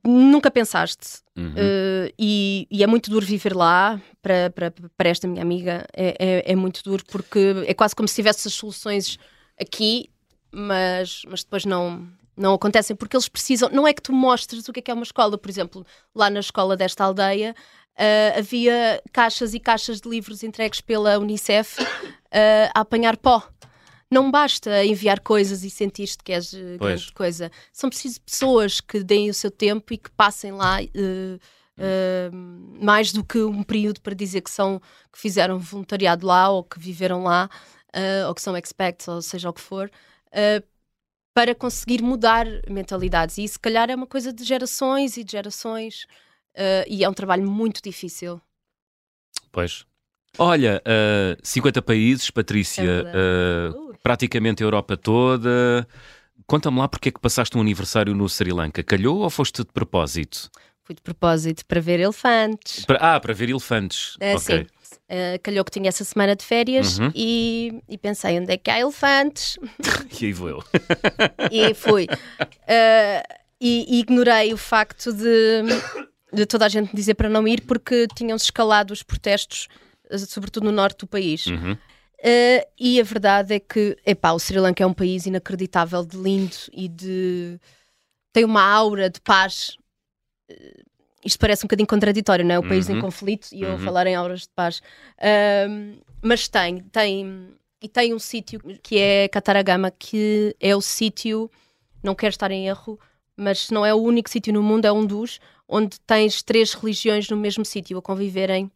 nunca 0.05 0.51
pensaste. 0.51 1.19
Uhum. 1.35 1.53
Uh, 1.53 2.13
e, 2.19 2.67
e 2.69 2.83
é 2.83 2.87
muito 2.87 3.09
duro 3.09 3.25
viver 3.25 3.55
lá 3.55 3.99
para, 4.21 4.49
para, 4.49 4.73
para 4.97 5.09
esta 5.09 5.27
minha 5.27 5.41
amiga. 5.41 5.85
É, 5.95 6.15
é, 6.19 6.51
é 6.51 6.55
muito 6.55 6.83
duro 6.83 7.03
porque 7.09 7.63
é 7.65 7.73
quase 7.73 7.95
como 7.95 8.07
se 8.07 8.15
tivesse 8.15 8.47
as 8.47 8.53
soluções 8.53 9.17
aqui, 9.59 10.09
mas, 10.51 11.21
mas 11.27 11.43
depois 11.43 11.65
não, 11.65 12.07
não 12.37 12.53
acontecem 12.53 12.95
porque 12.95 13.15
eles 13.15 13.29
precisam. 13.29 13.69
Não 13.71 13.87
é 13.87 13.93
que 13.93 14.01
tu 14.01 14.13
mostres 14.13 14.67
o 14.67 14.73
que 14.73 14.79
é 14.79 14.83
que 14.83 14.91
é 14.91 14.93
uma 14.93 15.03
escola, 15.03 15.37
por 15.37 15.49
exemplo, 15.49 15.85
lá 16.13 16.29
na 16.29 16.39
escola 16.41 16.75
desta 16.77 17.03
aldeia. 17.05 17.55
Uh, 17.97 18.39
havia 18.39 19.01
caixas 19.11 19.53
e 19.53 19.59
caixas 19.59 19.99
de 19.99 20.07
livros 20.09 20.41
entregues 20.43 20.79
pela 20.81 21.17
Unicef 21.19 21.77
uh, 22.33 22.71
a 22.73 22.81
apanhar 22.81 23.17
pó. 23.17 23.47
Não 24.11 24.31
basta 24.31 24.83
enviar 24.83 25.19
coisas 25.19 25.63
e 25.63 25.69
sentir-te 25.69 26.23
que 26.23 26.31
és 26.31 26.53
uh, 26.53 26.77
grande 26.79 27.11
coisa. 27.13 27.51
São 27.71 27.89
precisas 27.89 28.17
pessoas 28.17 28.81
que 28.81 29.03
deem 29.03 29.29
o 29.29 29.33
seu 29.33 29.51
tempo 29.51 29.93
e 29.93 29.97
que 29.97 30.11
passem 30.11 30.51
lá 30.51 30.77
mais 32.81 33.13
do 33.13 33.23
que 33.23 33.41
um 33.41 33.63
período 33.63 34.01
para 34.01 34.13
dizer 34.13 34.41
que 34.41 34.51
são 34.51 34.81
que 35.13 35.17
fizeram 35.17 35.57
voluntariado 35.57 36.27
lá 36.27 36.49
ou 36.49 36.61
que 36.61 36.77
viveram 36.77 37.23
lá 37.23 37.49
ou 38.27 38.35
que 38.35 38.41
são 38.41 38.57
expats 38.57 39.07
ou 39.07 39.21
seja 39.21 39.49
o 39.49 39.53
que 39.53 39.61
for 39.61 39.89
para 41.39 41.55
conseguir 41.55 42.01
mudar 42.01 42.45
mentalidades. 42.69 43.37
E 43.37 43.47
se 43.47 43.57
calhar 43.57 43.89
é 43.89 43.95
uma 43.95 44.05
coisa 44.05 44.33
de 44.33 44.43
gerações 44.43 45.15
e 45.15 45.23
de 45.23 45.31
gerações, 45.31 46.03
uh, 46.53 46.83
e 46.85 47.01
é 47.01 47.09
um 47.09 47.13
trabalho 47.13 47.49
muito 47.49 47.81
difícil. 47.81 48.41
Pois. 49.49 49.85
Olha, 50.39 50.81
uh, 50.85 51.35
eh, 51.35 51.37
50 51.43 51.81
países, 51.81 52.29
Patrícia, 52.31 52.81
é 52.83 53.69
uh, 53.69 53.93
praticamente 54.01 54.63
a 54.63 54.65
Europa 54.65 54.95
toda. 54.95 55.87
Conta-me 56.47 56.79
lá 56.79 56.87
porque 56.87 57.09
é 57.09 57.11
que 57.11 57.19
passaste 57.19 57.57
um 57.57 57.61
aniversário 57.61 58.15
no 58.15 58.27
Sri 58.27 58.51
Lanka. 58.51 58.81
Calhou 58.83 59.19
ou 59.19 59.29
foste 59.29 59.63
de 59.63 59.71
propósito? 59.71 60.49
Fui 60.83 60.95
de 60.95 61.01
propósito 61.01 61.63
para 61.67 61.79
ver 61.79 61.99
elefantes. 61.99 62.85
Para, 62.85 62.97
ah, 62.97 63.19
para 63.19 63.31
ver 63.31 63.49
elefantes. 63.49 64.15
Uh, 64.15 64.35
okay. 64.37 64.67
Sim. 64.81 64.95
Uh, 65.05 65.39
calhou 65.43 65.63
que 65.63 65.69
tinha 65.69 65.87
essa 65.89 66.03
semana 66.03 66.35
de 66.35 66.43
férias 66.43 66.97
uhum. 66.97 67.11
e, 67.13 67.79
e, 67.87 67.97
pensei 67.97 68.39
onde 68.39 68.51
é 68.51 68.57
que 68.57 68.71
há 68.71 68.79
elefantes. 68.79 69.59
e 70.19 70.25
aí 70.25 70.33
vou 70.33 70.49
eu. 70.49 70.63
e 71.51 71.73
fui. 71.75 72.05
Uh, 72.05 73.39
e, 73.61 73.97
e, 73.97 73.99
ignorei 73.99 74.51
o 74.51 74.57
facto 74.57 75.13
de, 75.13 75.63
de 76.33 76.45
toda 76.45 76.65
a 76.65 76.69
gente 76.69 76.95
dizer 76.95 77.13
para 77.13 77.29
não 77.29 77.47
ir 77.47 77.61
porque 77.61 78.07
tinham-se 78.15 78.45
escalado 78.45 78.91
os 78.91 79.03
protestos, 79.03 79.67
sobretudo 80.17 80.65
no 80.65 80.71
norte 80.71 80.99
do 80.99 81.07
país. 81.07 81.45
Uhum. 81.47 81.73
Uh, 81.73 82.67
e 82.77 82.99
a 82.99 83.03
verdade 83.03 83.53
é 83.53 83.59
que 83.59 83.97
epá, 84.05 84.31
o 84.31 84.39
Sri 84.39 84.59
Lanka 84.59 84.83
é 84.83 84.87
um 84.87 84.93
país 84.93 85.25
inacreditável 85.25 86.05
de 86.05 86.17
lindo 86.17 86.55
e 86.73 86.89
de 86.89 87.59
tem 88.33 88.43
uma 88.43 88.61
aura 88.61 89.09
de 89.09 89.21
paz 89.21 89.77
isto 91.23 91.39
parece 91.39 91.65
um 91.65 91.67
bocadinho 91.67 91.87
contraditório, 91.87 92.45
não 92.45 92.55
é? 92.55 92.59
O 92.59 92.67
país 92.67 92.87
uhum. 92.87 92.97
em 92.97 93.01
conflito 93.01 93.49
e 93.51 93.61
eu 93.61 93.71
uhum. 93.71 93.79
falar 93.79 94.07
em 94.07 94.15
auras 94.15 94.41
de 94.41 94.49
paz. 94.49 94.81
mas 96.21 96.47
tem, 96.47 96.79
tem, 96.83 97.49
e 97.81 97.87
tem 97.87 98.13
um 98.13 98.19
sítio 98.19 98.59
que 98.81 98.97
é 98.97 99.27
Cataragama, 99.27 99.91
que 99.91 100.55
é 100.59 100.75
o 100.75 100.81
sítio, 100.81 101.49
não 102.01 102.15
quero 102.15 102.31
estar 102.31 102.51
em 102.51 102.67
erro, 102.67 102.99
mas 103.35 103.69
não 103.69 103.85
é 103.85 103.93
o 103.93 103.97
único 103.97 104.29
sítio 104.29 104.53
no 104.53 104.63
mundo, 104.63 104.85
é 104.85 104.91
um 104.91 105.05
dos, 105.05 105.39
onde 105.67 105.99
tens 106.01 106.41
três 106.41 106.73
religiões 106.73 107.29
no 107.29 107.37
mesmo 107.37 107.65
sítio 107.65 107.97
a 107.97 108.01
conviverem 108.01 108.71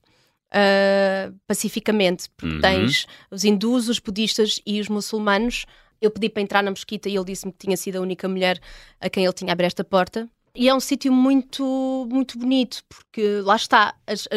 uh, 0.53 1.35
pacificamente. 1.47 2.29
Porque 2.37 2.55
uhum. 2.55 2.61
tens 2.61 3.05
os 3.31 3.43
hindus, 3.43 3.89
os 3.89 3.99
budistas 3.99 4.61
e 4.65 4.79
os 4.79 4.87
muçulmanos. 4.87 5.65
Eu 6.01 6.11
pedi 6.11 6.29
para 6.29 6.41
entrar 6.41 6.61
na 6.61 6.71
mesquita 6.71 7.09
e 7.09 7.15
ele 7.15 7.25
disse-me 7.25 7.51
que 7.51 7.59
tinha 7.59 7.77
sido 7.77 7.97
a 7.97 8.01
única 8.01 8.27
mulher 8.27 8.59
a 8.99 9.09
quem 9.09 9.23
ele 9.23 9.33
tinha 9.33 9.53
aberto 9.53 9.79
esta 9.79 9.83
porta. 9.83 10.29
E 10.55 10.69
é 10.69 10.75
um 10.75 10.79
sítio 10.79 11.11
muito, 11.11 12.07
muito 12.11 12.37
bonito, 12.37 12.83
porque 12.87 13.41
lá 13.41 13.55
está. 13.55 13.95
As, 14.05 14.27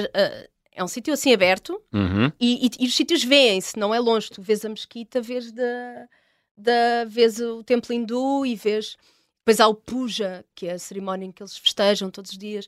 é 0.76 0.84
um 0.84 0.88
sítio 0.88 1.12
assim 1.12 1.32
aberto 1.32 1.80
uhum. 1.92 2.30
e, 2.38 2.66
e, 2.66 2.84
e, 2.84 2.86
os 2.86 2.94
sítios 2.94 3.24
vêem-se, 3.24 3.78
não 3.78 3.94
é 3.94 3.98
longe. 3.98 4.30
Tu 4.30 4.42
vês 4.42 4.62
a 4.64 4.68
mesquita, 4.68 5.22
vês, 5.22 5.50
da, 5.50 6.08
da, 6.56 7.04
vês 7.06 7.40
o 7.40 7.64
templo 7.64 7.94
hindu 7.94 8.44
e 8.44 8.54
vês. 8.54 8.96
Depois 9.38 9.58
há 9.58 9.66
o 9.68 9.74
puja, 9.74 10.44
que 10.54 10.66
é 10.66 10.72
a 10.72 10.78
cerimónia 10.78 11.24
em 11.24 11.32
que 11.32 11.42
eles 11.42 11.56
festejam 11.56 12.10
todos 12.10 12.32
os 12.32 12.38
dias. 12.38 12.66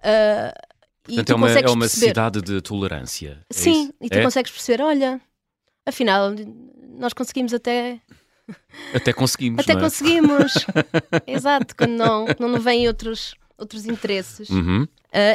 Uh, 0.00 0.52
Portanto, 1.04 1.30
é 1.30 1.34
uma, 1.34 1.50
é 1.50 1.70
uma 1.70 1.88
cidade 1.88 2.40
de 2.40 2.60
tolerância. 2.62 3.44
É 3.50 3.54
Sim, 3.54 3.92
é 4.00 4.06
e 4.06 4.08
tu 4.08 4.18
é? 4.18 4.22
consegues 4.22 4.50
perceber: 4.50 4.82
olha, 4.82 5.20
afinal, 5.86 6.32
nós 6.98 7.12
conseguimos 7.12 7.52
até 7.52 8.00
até 8.94 9.12
conseguimos. 9.12 9.60
Até 9.60 9.72
é? 9.72 9.80
conseguimos. 9.80 10.52
Exato, 11.26 11.74
quando 11.76 11.92
não, 11.92 12.26
não 12.38 12.60
vêm 12.60 12.86
outros, 12.88 13.34
outros 13.56 13.86
interesses. 13.86 14.48
Uhum. 14.50 14.82
Uh, 14.82 14.88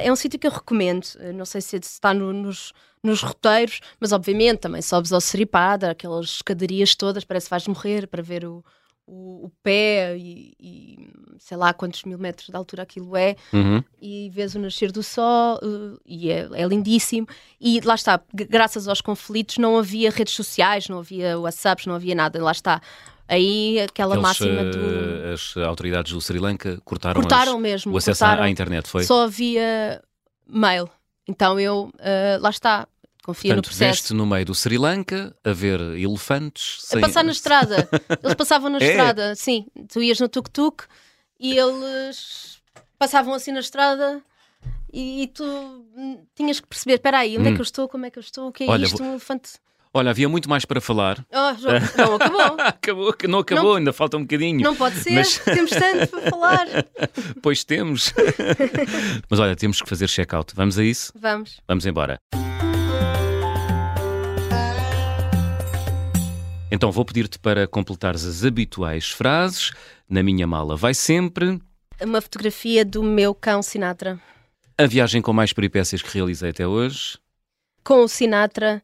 é 0.04 0.12
um 0.12 0.16
sítio 0.16 0.40
que 0.40 0.48
eu 0.48 0.52
recomendo. 0.52 1.06
Uh, 1.16 1.34
não 1.34 1.46
sei 1.46 1.62
se 1.62 1.78
está 1.78 2.14
no, 2.14 2.34
nos, 2.34 2.74
nos 3.04 3.22
roteiros, 3.22 3.80
mas 4.00 4.12
obviamente 4.12 4.60
também 4.60 4.82
sobes 4.82 5.12
ao 5.12 5.22
Seripada, 5.22 5.92
aquelas 5.92 6.26
escadarias 6.26 6.96
todas, 6.96 7.24
parece 7.24 7.46
que 7.46 7.52
vais 7.52 7.68
morrer 7.68 8.08
para 8.08 8.22
ver 8.22 8.46
o, 8.46 8.64
o, 9.10 9.48
o 9.48 9.52
pé 9.64 10.16
e, 10.16 10.54
e, 10.60 11.10
sei 11.40 11.58
lá 11.58 11.74
quantos 11.74 12.04
mil 12.04 12.20
metros 12.20 12.48
de 12.48 12.56
altura 12.56 12.84
aquilo 12.84 13.18
é, 13.18 13.36
uhum. 13.52 13.84
e 14.00 14.30
vês 14.30 14.54
o 14.54 14.60
nascer 14.60 14.92
do 14.92 15.02
sol, 15.02 15.60
uh, 15.64 16.00
e 16.06 16.30
é, 16.30 16.48
é, 16.54 16.68
lindíssimo. 16.68 17.28
E 17.60 17.82
lá 17.82 17.96
está, 17.96 18.22
graças 18.32 18.88
aos 18.88 19.02
conflitos 19.02 19.58
não 19.58 19.78
havia 19.78 20.12
redes 20.12 20.36
sociais, 20.36 20.88
não 20.88 21.00
havia 21.00 21.40
WhatsApps, 21.40 21.88
não 21.88 21.96
havia 21.96 22.14
nada, 22.14 22.42
lá 22.42 22.52
está. 22.52 22.80
Aí 23.28 23.80
aquela 23.80 24.16
Eles, 24.16 24.24
máxima 24.24 24.64
do. 24.66 24.80
Eh, 24.80 25.34
as 25.34 25.58
autoridades 25.58 26.12
do 26.12 26.22
Sri 26.22 26.40
Lanka 26.40 26.80
cortaram, 26.84 27.22
cortaram 27.22 27.56
as, 27.56 27.62
mesmo, 27.62 27.94
o 27.94 27.98
acesso 27.98 28.20
cortaram, 28.20 28.44
à 28.44 28.50
internet, 28.50 28.88
foi? 28.88 29.04
Só 29.04 29.24
havia 29.24 30.02
mail. 30.48 30.90
Então 31.28 31.60
eu, 31.60 31.92
uh, 31.94 32.42
lá 32.42 32.50
está, 32.50 32.88
confia 33.24 33.54
Portanto, 33.54 33.66
no 33.66 33.70
processo. 33.70 34.02
Veste 34.02 34.14
no 34.14 34.26
meio 34.26 34.46
do 34.46 34.56
Sri 34.56 34.78
Lanka 34.78 35.36
a 35.44 35.52
ver 35.52 35.80
elefantes. 35.98 36.78
Sem... 36.82 37.00
A 37.00 37.08
passar 37.08 37.24
na 37.24 37.32
estrada. 37.34 37.90
Eles 38.24 38.36
passavam 38.36 38.70
na 38.70 38.80
é. 38.80 38.90
estrada, 38.90 39.36
sim. 39.36 39.66
Tu 39.92 40.02
ias 40.04 40.20
no 40.20 40.28
tuk-tuk 40.28 40.86
e 41.40 41.58
eles 41.58 42.62
passavam 42.98 43.34
assim 43.34 43.52
na 43.52 43.60
estrada 43.60 44.22
e, 44.92 45.24
e 45.24 45.28
tu 45.28 45.86
tinhas 46.36 46.60
que 46.60 46.68
perceber: 46.68 46.96
espera 46.96 47.20
aí, 47.20 47.38
onde 47.38 47.50
hum. 47.50 47.52
é 47.52 47.56
que 47.56 47.62
eu 47.62 47.64
estou? 47.64 47.88
Como 47.88 48.06
é 48.06 48.10
que 48.10 48.20
eu 48.20 48.22
estou? 48.22 48.48
O 48.48 48.52
que 48.52 48.64
é 48.64 48.68
Olha, 48.68 48.86
isto? 48.86 49.02
Um 49.02 49.12
elefante. 49.12 49.52
Olha, 49.92 50.12
havia 50.12 50.30
muito 50.30 50.48
mais 50.48 50.66
para 50.66 50.80
falar. 50.80 51.26
Oh, 51.32 51.98
não 51.98 52.16
acabou. 52.16 52.58
acabou. 52.62 53.16
Não 53.28 53.40
acabou, 53.40 53.64
não, 53.72 53.76
ainda 53.78 53.92
falta 53.92 54.18
um 54.18 54.22
bocadinho. 54.22 54.62
Não 54.62 54.76
pode 54.76 54.98
ser, 54.98 55.14
mas... 55.14 55.40
temos 55.44 55.72
tanto 55.72 56.08
para 56.08 56.30
falar. 56.30 56.68
pois 57.42 57.64
temos. 57.64 58.14
mas 59.28 59.40
olha, 59.40 59.56
temos 59.56 59.82
que 59.82 59.90
fazer 59.90 60.08
check-out. 60.08 60.54
Vamos 60.56 60.78
a 60.78 60.84
isso? 60.84 61.12
Vamos. 61.16 61.60
Vamos 61.68 61.88
embora. 61.88 62.22
Então 66.72 66.92
vou 66.92 67.04
pedir-te 67.04 67.40
para 67.40 67.68
completares 67.68 68.24
as 68.26 68.44
habituais 68.44 69.10
frases. 69.10 69.72
Na 70.08 70.22
minha 70.22 70.46
mala 70.46 70.76
vai 70.76 70.94
sempre. 70.94 71.60
Uma 72.00 72.22
fotografia 72.22 72.86
do 72.86 73.02
meu 73.02 73.34
cão 73.34 73.62
Sinatra. 73.62 74.20
A 74.78 74.86
viagem 74.86 75.22
com 75.22 75.34
mais 75.34 75.52
peripécias 75.52 76.02
que 76.02 76.14
realizei 76.14 76.52
até 76.52 76.68
hoje. 76.68 77.18
Com 77.84 78.04
o 78.04 78.08
Sinatra 78.08 78.82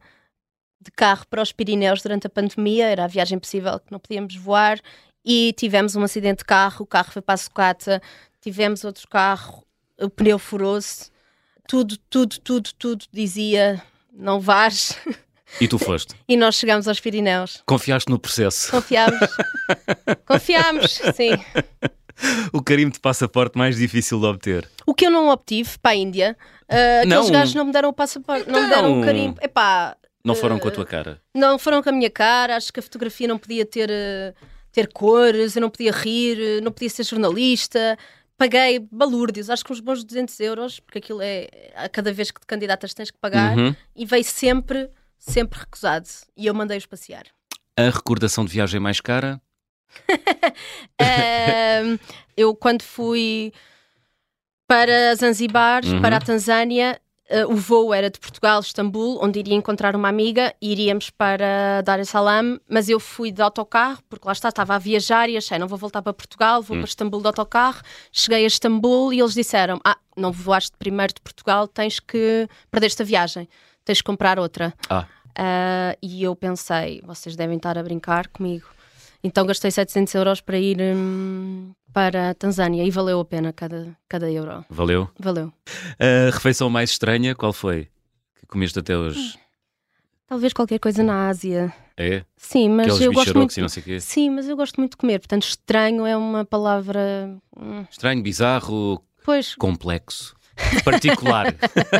de 0.80 0.90
carro 0.90 1.26
para 1.28 1.42
os 1.42 1.52
Pirineus 1.52 2.02
durante 2.02 2.26
a 2.26 2.30
pandemia, 2.30 2.86
era 2.86 3.04
a 3.04 3.08
viagem 3.08 3.38
possível 3.38 3.78
que 3.78 3.90
não 3.90 3.98
podíamos 3.98 4.34
voar. 4.36 4.80
E 5.24 5.52
tivemos 5.56 5.96
um 5.96 6.02
acidente 6.02 6.38
de 6.38 6.44
carro, 6.44 6.82
o 6.82 6.86
carro 6.86 7.10
foi 7.10 7.22
para 7.22 7.34
a 7.34 7.38
sucata, 7.38 8.02
tivemos 8.40 8.84
outro 8.84 9.08
carro, 9.08 9.64
o 10.00 10.10
pneu 10.10 10.38
furou-se. 10.38 11.10
Tudo, 11.66 11.96
tudo, 12.10 12.38
tudo, 12.40 12.70
tudo 12.78 13.04
dizia: 13.12 13.82
não 14.12 14.40
vais. 14.40 14.98
E 15.60 15.68
tu 15.68 15.78
foste. 15.78 16.14
E 16.28 16.36
nós 16.36 16.56
chegamos 16.56 16.88
aos 16.88 16.98
Pirineus. 16.98 17.62
Confiaste 17.66 18.10
no 18.10 18.18
processo. 18.18 18.70
Confiámos. 18.70 19.18
Confiámos, 20.26 21.00
sim. 21.14 21.30
O 22.52 22.62
carimbo 22.62 22.92
de 22.92 23.00
passaporte 23.00 23.56
mais 23.56 23.76
difícil 23.76 24.18
de 24.18 24.26
obter. 24.26 24.68
O 24.86 24.94
que 24.94 25.06
eu 25.06 25.10
não 25.10 25.28
obtive 25.28 25.78
para 25.78 25.92
a 25.92 25.94
Índia, 25.94 26.36
uh, 26.62 26.98
aqueles 27.00 27.26
não. 27.26 27.30
gajos 27.30 27.54
não 27.54 27.64
me 27.64 27.72
deram 27.72 27.90
o 27.90 27.92
passaporte, 27.92 28.50
não 28.50 28.62
me 28.62 28.68
deram 28.68 29.00
o 29.00 29.04
carimbo. 29.04 29.38
Epá, 29.40 29.96
não 30.24 30.34
foram 30.34 30.56
uh, 30.56 30.60
com 30.60 30.66
a 30.66 30.70
tua 30.72 30.84
cara? 30.84 31.20
Não 31.32 31.58
foram 31.58 31.80
com 31.80 31.88
a 31.88 31.92
minha 31.92 32.10
cara, 32.10 32.56
acho 32.56 32.72
que 32.72 32.80
a 32.80 32.82
fotografia 32.82 33.28
não 33.28 33.38
podia 33.38 33.64
ter, 33.64 33.88
uh, 33.88 34.46
ter 34.72 34.88
cores, 34.92 35.54
eu 35.54 35.62
não 35.62 35.70
podia 35.70 35.92
rir, 35.92 36.60
não 36.62 36.72
podia 36.72 36.90
ser 36.90 37.04
jornalista. 37.04 37.96
Paguei 38.36 38.80
balúrdios, 38.90 39.48
acho 39.48 39.64
que 39.64 39.72
uns 39.72 39.80
bons 39.80 40.02
200 40.02 40.40
euros, 40.40 40.80
porque 40.80 40.98
aquilo 40.98 41.22
é 41.22 41.48
a 41.76 41.88
cada 41.88 42.12
vez 42.12 42.32
que 42.32 42.40
te 42.40 42.46
candidatas 42.46 42.92
tens 42.92 43.10
que 43.10 43.18
pagar, 43.18 43.56
uhum. 43.56 43.74
e 43.94 44.04
veio 44.04 44.24
sempre 44.24 44.90
sempre 45.18 45.58
recusado. 45.58 46.08
E 46.36 46.46
eu 46.46 46.54
mandei-os 46.54 46.86
passear. 46.86 47.24
A 47.76 47.90
recordação 47.90 48.44
de 48.44 48.52
viagem 48.52 48.80
mais 48.80 49.00
cara? 49.00 49.40
eu, 52.36 52.54
quando 52.54 52.82
fui 52.82 53.52
para 54.66 55.14
Zanzibar, 55.14 55.84
uhum. 55.84 56.00
para 56.00 56.16
a 56.16 56.20
Tanzânia, 56.20 57.00
Uh, 57.28 57.52
o 57.52 57.56
voo 57.56 57.92
era 57.92 58.08
de 58.08 58.20
Portugal, 58.20 58.60
Istambul, 58.60 59.18
onde 59.20 59.40
iria 59.40 59.56
encontrar 59.56 59.96
uma 59.96 60.08
amiga 60.08 60.54
e 60.62 60.70
iríamos 60.70 61.10
para 61.10 61.82
Dar 61.82 61.98
es 61.98 62.08
Salaam, 62.08 62.60
mas 62.68 62.88
eu 62.88 63.00
fui 63.00 63.32
de 63.32 63.42
autocarro, 63.42 63.98
porque 64.08 64.24
lá 64.24 64.32
está, 64.32 64.48
estava 64.48 64.76
a 64.76 64.78
viajar 64.78 65.28
e 65.28 65.36
achei, 65.36 65.58
não 65.58 65.66
vou 65.66 65.76
voltar 65.76 66.02
para 66.02 66.12
Portugal, 66.12 66.62
vou 66.62 66.76
Hum. 66.76 66.82
para 66.82 66.88
Istambul 66.88 67.20
de 67.20 67.26
autocarro. 67.26 67.82
Cheguei 68.12 68.44
a 68.44 68.46
Istambul 68.46 69.12
e 69.12 69.18
eles 69.18 69.34
disseram, 69.34 69.80
ah, 69.84 69.98
não 70.16 70.30
voaste 70.30 70.76
primeiro 70.78 71.14
de 71.14 71.20
Portugal, 71.20 71.66
tens 71.66 71.98
que, 71.98 72.48
perdeste 72.70 73.02
a 73.02 73.04
viagem, 73.04 73.48
tens 73.86 74.02
que 74.02 74.04
comprar 74.04 74.38
outra. 74.38 74.74
Ah, 74.90 75.06
Uh, 75.38 75.92
e 76.00 76.22
eu 76.22 76.34
pensei, 76.34 77.02
vocês 77.04 77.36
devem 77.36 77.58
estar 77.58 77.76
a 77.76 77.82
brincar 77.82 78.26
comigo. 78.28 78.66
Então 79.22 79.44
gastei 79.44 79.70
700 79.70 80.14
euros 80.14 80.40
para 80.40 80.58
ir 80.58 80.78
hum, 80.80 81.74
para 81.92 82.30
a 82.30 82.34
Tanzânia 82.34 82.82
e 82.82 82.90
valeu 82.90 83.20
a 83.20 83.24
pena 83.26 83.52
cada, 83.52 83.94
cada 84.08 84.30
euro. 84.32 84.64
valeu. 84.70 85.10
Valeu. 85.20 85.52
A 86.00 86.30
refeição 86.32 86.70
mais 86.70 86.88
estranha, 86.92 87.34
qual 87.34 87.52
foi? 87.52 87.90
Que 88.40 88.46
comeste 88.46 88.78
até 88.78 88.96
hoje? 88.96 89.38
Talvez 90.26 90.54
qualquer 90.54 90.78
coisa 90.78 91.02
na 91.02 91.28
Ásia. 91.28 91.70
É? 91.98 92.24
Sim, 92.34 92.70
mas 92.70 92.86
Aqueles 92.86 93.02
eu 93.02 93.12
gosto 93.12 93.36
muito. 93.36 93.60
não 93.60 93.68
sei 93.68 93.82
quê. 93.82 94.00
Sim, 94.00 94.30
mas 94.30 94.48
eu 94.48 94.56
gosto 94.56 94.76
muito 94.80 94.92
de 94.92 94.96
comer. 94.96 95.18
Portanto, 95.18 95.42
estranho 95.42 96.06
é 96.06 96.16
uma 96.16 96.46
palavra. 96.46 97.36
hum, 97.54 97.84
Estranho, 97.90 98.22
bizarro, 98.22 99.04
Pois, 99.22 99.54
complexo. 99.54 100.34
Particular. 100.84 101.54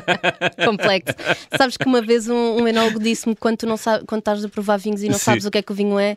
complexo. 0.64 1.14
Sabes 1.56 1.76
que 1.76 1.86
uma 1.86 2.00
vez 2.00 2.28
um, 2.28 2.62
um 2.62 2.68
enólogo 2.68 2.98
disse-me 2.98 3.34
quando, 3.36 3.58
tu 3.58 3.66
não 3.66 3.76
sabe, 3.76 4.04
quando 4.06 4.20
estás 4.20 4.44
a 4.44 4.48
provar 4.48 4.78
vinhos 4.78 5.02
e 5.02 5.08
não 5.08 5.18
Sim. 5.18 5.24
sabes 5.24 5.44
o 5.44 5.50
que 5.50 5.58
é 5.58 5.62
que 5.62 5.72
o 5.72 5.74
vinho 5.74 5.98
é, 5.98 6.16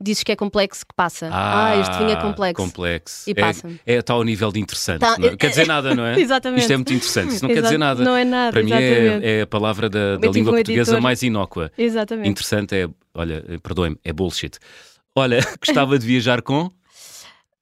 dizes 0.00 0.22
que 0.22 0.30
é 0.32 0.36
complexo 0.36 0.86
que 0.86 0.94
passa. 0.94 1.28
Ah, 1.32 1.76
este 1.76 1.96
vinho 1.98 2.10
é 2.10 2.16
complexo. 2.16 2.62
Complexo. 2.64 3.30
E 3.30 3.34
passa. 3.34 3.68
É, 3.86 3.94
é, 3.94 3.98
está 3.98 4.14
ao 4.14 4.22
nível 4.22 4.52
de 4.52 4.60
interessante. 4.60 5.00
Tá, 5.00 5.16
não 5.18 5.28
é? 5.28 5.36
Quer 5.36 5.48
dizer 5.50 5.66
nada, 5.66 5.94
não 5.94 6.06
é? 6.06 6.18
Exatamente. 6.20 6.60
Isto 6.60 6.72
é 6.72 6.76
muito 6.76 6.92
interessante. 6.92 7.34
Isso 7.34 7.46
não 7.46 7.54
quer 7.54 7.62
dizer 7.62 7.78
nada. 7.78 8.04
Não 8.04 8.16
é 8.16 8.24
nada, 8.24 8.52
Para 8.52 8.62
mim 8.62 8.70
exatamente. 8.72 9.26
é, 9.26 9.38
é 9.38 9.42
a 9.42 9.46
palavra 9.46 9.88
da, 9.88 10.16
da 10.16 10.28
língua 10.28 10.52
um 10.52 10.56
portuguesa 10.56 10.90
editor- 10.92 11.02
mais 11.02 11.22
inócua. 11.22 11.72
Exatamente. 11.76 12.28
Interessante 12.28 12.74
é, 12.76 12.88
olha, 13.14 13.44
perdoem-me, 13.62 13.98
é 14.04 14.12
bullshit. 14.12 14.58
Olha, 15.14 15.40
gostava 15.64 15.98
de 15.98 16.06
viajar 16.06 16.42
com. 16.42 16.70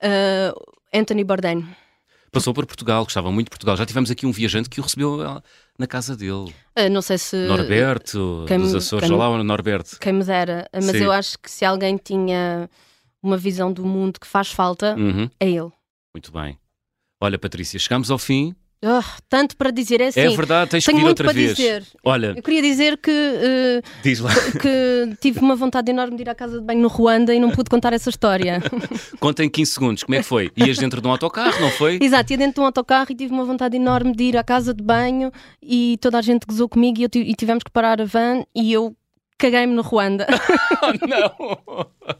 Ah, 0.02 0.52
Anthony 0.92 1.24
Bourdain. 1.24 1.64
Passou 2.36 2.52
por 2.52 2.66
Portugal, 2.66 3.02
gostava 3.04 3.30
muito 3.32 3.46
de 3.46 3.50
Portugal. 3.50 3.76
Já 3.76 3.86
tivemos 3.86 4.10
aqui 4.10 4.26
um 4.26 4.32
viajante 4.32 4.68
que 4.68 4.78
o 4.78 4.82
recebeu 4.82 5.22
ah, 5.22 5.42
na 5.78 5.86
casa 5.86 6.14
dele. 6.16 6.54
Ah, 6.74 6.88
não 6.88 7.00
sei 7.00 7.16
se. 7.18 7.34
Norberto, 7.46 8.44
quem 8.46 8.58
dos 8.58 8.74
Açores. 8.74 9.08
quem- 9.08 9.16
Olá, 9.16 9.28
o 9.28 9.42
Norberto. 9.42 9.98
Quem 9.98 10.12
me 10.12 10.22
dera. 10.24 10.68
Mas 10.74 10.84
Sim. 10.86 10.98
eu 11.04 11.12
acho 11.12 11.38
que 11.38 11.50
se 11.50 11.64
alguém 11.64 11.96
tinha 11.96 12.68
uma 13.22 13.36
visão 13.36 13.72
do 13.72 13.84
mundo 13.86 14.20
que 14.20 14.26
faz 14.26 14.48
falta, 14.52 14.94
Uhum, 14.96 15.30
é 15.40 15.48
ele. 15.48 15.70
muito 16.14 16.30
bem. 16.30 16.58
Olha, 17.20 17.38
Patrícia, 17.38 17.78
chegamos 17.78 18.10
ao 18.10 18.18
fim. 18.18 18.54
Ah, 18.84 19.02
tanto 19.28 19.56
para 19.56 19.70
dizer 19.70 20.00
é 20.00 20.08
assim. 20.08 20.20
é 20.20 20.28
verdade, 20.28 20.70
tens 20.70 20.84
que 20.84 20.90
tenho 20.90 20.98
vir 20.98 21.04
muito 21.04 21.20
outra 21.20 21.24
para 21.24 21.32
vez. 21.32 21.56
dizer. 21.56 21.82
Olha, 22.04 22.34
Eu 22.36 22.42
queria 22.42 22.62
dizer 22.62 22.98
que, 22.98 23.10
diz 24.02 24.20
lá, 24.20 24.30
que 24.60 25.16
tive 25.20 25.40
uma 25.40 25.56
vontade 25.56 25.90
enorme 25.90 26.16
de 26.16 26.22
ir 26.22 26.28
à 26.28 26.34
casa 26.34 26.60
de 26.60 26.64
banho 26.64 26.80
no 26.80 26.88
Ruanda 26.88 27.34
e 27.34 27.40
não 27.40 27.50
pude 27.50 27.70
contar 27.70 27.92
essa 27.92 28.10
história. 28.10 28.62
conta 29.18 29.42
em 29.42 29.48
15 29.48 29.70
segundos, 29.72 30.02
como 30.04 30.14
é 30.14 30.18
que 30.18 30.24
foi? 30.24 30.50
Ias 30.56 30.78
dentro 30.78 31.00
de 31.00 31.08
um 31.08 31.10
autocarro, 31.10 31.58
não 31.60 31.70
foi? 31.70 31.98
Exato, 32.02 32.32
ia 32.32 32.36
dentro 32.38 32.54
de 32.56 32.60
um 32.60 32.64
autocarro 32.64 33.06
e 33.10 33.14
tive 33.14 33.32
uma 33.32 33.44
vontade 33.44 33.76
enorme 33.76 34.14
de 34.14 34.24
ir 34.24 34.36
à 34.36 34.44
casa 34.44 34.74
de 34.74 34.82
banho 34.82 35.32
e 35.62 35.98
toda 36.00 36.18
a 36.18 36.22
gente 36.22 36.44
gozou 36.46 36.68
comigo 36.68 37.00
e, 37.00 37.04
eu 37.04 37.08
e 37.14 37.34
tivemos 37.34 37.64
que 37.64 37.70
parar 37.70 38.00
a 38.00 38.04
van 38.04 38.44
e 38.54 38.72
eu 38.72 38.94
caguei-me 39.38 39.74
no 39.74 39.82
Ruanda. 39.82 40.26
Oh, 40.82 41.06
não! 41.06 42.16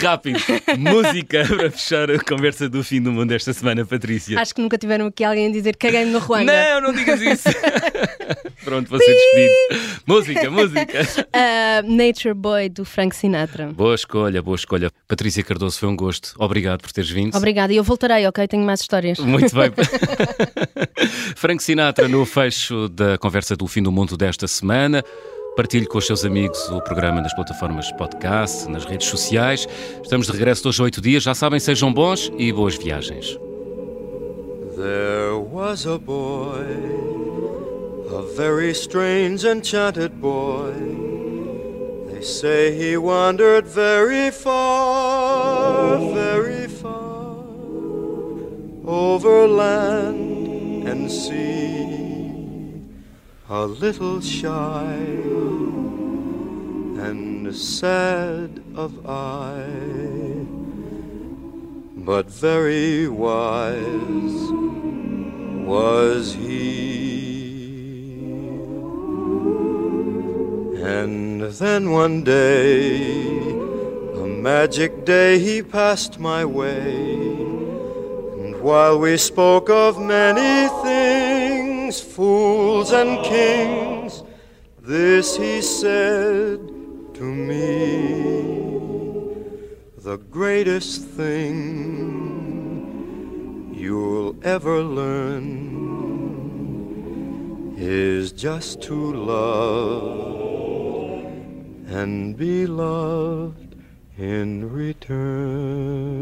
Rápido, 0.00 0.38
música 0.78 1.44
para 1.48 1.70
fechar 1.70 2.10
a 2.10 2.18
conversa 2.22 2.68
do 2.68 2.82
fim 2.84 3.02
do 3.02 3.10
mundo 3.10 3.32
esta 3.32 3.52
semana, 3.52 3.84
Patrícia. 3.84 4.38
Acho 4.40 4.54
que 4.54 4.62
nunca 4.62 4.78
tiveram 4.78 5.06
aqui 5.06 5.24
alguém 5.24 5.48
a 5.48 5.50
dizer 5.50 5.76
caguei-me 5.76 6.12
no 6.12 6.20
Ruanda. 6.20 6.52
Não, 6.52 6.80
não 6.88 6.92
digas 6.92 7.20
isso. 7.20 7.48
Pronto, 8.64 8.88
vou 8.88 9.00
ser 9.00 9.12
despedido. 9.12 10.02
Música, 10.06 10.50
música. 10.50 11.02
Ah, 11.34 11.82
Nature 11.82 12.34
Boy 12.34 12.68
do 12.68 12.84
Frank 12.84 13.16
Sinatra. 13.16 13.66
Boa 13.72 13.94
escolha, 13.94 14.42
boa 14.42 14.54
escolha. 14.54 14.90
Patrícia 15.08 15.42
Cardoso, 15.42 15.78
foi 15.78 15.88
um 15.88 15.96
gosto. 15.96 16.34
Obrigado 16.38 16.80
por 16.82 16.92
teres 16.92 17.10
vindo. 17.10 17.34
Obrigada, 17.36 17.72
e 17.72 17.76
eu 17.76 17.84
voltarei, 17.84 18.26
ok? 18.26 18.46
Tenho 18.46 18.64
mais 18.64 18.80
histórias. 18.80 19.18
Muito 19.18 19.54
bem. 19.54 19.72
Frank 21.36 21.62
Sinatra 21.62 22.06
no 22.06 22.24
fecho 22.24 22.88
da 22.88 23.18
conversa 23.18 23.56
do 23.56 23.66
fim 23.66 23.82
do 23.82 23.90
mundo 23.90 24.16
desta 24.16 24.46
semana. 24.46 25.02
Partilhe 25.54 25.86
com 25.86 25.98
os 25.98 26.06
seus 26.06 26.24
amigos 26.24 26.58
o 26.70 26.80
programa 26.80 27.20
nas 27.20 27.34
plataformas 27.34 27.92
podcast, 27.92 28.66
nas 28.70 28.86
redes 28.86 29.08
sociais. 29.08 29.68
Estamos 30.02 30.26
de 30.26 30.32
regresso 30.32 30.62
dois 30.62 30.80
a 30.80 30.84
oito 30.84 31.00
dias. 31.00 31.22
Já 31.22 31.34
sabem, 31.34 31.60
sejam 31.60 31.92
bons 31.92 32.32
e 32.38 32.50
boas 32.50 32.74
viagens. 32.74 33.38
There 34.74 35.34
was 35.52 35.86
a 35.86 35.98
boy, 35.98 36.64
a 38.10 38.22
very 38.34 38.70
strange, 38.70 39.46
enchanted 39.46 40.12
boy. 40.20 40.72
They 42.10 42.22
say 42.22 42.72
he 42.72 42.96
wandered 42.96 43.66
very 43.66 44.30
far, 44.30 45.98
very 46.14 46.66
far, 46.66 47.44
over 48.86 49.46
land 49.46 50.88
and 50.88 51.10
sea. 51.10 52.11
A 53.54 53.66
little 53.66 54.22
shy 54.22 54.94
and 57.06 57.54
sad 57.54 58.64
of 58.74 59.06
eye 59.06 60.46
but 61.94 62.30
very 62.30 63.08
wise 63.08 64.50
was 65.68 66.32
he. 66.32 67.42
And 70.82 71.42
then 71.42 71.90
one 71.90 72.24
day, 72.24 73.02
a 74.14 74.26
magic 74.26 75.04
day, 75.04 75.38
he 75.38 75.62
passed 75.62 76.18
my 76.18 76.42
way. 76.46 77.34
And 78.40 78.62
while 78.62 78.98
we 78.98 79.18
spoke 79.18 79.68
of 79.68 80.00
many 80.00 80.68
things, 80.68 80.91
fools 82.00 82.92
and 82.92 83.24
kings, 83.24 84.22
this 84.80 85.36
he 85.36 85.62
said 85.62 86.58
to 87.14 87.22
me 87.22 88.52
the 89.98 90.16
greatest 90.30 91.04
thing 91.04 92.32
you'll 93.72 94.34
ever 94.44 94.82
learn 94.82 95.72
is 97.76 98.32
just 98.32 98.82
to 98.82 99.12
love 99.12 100.32
and 101.88 102.36
be 102.36 102.66
loved 102.66 103.76
in 104.18 104.70
return. 104.72 106.12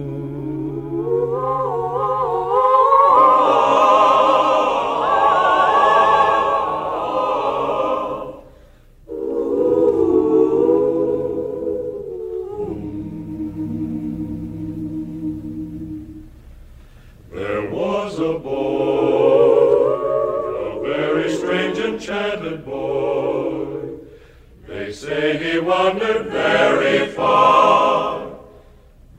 Wandered 25.60 26.26
very 26.26 27.06
far, 27.08 28.30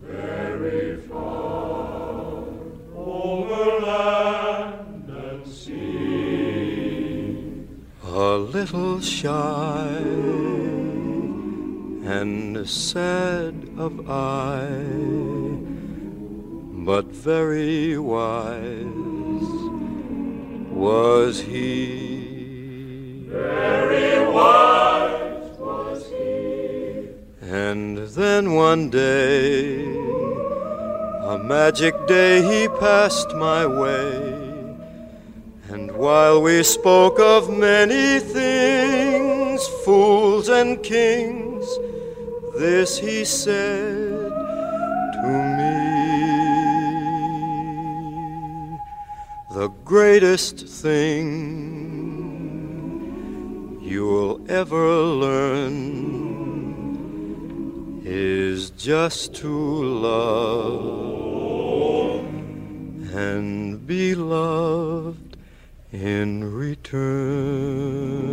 very 0.01 0.97
far, 1.01 2.43
over 2.95 3.79
land 3.85 5.09
and 5.09 5.47
sea. 5.47 6.01
a 8.03 8.37
little 8.37 8.99
shy 8.99 9.87
and 12.03 12.67
sad 12.67 13.55
of 13.77 14.09
eye, 14.09 14.83
but 16.85 17.05
very 17.05 17.97
wise 17.97 18.91
was 20.71 21.39
he. 21.41 23.25
Very 23.29 23.80
And 27.72 27.99
then 28.19 28.53
one 28.55 28.89
day, 28.89 29.86
a 31.34 31.38
magic 31.38 31.95
day, 32.05 32.41
he 32.41 32.67
passed 32.67 33.34
my 33.36 33.65
way. 33.65 34.11
And 35.69 35.89
while 35.95 36.41
we 36.41 36.63
spoke 36.63 37.17
of 37.17 37.49
many 37.49 38.19
things, 38.19 39.65
fools 39.86 40.49
and 40.49 40.84
kings, 40.84 41.65
this 42.57 42.97
he 42.97 43.24
said 43.24 44.32
to 45.13 45.30
me. 45.57 45.78
The 49.55 49.69
greatest 49.86 50.67
thing 50.67 51.30
you'll 53.82 54.41
ever 54.49 54.93
learn 55.24 56.20
is 58.14 58.72
just 58.72 59.34
to 59.34 59.47
love 59.47 60.82
and 63.16 63.88
be 63.88 64.14
loved 64.16 65.38
in 65.93 66.43
return. 66.53 68.30